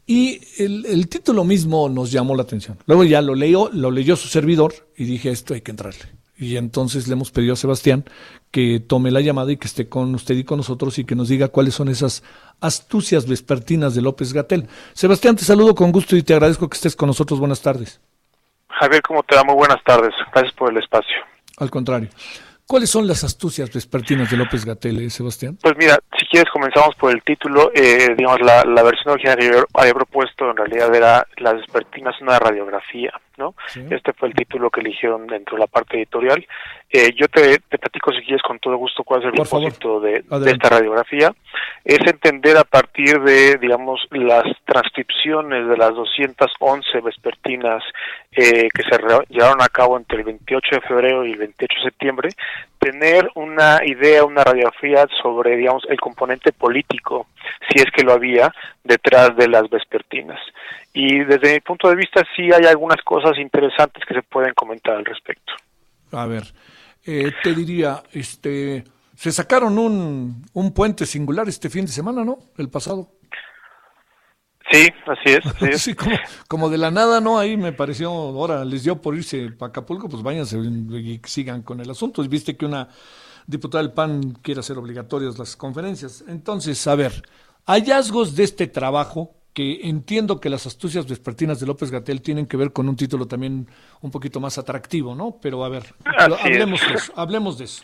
[0.06, 2.78] Y el, el título mismo nos llamó la atención.
[2.86, 6.18] Luego ya lo leyó, lo leyó su servidor y dije, esto hay que entrarle.
[6.38, 8.04] Y entonces le hemos pedido a Sebastián
[8.52, 11.28] que tome la llamada y que esté con usted y con nosotros y que nos
[11.28, 12.22] diga cuáles son esas
[12.60, 14.68] astucias vespertinas de López Gatel.
[14.92, 17.40] Sebastián, te saludo con gusto y te agradezco que estés con nosotros.
[17.40, 18.00] Buenas tardes.
[18.68, 19.42] Javier, ¿cómo te va?
[19.42, 20.14] Muy buenas tardes.
[20.32, 21.16] Gracias por el espacio.
[21.58, 22.08] Al contrario.
[22.68, 25.56] ¿Cuáles son las astucias vespertinas de López Gatel, eh, Sebastián?
[25.62, 27.70] Pues mira, si quieres comenzamos por el título.
[27.74, 32.20] Eh, digamos, la, la versión original que yo había propuesto en realidad era Las vespertinas,
[32.20, 33.54] una radiografía, ¿no?
[33.68, 33.84] Sí.
[33.90, 36.46] Este fue el título que eligieron dentro de la parte editorial.
[36.90, 40.00] Eh, yo te, te platico si quieres con todo gusto cuál es el Por propósito
[40.00, 41.32] de, de esta radiografía.
[41.84, 47.82] Es entender a partir de, digamos, las transcripciones de las 211 vespertinas
[48.32, 48.98] eh, que se
[49.28, 52.28] llevaron a cabo entre el 28 de febrero y el 28 de septiembre,
[52.78, 57.26] tener una idea, una radiografía sobre, digamos, el componente político,
[57.68, 58.52] si es que lo había,
[58.84, 60.40] detrás de las vespertinas.
[60.92, 64.96] Y desde mi punto de vista sí hay algunas cosas interesantes que se pueden comentar
[64.96, 65.52] al respecto.
[66.12, 66.44] A ver,
[67.04, 68.84] eh, te diría, este,
[69.14, 72.38] se sacaron un, un puente singular este fin de semana, ¿no?
[72.56, 73.08] El pasado.
[74.70, 75.46] Sí, así es.
[75.46, 75.82] Así es.
[75.88, 76.16] Sí, como,
[76.48, 77.38] como de la nada, ¿no?
[77.38, 81.80] Ahí me pareció, ahora les dio por irse para Acapulco, pues váyanse y sigan con
[81.80, 82.22] el asunto.
[82.28, 82.88] Viste que una
[83.46, 86.24] diputada del PAN quiere hacer obligatorias las conferencias.
[86.28, 87.22] Entonces, a ver,
[87.66, 92.56] hallazgos de este trabajo, que entiendo que las astucias vespertinas de López Gatel tienen que
[92.56, 93.66] ver con un título también
[94.00, 95.38] un poquito más atractivo, ¿no?
[95.42, 95.94] Pero a ver,
[96.40, 97.82] hablemos de eso, hablemos de eso.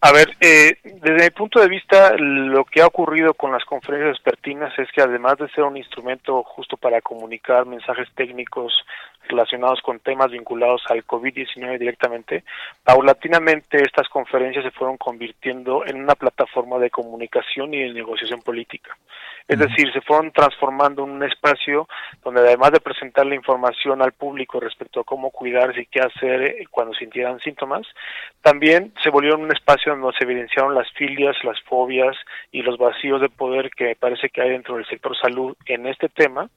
[0.00, 4.12] A ver, eh, desde mi punto de vista, lo que ha ocurrido con las conferencias
[4.12, 8.72] vespertinas es que además de ser un instrumento justo para comunicar mensajes técnicos
[9.28, 12.44] relacionados con temas vinculados al COVID-19 directamente,
[12.84, 18.96] paulatinamente estas conferencias se fueron convirtiendo en una plataforma de comunicación y de negociación política.
[19.48, 21.88] Es decir, se fueron transformando en un espacio
[22.22, 26.42] donde además de presentar la información al público respecto a cómo cuidarse y qué hacer
[26.42, 27.86] eh, cuando sintieran síntomas,
[28.42, 32.14] también se volvieron un espacio donde se evidenciaron las filias, las fobias
[32.52, 35.86] y los vacíos de poder que me parece que hay dentro del sector salud en
[35.86, 36.50] este tema,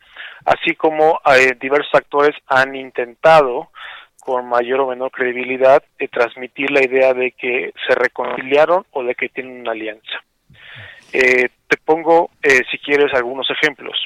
[0.46, 3.70] así como eh, diversos actores han intentado
[4.20, 9.16] con mayor o menor credibilidad eh, transmitir la idea de que se reconciliaron o de
[9.16, 10.22] que tienen una alianza.
[11.14, 13.98] Eh, te pongo, eh, si quieres, algunos ejemplos.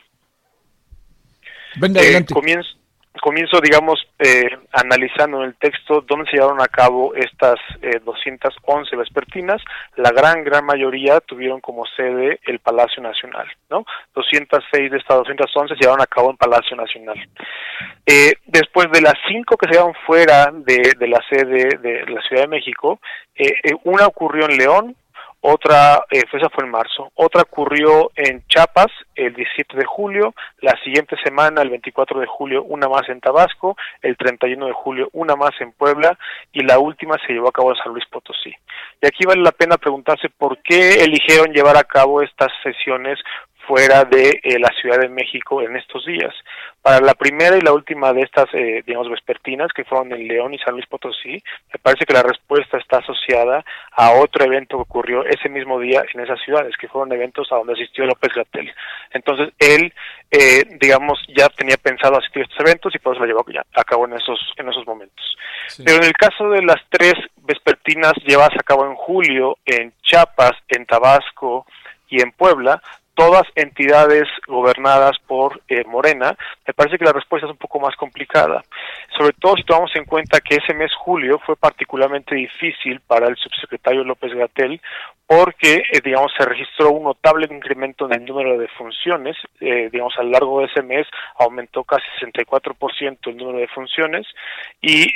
[1.77, 2.77] Venga, Eh, comienzo,
[3.21, 8.95] comienzo, digamos, eh, analizando en el texto dónde se llevaron a cabo estas eh, 211
[8.95, 9.61] vespertinas.
[9.95, 13.85] La gran, gran mayoría tuvieron como sede el Palacio Nacional, ¿no?
[14.13, 17.17] 206 de estas 211 se llevaron a cabo en Palacio Nacional.
[18.05, 22.21] Eh, después de las cinco que se llevaron fuera de, de la sede de la
[22.21, 22.99] Ciudad de México,
[23.35, 24.95] eh, eh, una ocurrió en León,
[25.47, 30.75] otra, eh, esa fue en marzo, otra ocurrió en Chiapas el 17 de julio, la
[30.83, 35.35] siguiente semana, el 24 de julio, una más en Tabasco, el 31 de julio, una
[35.35, 36.17] más en Puebla
[36.51, 38.55] y la última se llevó a cabo en San Luis Potosí.
[39.01, 43.19] Y aquí vale la pena preguntarse por qué eligieron llevar a cabo estas sesiones
[43.67, 46.33] fuera de eh, la Ciudad de México en estos días.
[46.81, 50.53] Para la primera y la última de estas, eh, digamos, vespertinas, que fueron en León
[50.53, 51.41] y San Luis Potosí,
[51.73, 56.03] me parece que la respuesta está asociada a otro evento que ocurrió ese mismo día
[56.13, 58.71] en esas ciudades, que fueron eventos a donde asistió López Gatel.
[59.11, 59.93] Entonces, él,
[60.31, 63.83] eh, digamos, ya tenía pensado asistir a estos eventos y por eso lo llevó a
[63.83, 65.25] cabo en esos, en esos momentos.
[65.83, 70.53] Pero en el caso de las tres vespertinas llevadas a cabo en julio en Chiapas,
[70.67, 71.65] en Tabasco
[72.09, 72.81] y en Puebla,
[73.15, 76.37] todas entidades gobernadas por eh, Morena,
[76.67, 78.63] me parece que la respuesta es un poco más complicada.
[79.17, 83.35] Sobre todo si tomamos en cuenta que ese mes julio fue particularmente difícil para el
[83.37, 84.81] subsecretario López Gatel
[85.27, 90.13] porque, eh, digamos, se registró un notable incremento en el número de funciones, eh, digamos,
[90.19, 91.07] a lo largo de ese mes
[91.39, 94.27] aumentó casi 64% el número de funciones
[94.81, 95.07] y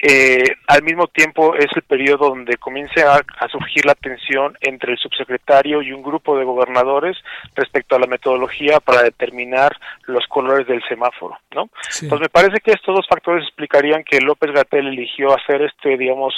[0.67, 5.81] al mismo tiempo es el periodo donde comienza a, surgir la tensión entre el subsecretario
[5.81, 7.17] y un grupo de gobernadores
[7.55, 9.75] respecto a la metodología para determinar
[10.05, 11.69] los colores del semáforo, ¿no?
[11.89, 12.05] Sí.
[12.05, 16.33] Entonces me parece que estos dos factores explicarían que López Gatel eligió hacer este, digamos,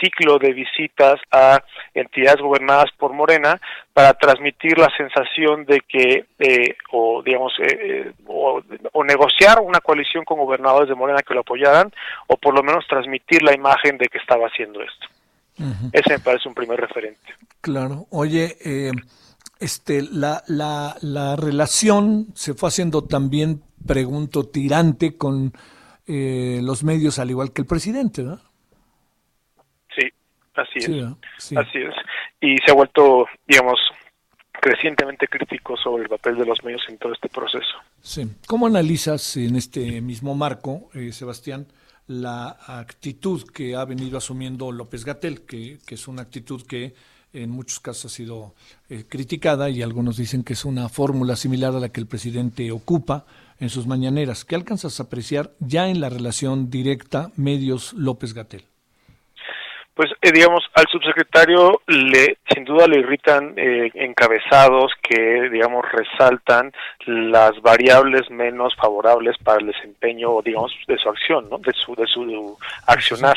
[0.00, 1.62] ciclo de visitas a
[1.94, 3.60] entidades gobernadas por Morena
[3.92, 8.62] para transmitir la sensación de que, eh, o digamos, eh, o,
[8.92, 11.92] o, negociar una coalición con gobernadores de Morena que lo apoyaran,
[12.28, 15.06] o por lo menos transmitir la imagen de que estaba haciendo esto.
[15.58, 15.90] Uh -huh.
[15.92, 17.34] Ese me parece un primer referente.
[17.60, 18.06] Claro.
[18.10, 18.92] Oye, eh,
[19.60, 25.52] este, la, la, la relación se fue haciendo también, pregunto, tirante con
[26.06, 28.40] eh, los medios, al igual que el presidente, ¿no?
[29.96, 30.08] Sí,
[30.54, 30.84] así es.
[30.86, 31.02] Sí,
[31.38, 31.56] sí.
[31.56, 31.94] Así es
[32.40, 33.78] y se ha vuelto, digamos,
[34.52, 37.78] crecientemente crítico sobre el papel de los medios en todo este proceso.
[38.00, 38.26] Sí.
[38.46, 41.66] ¿Cómo analizas en este mismo marco, eh, Sebastián,
[42.06, 46.94] la actitud que ha venido asumiendo López Gatel, que, que, es una actitud que
[47.32, 48.54] en muchos casos ha sido
[48.88, 52.70] eh, criticada y algunos dicen que es una fórmula similar a la que el presidente
[52.72, 53.26] ocupa
[53.58, 54.44] en sus mañaneras?
[54.44, 58.64] ¿Qué alcanzas a apreciar ya en la relación directa medios-López Gatel?
[59.98, 66.72] Pues eh, digamos al subsecretario le sin duda le irritan eh, encabezados que digamos resaltan
[67.06, 72.06] las variables menos favorables para el desempeño digamos de su acción no de su de
[72.06, 72.56] su
[72.86, 73.36] accionar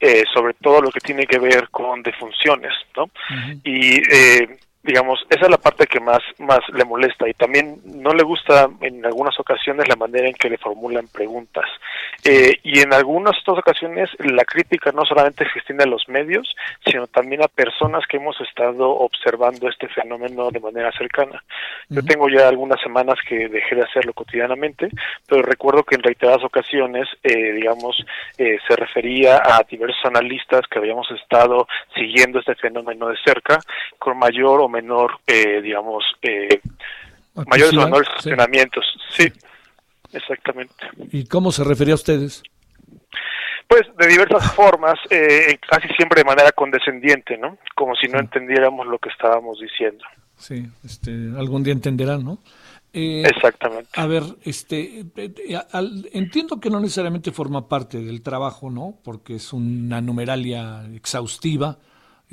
[0.00, 3.60] eh, sobre todo lo que tiene que ver con defunciones no uh -huh.
[3.62, 8.12] y eh, digamos, esa es la parte que más, más le molesta y también no
[8.12, 11.66] le gusta en algunas ocasiones la manera en que le formulan preguntas.
[12.24, 16.54] Eh, y en algunas otras ocasiones la crítica no solamente se extiende a los medios,
[16.84, 21.42] sino también a personas que hemos estado observando este fenómeno de manera cercana.
[21.42, 21.96] Uh -huh.
[21.96, 24.88] Yo tengo ya algunas semanas que dejé de hacerlo cotidianamente,
[25.26, 28.04] pero recuerdo que en reiteradas ocasiones, eh, digamos,
[28.38, 33.58] eh, se refería a diversos analistas que habíamos estado siguiendo este fenómeno de cerca
[33.98, 36.60] con mayor o menor, eh, digamos, eh,
[37.46, 38.84] mayores o menores funcionamientos.
[39.10, 39.24] Sí.
[39.24, 39.32] sí,
[40.12, 40.74] exactamente.
[41.12, 42.42] ¿Y cómo se refería a ustedes?
[43.68, 47.56] Pues de diversas formas, eh, casi siempre de manera condescendiente, ¿no?
[47.74, 50.04] Como si no entendiéramos lo que estábamos diciendo.
[50.36, 52.38] Sí, este, algún día entenderán, ¿no?
[52.92, 53.88] Eh, Exactamente.
[53.94, 55.06] A ver, este,
[55.72, 58.98] al, entiendo que no necesariamente forma parte del trabajo, ¿no?
[59.02, 61.78] Porque es una numeralia exhaustiva,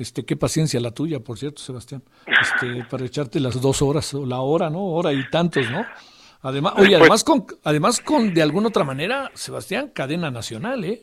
[0.00, 4.24] este, qué paciencia la tuya, por cierto, Sebastián, este, para echarte las dos horas o
[4.24, 4.82] la hora, ¿no?
[4.86, 5.84] Hora y tantos, ¿no?
[6.42, 11.02] Además, oye, además con, además con, de alguna otra manera, Sebastián, cadena nacional, ¿eh?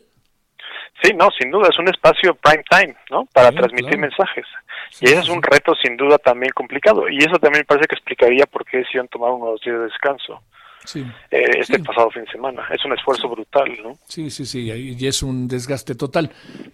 [1.03, 3.25] Sí, no, sin duda, es un espacio prime time, ¿no?
[3.31, 4.01] Para sí, transmitir claro.
[4.01, 4.45] mensajes.
[4.89, 5.21] Sí, y ese sí.
[5.21, 7.07] es un reto, sin duda, también complicado.
[7.07, 10.41] Y eso también me parece que explicaría por qué decidieron tomar unos días de descanso.
[10.85, 11.05] Sí.
[11.29, 12.67] Eh, este pasado fin de semana.
[12.73, 13.93] Es un esfuerzo brutal, ¿no?
[14.05, 16.31] Sí, sí, sí, y es un desgaste total.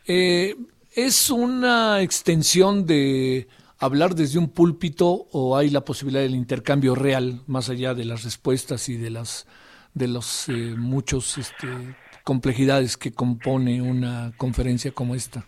[0.07, 0.55] Eh,
[0.95, 3.47] ¿Es una extensión de
[3.79, 8.23] hablar desde un púlpito o hay la posibilidad del intercambio real más allá de las
[8.23, 9.47] respuestas y de las
[9.95, 11.67] de los eh, muchos este,
[12.23, 15.47] complejidades que compone una conferencia como esta?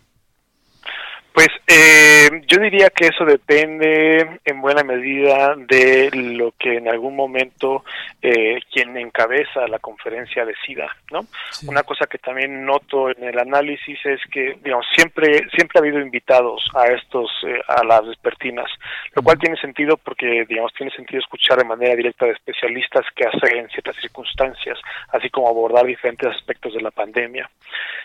[1.36, 7.14] Pues eh, yo diría que eso depende en buena medida de lo que en algún
[7.14, 7.84] momento
[8.22, 11.26] eh, quien encabeza la conferencia decida, ¿no?
[11.50, 11.66] Sí.
[11.68, 16.00] Una cosa que también noto en el análisis es que, digamos, siempre siempre ha habido
[16.00, 18.70] invitados a estos eh, a las vespertinas,
[19.14, 23.26] lo cual tiene sentido porque, digamos, tiene sentido escuchar de manera directa de especialistas que
[23.26, 24.78] hacen en ciertas circunstancias,
[25.12, 27.50] así como abordar diferentes aspectos de la pandemia.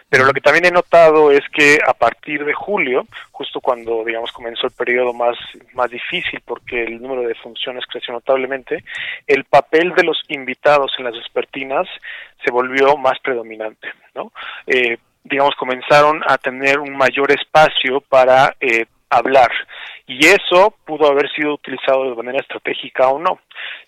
[0.10, 4.32] Pero lo que también he notado es que a partir de julio justo cuando digamos
[4.32, 5.38] comenzó el periodo más
[5.74, 8.84] más difícil porque el número de funciones creció notablemente
[9.28, 11.88] el papel de los invitados en las vespertinas
[12.44, 14.32] se volvió más predominante no
[14.68, 19.52] eh, digamos comenzaron a tener un mayor espacio para eh, hablar
[20.12, 23.40] y eso pudo haber sido utilizado de manera estratégica o no.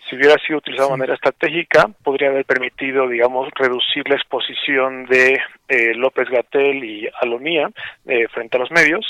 [0.08, 5.38] Si hubiera sido utilizado de manera estratégica, podría haber permitido, digamos, reducir la exposición de
[5.68, 7.68] eh, López Gatel y Alomía
[8.06, 9.04] eh, frente a los medios,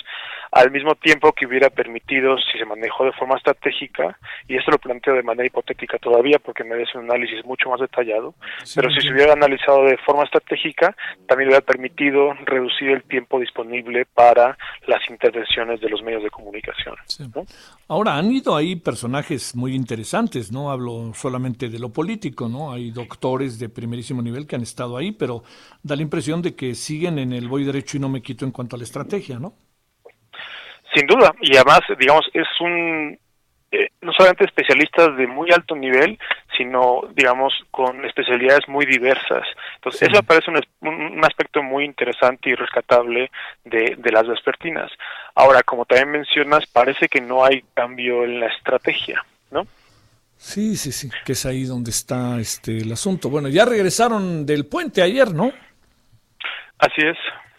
[0.55, 4.17] al mismo tiempo que hubiera permitido, si se manejó de forma estratégica,
[4.47, 8.35] y esto lo planteo de manera hipotética todavía porque merece un análisis mucho más detallado,
[8.73, 10.95] pero si se hubiera analizado de forma estratégica,
[11.27, 14.57] también hubiera permitido reducir el tiempo disponible para
[14.87, 16.95] las intervenciones de los medios de comunicación.
[17.89, 22.93] Ahora han ido ahí personajes muy interesantes, no hablo solamente de lo político, no hay
[22.93, 25.43] doctores de primerísimo nivel que han estado ahí, pero
[25.83, 28.53] da la impresión de que siguen en el voy derecho y no me quito en
[28.53, 29.53] cuanto a la estrategia, ¿no?
[30.95, 33.19] Sin duda, y además, digamos, es un
[33.75, 36.17] eh, no solamente especialistas de muy alto nivel,
[36.57, 39.43] sino, digamos, con especialidades muy diversas.
[39.75, 43.33] Entonces, eso me parece un, un, aspecto muy interesante y rescatable
[43.65, 44.93] de, de las vespertinas.
[45.35, 49.67] Ahora, como también mencionas, parece que no hay cambio en la estrategia, ¿no?
[50.37, 53.29] Sí, sí, sí, que es ahí donde está este el asunto.
[53.29, 55.51] Bueno, ya regresaron del puente ayer, ¿no?
[56.79, 57.17] Así es.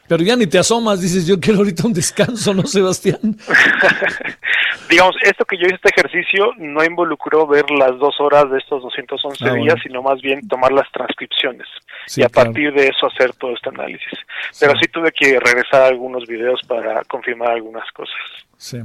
[0.08, 3.20] Pero ya ni te asomas, dices, yo quiero ahorita un descanso, ¿no, Sebastián?
[4.90, 8.84] Digamos, esto que yo hice este ejercicio no involucró ver las dos horas de estos
[8.84, 9.82] 211 Ah, días, bueno.
[9.82, 11.68] sino más bien tomar las transcripciones
[12.06, 12.52] Sí, y a claro.
[12.52, 14.20] partir de eso hacer todo este análisis.
[14.60, 18.16] Pero sí tuve que regresar a algunos videos para confirmar algunas cosas.
[18.58, 18.78] Sí.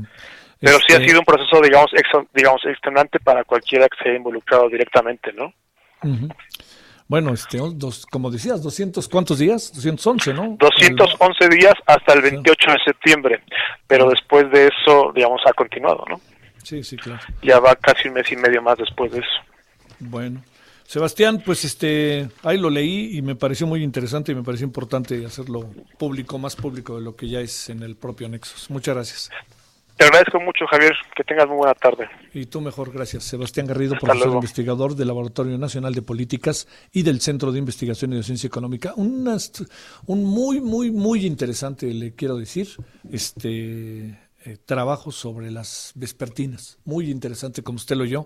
[0.59, 1.91] Pero sí ha Este, sido un proceso, digamos,
[2.35, 5.53] digamos, extenuante para cualquiera que se haya involucrado directamente, ¿no?
[6.03, 6.29] ujú.
[7.11, 9.73] Bueno, este, dos, como decías, 200, ¿cuántos días?
[9.75, 10.57] 211, ¿no?
[10.61, 13.43] 211 días hasta el 28 de septiembre,
[13.89, 16.21] pero después de eso, digamos, ha continuado, ¿no?
[16.63, 17.19] Sí, sí, claro.
[17.43, 19.41] Ya va casi un mes y medio más después de eso.
[19.99, 20.41] Bueno.
[20.87, 25.27] Sebastián, pues este, ahí lo leí y me pareció muy interesante y me pareció importante
[25.27, 25.69] hacerlo
[25.99, 28.71] público, más público de lo que ya es en el propio Nexus.
[28.71, 29.31] Muchas gracias.
[30.01, 30.95] Te agradezco mucho, Javier.
[31.15, 32.09] Que tengas muy buena tarde.
[32.33, 33.23] Y tú mejor, gracias.
[33.25, 34.39] Sebastián Garrido, Hasta profesor luego.
[34.41, 38.95] investigador del Laboratorio Nacional de Políticas y del Centro de Investigación y Docencia Económica.
[38.97, 39.61] Una est-
[40.07, 42.69] un muy, muy, muy interesante, le quiero decir,
[43.13, 46.79] este eh, trabajo sobre las vespertinas.
[46.87, 48.25] Muy interesante, como usted lo oyó.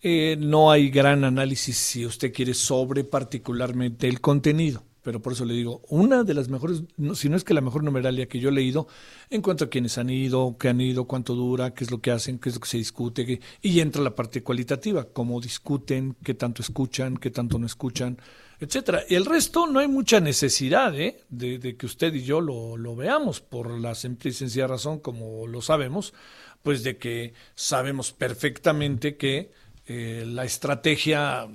[0.00, 4.82] Eh, no hay gran análisis, si usted quiere, sobre particularmente el contenido.
[5.02, 7.60] Pero por eso le digo, una de las mejores, no, si no es que la
[7.60, 8.86] mejor numeralia que yo he leído,
[9.30, 12.12] en cuanto a quienes han ido, qué han ido, cuánto dura, qué es lo que
[12.12, 16.14] hacen, qué es lo que se discute, qué- y entra la parte cualitativa, cómo discuten,
[16.22, 18.16] qué tanto escuchan, qué tanto no escuchan,
[18.60, 19.02] etcétera.
[19.08, 21.18] Y el resto no hay mucha necesidad ¿eh?
[21.30, 25.48] de, de que usted y yo lo, veamos, por la simple y sencilla razón, como
[25.48, 26.14] lo sabemos,
[26.62, 29.50] pues de que sabemos perfectamente que
[29.86, 31.48] eh, la estrategia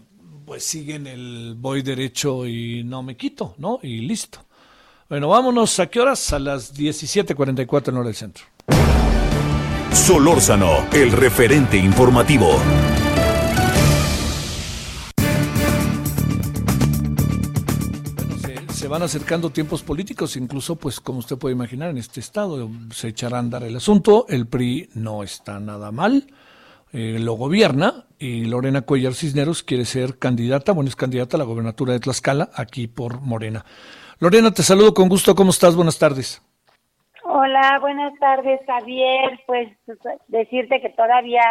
[0.47, 3.79] pues sigue en el voy derecho y no me quito, ¿no?
[3.83, 4.39] Y listo.
[5.09, 5.77] Bueno, vámonos.
[5.81, 6.31] ¿A qué horas?
[6.31, 8.45] A las 17.44 en hora del centro.
[9.91, 12.61] Solórzano, el referente informativo.
[18.39, 22.69] Se, se van acercando tiempos políticos, incluso, pues como usted puede imaginar, en este estado
[22.93, 24.25] se echará a andar el asunto.
[24.29, 26.25] El PRI no está nada mal,
[26.99, 31.43] eh, lo gobierna y Lorena Cuellar Cisneros quiere ser candidata, bueno, es candidata a la
[31.43, 33.63] gobernatura de Tlaxcala, aquí por Morena.
[34.19, 35.35] Lorena, te saludo con gusto.
[35.35, 35.75] ¿Cómo estás?
[35.75, 36.41] Buenas tardes.
[37.21, 39.39] Hola, buenas tardes, Javier.
[39.45, 39.69] Pues
[40.27, 41.43] decirte que todavía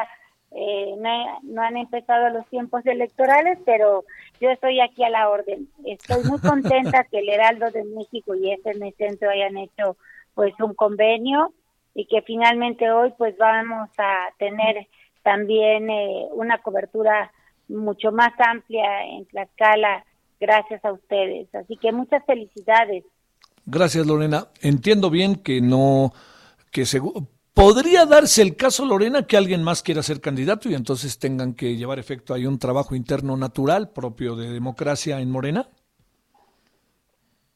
[0.50, 0.96] eh,
[1.44, 4.02] no, han empezado los tiempos electorales, pero
[4.40, 5.68] yo estoy aquí a la orden.
[5.84, 9.96] Estoy muy contenta que el Heraldo de México y FM Centro hayan hecho
[10.34, 11.52] pues un convenio
[11.94, 14.88] y que finalmente hoy pues vamos a tener
[15.26, 17.32] también eh, una cobertura
[17.68, 20.04] mucho más amplia en Tlaxcala
[20.38, 21.52] gracias a ustedes.
[21.52, 23.02] Así que muchas felicidades.
[23.66, 24.46] Gracias, Lorena.
[24.62, 26.12] Entiendo bien que no,
[26.70, 31.18] que segu- podría darse el caso, Lorena, que alguien más quiera ser candidato y entonces
[31.18, 35.68] tengan que llevar efecto ahí un trabajo interno natural propio de democracia en Morena.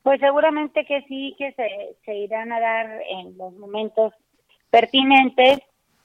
[0.02, 1.68] Pues seguramente que sí, que se,
[2.04, 4.12] se irán a dar en los momentos
[4.70, 5.60] pertinentes.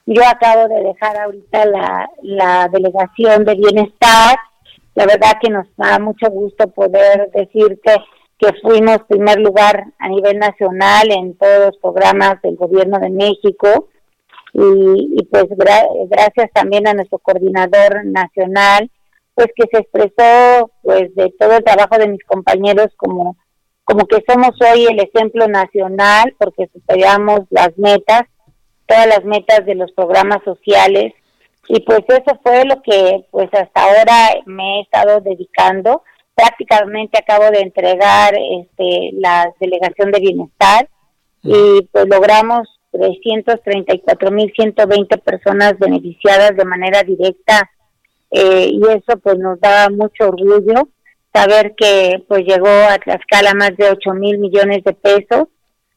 [0.06, 4.38] Yo acabo de dejar ahorita la, la delegación de bienestar.
[4.94, 7.96] La verdad que nos da mucho gusto poder decirte
[8.38, 13.90] que fuimos primer lugar a nivel nacional en todos los programas del gobierno de México
[14.54, 18.90] y, y pues gra- gracias también a nuestro coordinador nacional
[19.34, 23.38] pues que se expresó pues de todo el trabajo de mis compañeros como
[23.84, 28.24] como que somos hoy el ejemplo nacional porque superamos las metas,
[28.86, 31.14] todas las metas de los programas sociales.
[31.68, 36.04] Y pues eso fue lo que pues hasta ahora me he estado dedicando.
[36.36, 40.88] Prácticamente acabo de entregar este la delegación de bienestar
[41.42, 47.72] y pues logramos 334.120 personas beneficiadas de manera directa
[48.32, 50.88] eh, y eso pues nos da mucho orgullo
[51.34, 55.48] saber que pues llegó a Tlaxcala más de 8 mil millones de pesos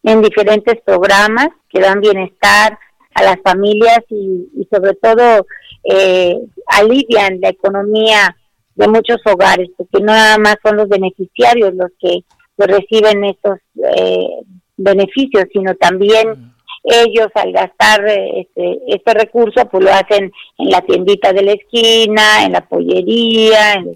[0.03, 2.79] en diferentes programas que dan bienestar
[3.15, 5.47] a las familias y, y sobre todo
[5.85, 8.37] eh, alivian la economía
[8.75, 12.25] de muchos hogares, porque no nada más son los beneficiarios los que
[12.57, 13.59] reciben estos
[13.97, 14.29] eh,
[14.77, 16.53] beneficios, sino también
[16.85, 21.53] ellos al gastar eh, este, este recurso, pues lo hacen en la tiendita de la
[21.53, 23.95] esquina, en la pollería, en,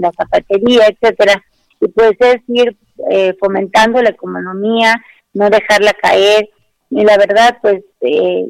[0.00, 1.42] la zapatería, etcétera.
[1.80, 2.76] Y pues es ir
[3.10, 4.94] eh, fomentando la economía,
[5.34, 6.48] no dejarla caer.
[6.90, 8.46] Y la verdad, pues eh,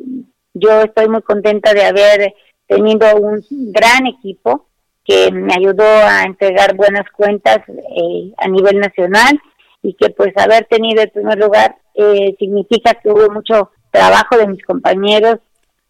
[0.54, 2.34] yo estoy muy contenta de haber
[2.66, 4.66] tenido un gran equipo
[5.04, 9.40] que me ayudó a entregar buenas cuentas eh, a nivel nacional
[9.82, 14.46] y que pues haber tenido en primer lugar eh, significa que hubo mucho trabajo de
[14.46, 15.38] mis compañeros,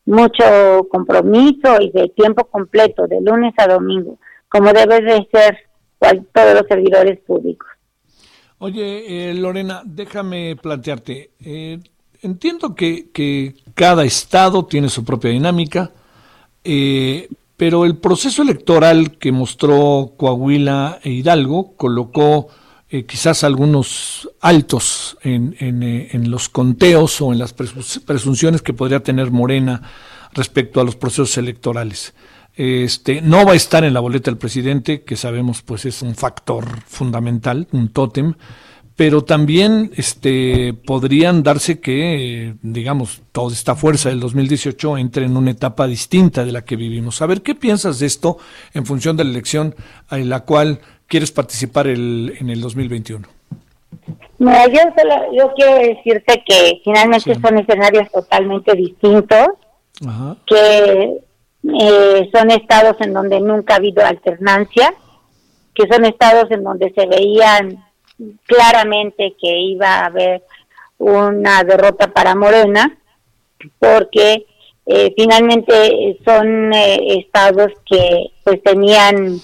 [0.07, 4.19] mucho compromiso y de tiempo completo, de lunes a domingo,
[4.49, 5.59] como debe de ser
[5.99, 7.69] cual, todos los servidores públicos.
[8.63, 11.31] Oye, eh, Lorena, déjame plantearte.
[11.41, 11.81] Eh,
[12.23, 15.93] entiendo que, cada estado tiene su propia dinámica,
[16.63, 22.49] eh, pero el proceso electoral que mostró Coahuila e Hidalgo colocó
[22.91, 29.01] eh, quizás algunos altos en, eh, en, los conteos o en las presunciones que podría
[29.01, 29.83] tener Morena
[30.33, 32.15] respecto a los procesos electorales.
[32.57, 36.15] Este, no va a estar en la boleta del presidente, que sabemos pues es un
[36.15, 38.35] factor fundamental, un tótem,
[39.01, 45.53] pero también este, podrían darse que, digamos, toda esta fuerza del 2018 entre en una
[45.53, 47.23] etapa distinta de la que vivimos.
[47.23, 48.37] A ver, ¿qué piensas de esto
[48.75, 49.75] en función de la elección
[50.11, 53.27] en la cual quieres participar el, en el 2021?
[54.39, 57.41] Mira, yo, solo, yo quiero decirte que finalmente sí.
[57.41, 59.49] son escenarios totalmente distintos,
[60.07, 60.37] Ajá.
[60.47, 61.21] que
[61.63, 64.95] eh, son estados en donde nunca ha habido alternancia,
[65.75, 67.85] que son estados en donde se veían
[68.47, 70.43] claramente que iba a haber
[70.99, 72.99] una derrota para Morena,
[73.79, 74.47] porque
[74.87, 79.41] eh, finalmente son eh, estados que pues tenían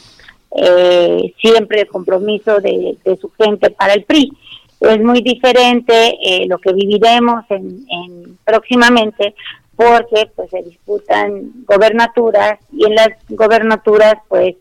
[0.59, 4.33] eh, siempre el compromiso de, su gente para el PRI.
[4.81, 9.35] Es muy diferente eh, lo que viviremos en, en, próximamente
[9.77, 14.57] porque pues se disputan gobernaturas y en las gobernaturas pues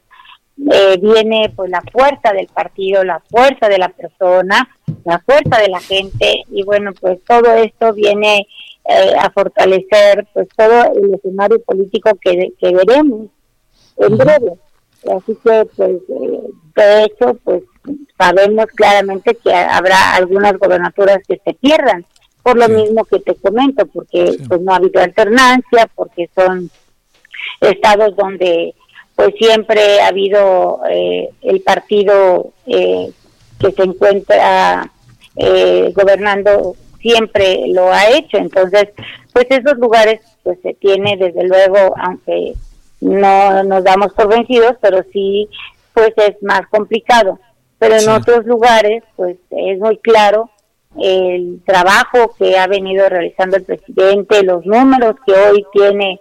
[0.72, 4.68] eh, viene pues la fuerza del partido, la fuerza de la persona,
[5.04, 8.48] la fuerza de la gente y bueno pues todo esto viene
[8.86, 13.28] eh, a fortalecer pues todo el escenario político que, que veremos
[13.98, 14.54] en breve.
[15.16, 16.42] Así que pues eh,
[16.76, 17.64] de hecho pues
[18.18, 22.06] sabemos claramente que habrá algunas gobernaturas que se pierdan
[22.46, 22.74] por lo sí.
[22.74, 24.44] mismo que te comento porque sí.
[24.48, 26.70] pues no ha habido alternancia porque son
[27.60, 28.76] estados donde
[29.16, 33.12] pues siempre ha habido eh, el partido eh,
[33.60, 34.92] que se encuentra
[35.36, 38.90] eh, gobernando siempre lo ha hecho entonces
[39.34, 42.54] pues esos lugares pues se tiene desde luego aunque
[43.02, 45.50] no nos damos por vencidos pero sí
[45.94, 47.40] pues es más complicado
[47.80, 48.08] pero en sí.
[48.08, 50.52] otros lugares pues es muy claro
[51.02, 56.20] el trabajo que ha venido realizando el presidente los números que hoy tiene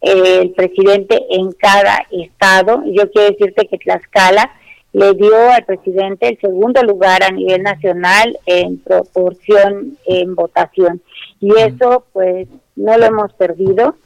[0.00, 2.82] el presidente en cada estado.
[2.86, 4.50] Yo quiero decirte que Tlaxcala
[4.92, 11.00] le dio al presidente el segundo lugar a nivel nacional en proporción en votación.
[11.40, 13.96] Y eso pues no lo hemos perdido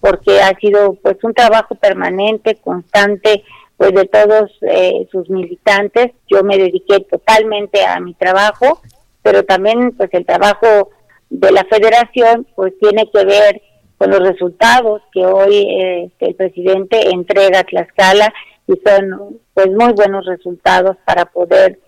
[0.00, 3.42] porque ha sido pues un trabajo permanente, constante
[3.76, 6.12] pues de todos eh, sus militantes.
[6.28, 8.80] Yo me dediqué totalmente a mi trabajo,
[9.24, 10.90] pero también pues el trabajo
[11.30, 13.60] de la federación pues tiene que ver
[13.96, 18.32] con los resultados que hoy eh, el presidente entrega a Tlaxcala
[18.68, 21.80] y son pues muy buenos resultados para poder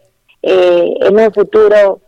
[0.43, 2.01] eh, en un futuro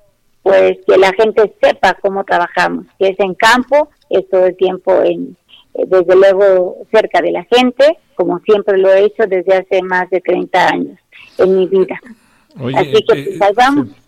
[0.43, 5.03] pues que la gente sepa cómo trabajamos, que es en campo, es todo el tiempo
[5.03, 5.37] en
[5.75, 10.09] eh, desde luego cerca de la gente, como siempre lo he hecho desde hace más
[10.09, 10.99] de 30 años
[11.37, 12.01] en mi vida.
[12.59, 13.89] Oye, Así que pues, ahí vamos.
[13.89, 14.08] Sí.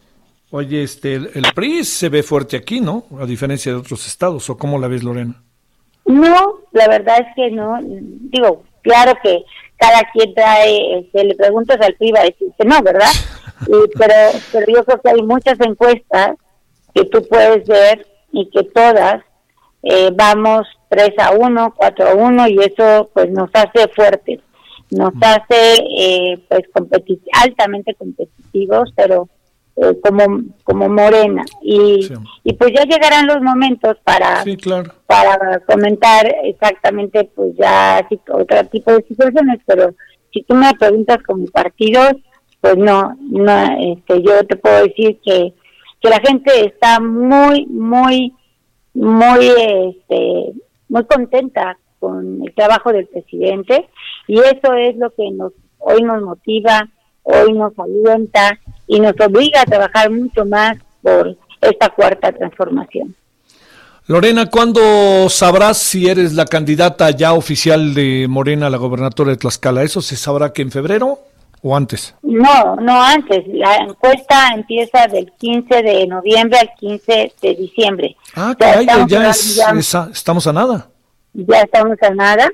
[0.52, 3.04] Oye, este, el, el PRI se ve fuerte aquí, ¿no?
[3.20, 5.42] A diferencia de otros estados, ¿o cómo la ves, Lorena?
[6.06, 7.78] No, la verdad es que no.
[7.82, 9.44] Digo, claro que
[9.76, 13.10] cada quien trae, se le preguntas al PRI va a decir que no, ¿verdad?
[13.66, 14.14] Y, pero,
[14.52, 16.34] pero yo creo que hay muchas encuestas
[16.94, 19.22] que tú puedes ver y que todas
[19.82, 24.40] eh, vamos 3 a 1, 4 a 1 y eso pues nos hace fuertes,
[24.90, 29.28] nos hace eh, pues competit altamente competitivos, pero
[29.82, 32.14] eh, como como morena y, sí.
[32.44, 34.92] y pues ya llegarán los momentos para sí, claro.
[35.06, 39.94] para comentar exactamente pues ya otro tipo de situaciones pero
[40.32, 42.12] si tú me preguntas como partidos
[42.60, 45.54] pues no no este yo te puedo decir que
[46.00, 48.34] que la gente está muy, muy,
[48.94, 50.52] muy, este,
[50.88, 53.88] muy contenta con el trabajo del presidente
[54.26, 56.88] y eso es lo que nos hoy nos motiva,
[57.22, 58.58] hoy nos alienta
[58.90, 63.14] y nos obliga a trabajar mucho más por esta cuarta transformación.
[64.06, 69.36] Lorena, ¿cuándo sabrás si eres la candidata ya oficial de Morena a la gobernatura de
[69.36, 69.84] Tlaxcala?
[69.84, 71.20] ¿Eso se sabrá que en febrero
[71.62, 72.14] o antes?
[72.22, 73.44] No, no antes.
[73.46, 78.16] La encuesta empieza del 15 de noviembre al 15 de diciembre.
[78.34, 79.56] Ah, O sea, caray, estamos ya, es-
[79.92, 80.88] ya- estamos a nada.
[81.34, 82.50] ya estamos a nada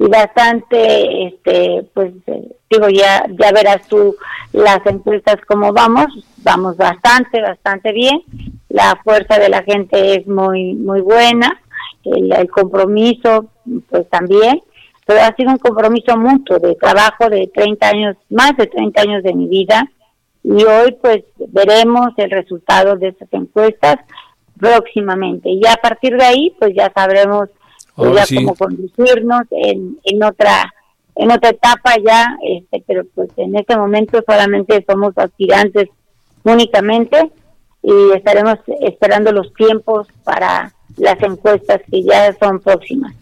[0.00, 4.16] y bastante este pues eh, digo ya ya verás tú
[4.52, 6.06] las encuestas cómo vamos.
[6.38, 8.22] Vamos bastante bastante bien.
[8.70, 11.60] La fuerza de la gente es muy muy buena.
[12.02, 13.50] El, compromiso
[13.90, 14.62] pues también.
[15.04, 19.22] Pero ha sido un compromiso mutuo de trabajo de 30 años más de 30 años
[19.22, 19.86] de mi vida.
[20.42, 23.96] Y hoy pues veremos el resultado de esas encuestas
[24.58, 25.50] próximamente.
[25.50, 27.50] Y a partir de ahí pues ya sabremos
[28.14, 28.36] ya sí.
[28.36, 30.72] cómo conducirnos en, en otra
[31.16, 35.88] en otra etapa ya este pero pues en este momento solamente somos aspirantes
[36.44, 37.30] únicamente
[37.82, 43.14] y estaremos esperando los tiempos para las encuestas que ya son próximas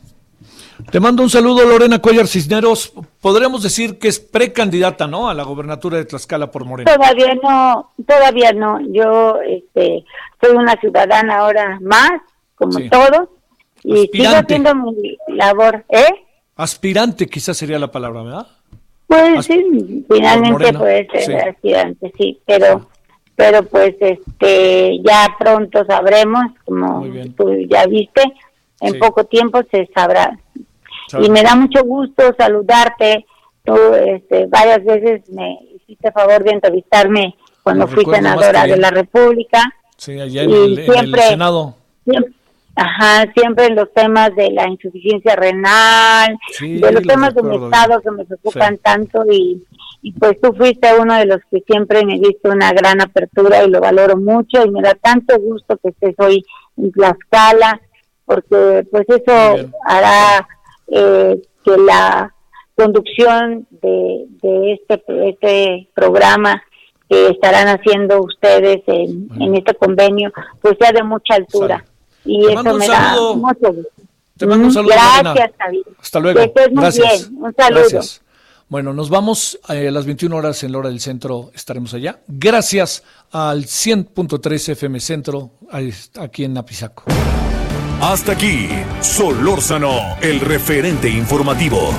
[0.91, 2.93] Te mando un saludo, Lorena Cuellar Cisneros.
[3.21, 5.29] Podríamos decir que es precandidata, ¿no?
[5.29, 6.91] A la gobernatura de Tlaxcala por Morena.
[6.95, 8.79] Todavía no, todavía no.
[8.93, 10.05] Yo este,
[10.41, 12.13] soy una ciudadana ahora más,
[12.55, 12.89] como Sí.
[12.89, 13.29] todos,
[13.89, 14.55] y sigo Aspirante.
[14.55, 15.85] haciendo mi labor.
[15.89, 16.07] ¿Eh?
[16.57, 18.47] Aspirante quizás sería la palabra, ¿verdad?
[19.07, 21.33] Pues sí, finalmente puede ser sí.
[21.35, 22.89] aspirante, sí, pero
[23.37, 27.07] pero pues este ya pronto sabremos, como
[27.37, 28.23] tú ya viste,
[28.81, 28.99] en Sí.
[28.99, 30.39] poco tiempo se sabrá.
[31.21, 33.25] Y me da mucho gusto saludarte.
[33.65, 39.63] Tú este, varias veces me hiciste favor de entrevistarme cuando fui senadora de la República.
[39.97, 41.77] Sí, allá en Y el, en el Senado.
[42.05, 42.33] Siempre,
[42.79, 47.43] ajá, siempre en los temas de la insuficiencia renal, Sí, de los lo temas de
[47.43, 48.81] mi estado que me preocupan Sí.
[48.83, 49.65] tanto y,
[50.03, 53.71] y pues tú fuiste uno de los que siempre me diste una gran apertura y
[53.71, 56.45] lo valoro mucho y me da tanto gusto que estés hoy
[56.77, 57.81] en Tlaxcala
[58.25, 60.47] porque pues eso hará
[60.89, 62.33] eh, que la
[62.77, 66.63] conducción de, de este, este programa
[67.09, 70.31] que estarán haciendo ustedes en, en este convenio
[70.61, 71.85] pues sea de mucha altura
[72.29, 73.31] y Te mando eso un me saludo.
[73.31, 73.91] da mucho gusto.
[74.37, 75.51] Te mando un saludo, Gracias.
[75.59, 75.85] Javier.
[76.01, 76.39] Hasta luego.
[76.39, 77.31] Que estés muy Gracias.
[77.31, 77.43] bien.
[77.43, 77.81] Un saludo.
[77.81, 78.23] Gracias.
[78.69, 82.21] Bueno, nos vamos eh, a las 21 horas en la hora del centro, estaremos allá.
[82.29, 83.03] Gracias
[83.33, 85.53] al 100.3 FM Centro,
[86.21, 87.05] aquí en Apizaco.
[88.03, 88.69] Hasta aquí,
[89.01, 91.93] Solórzano, el referente informativo.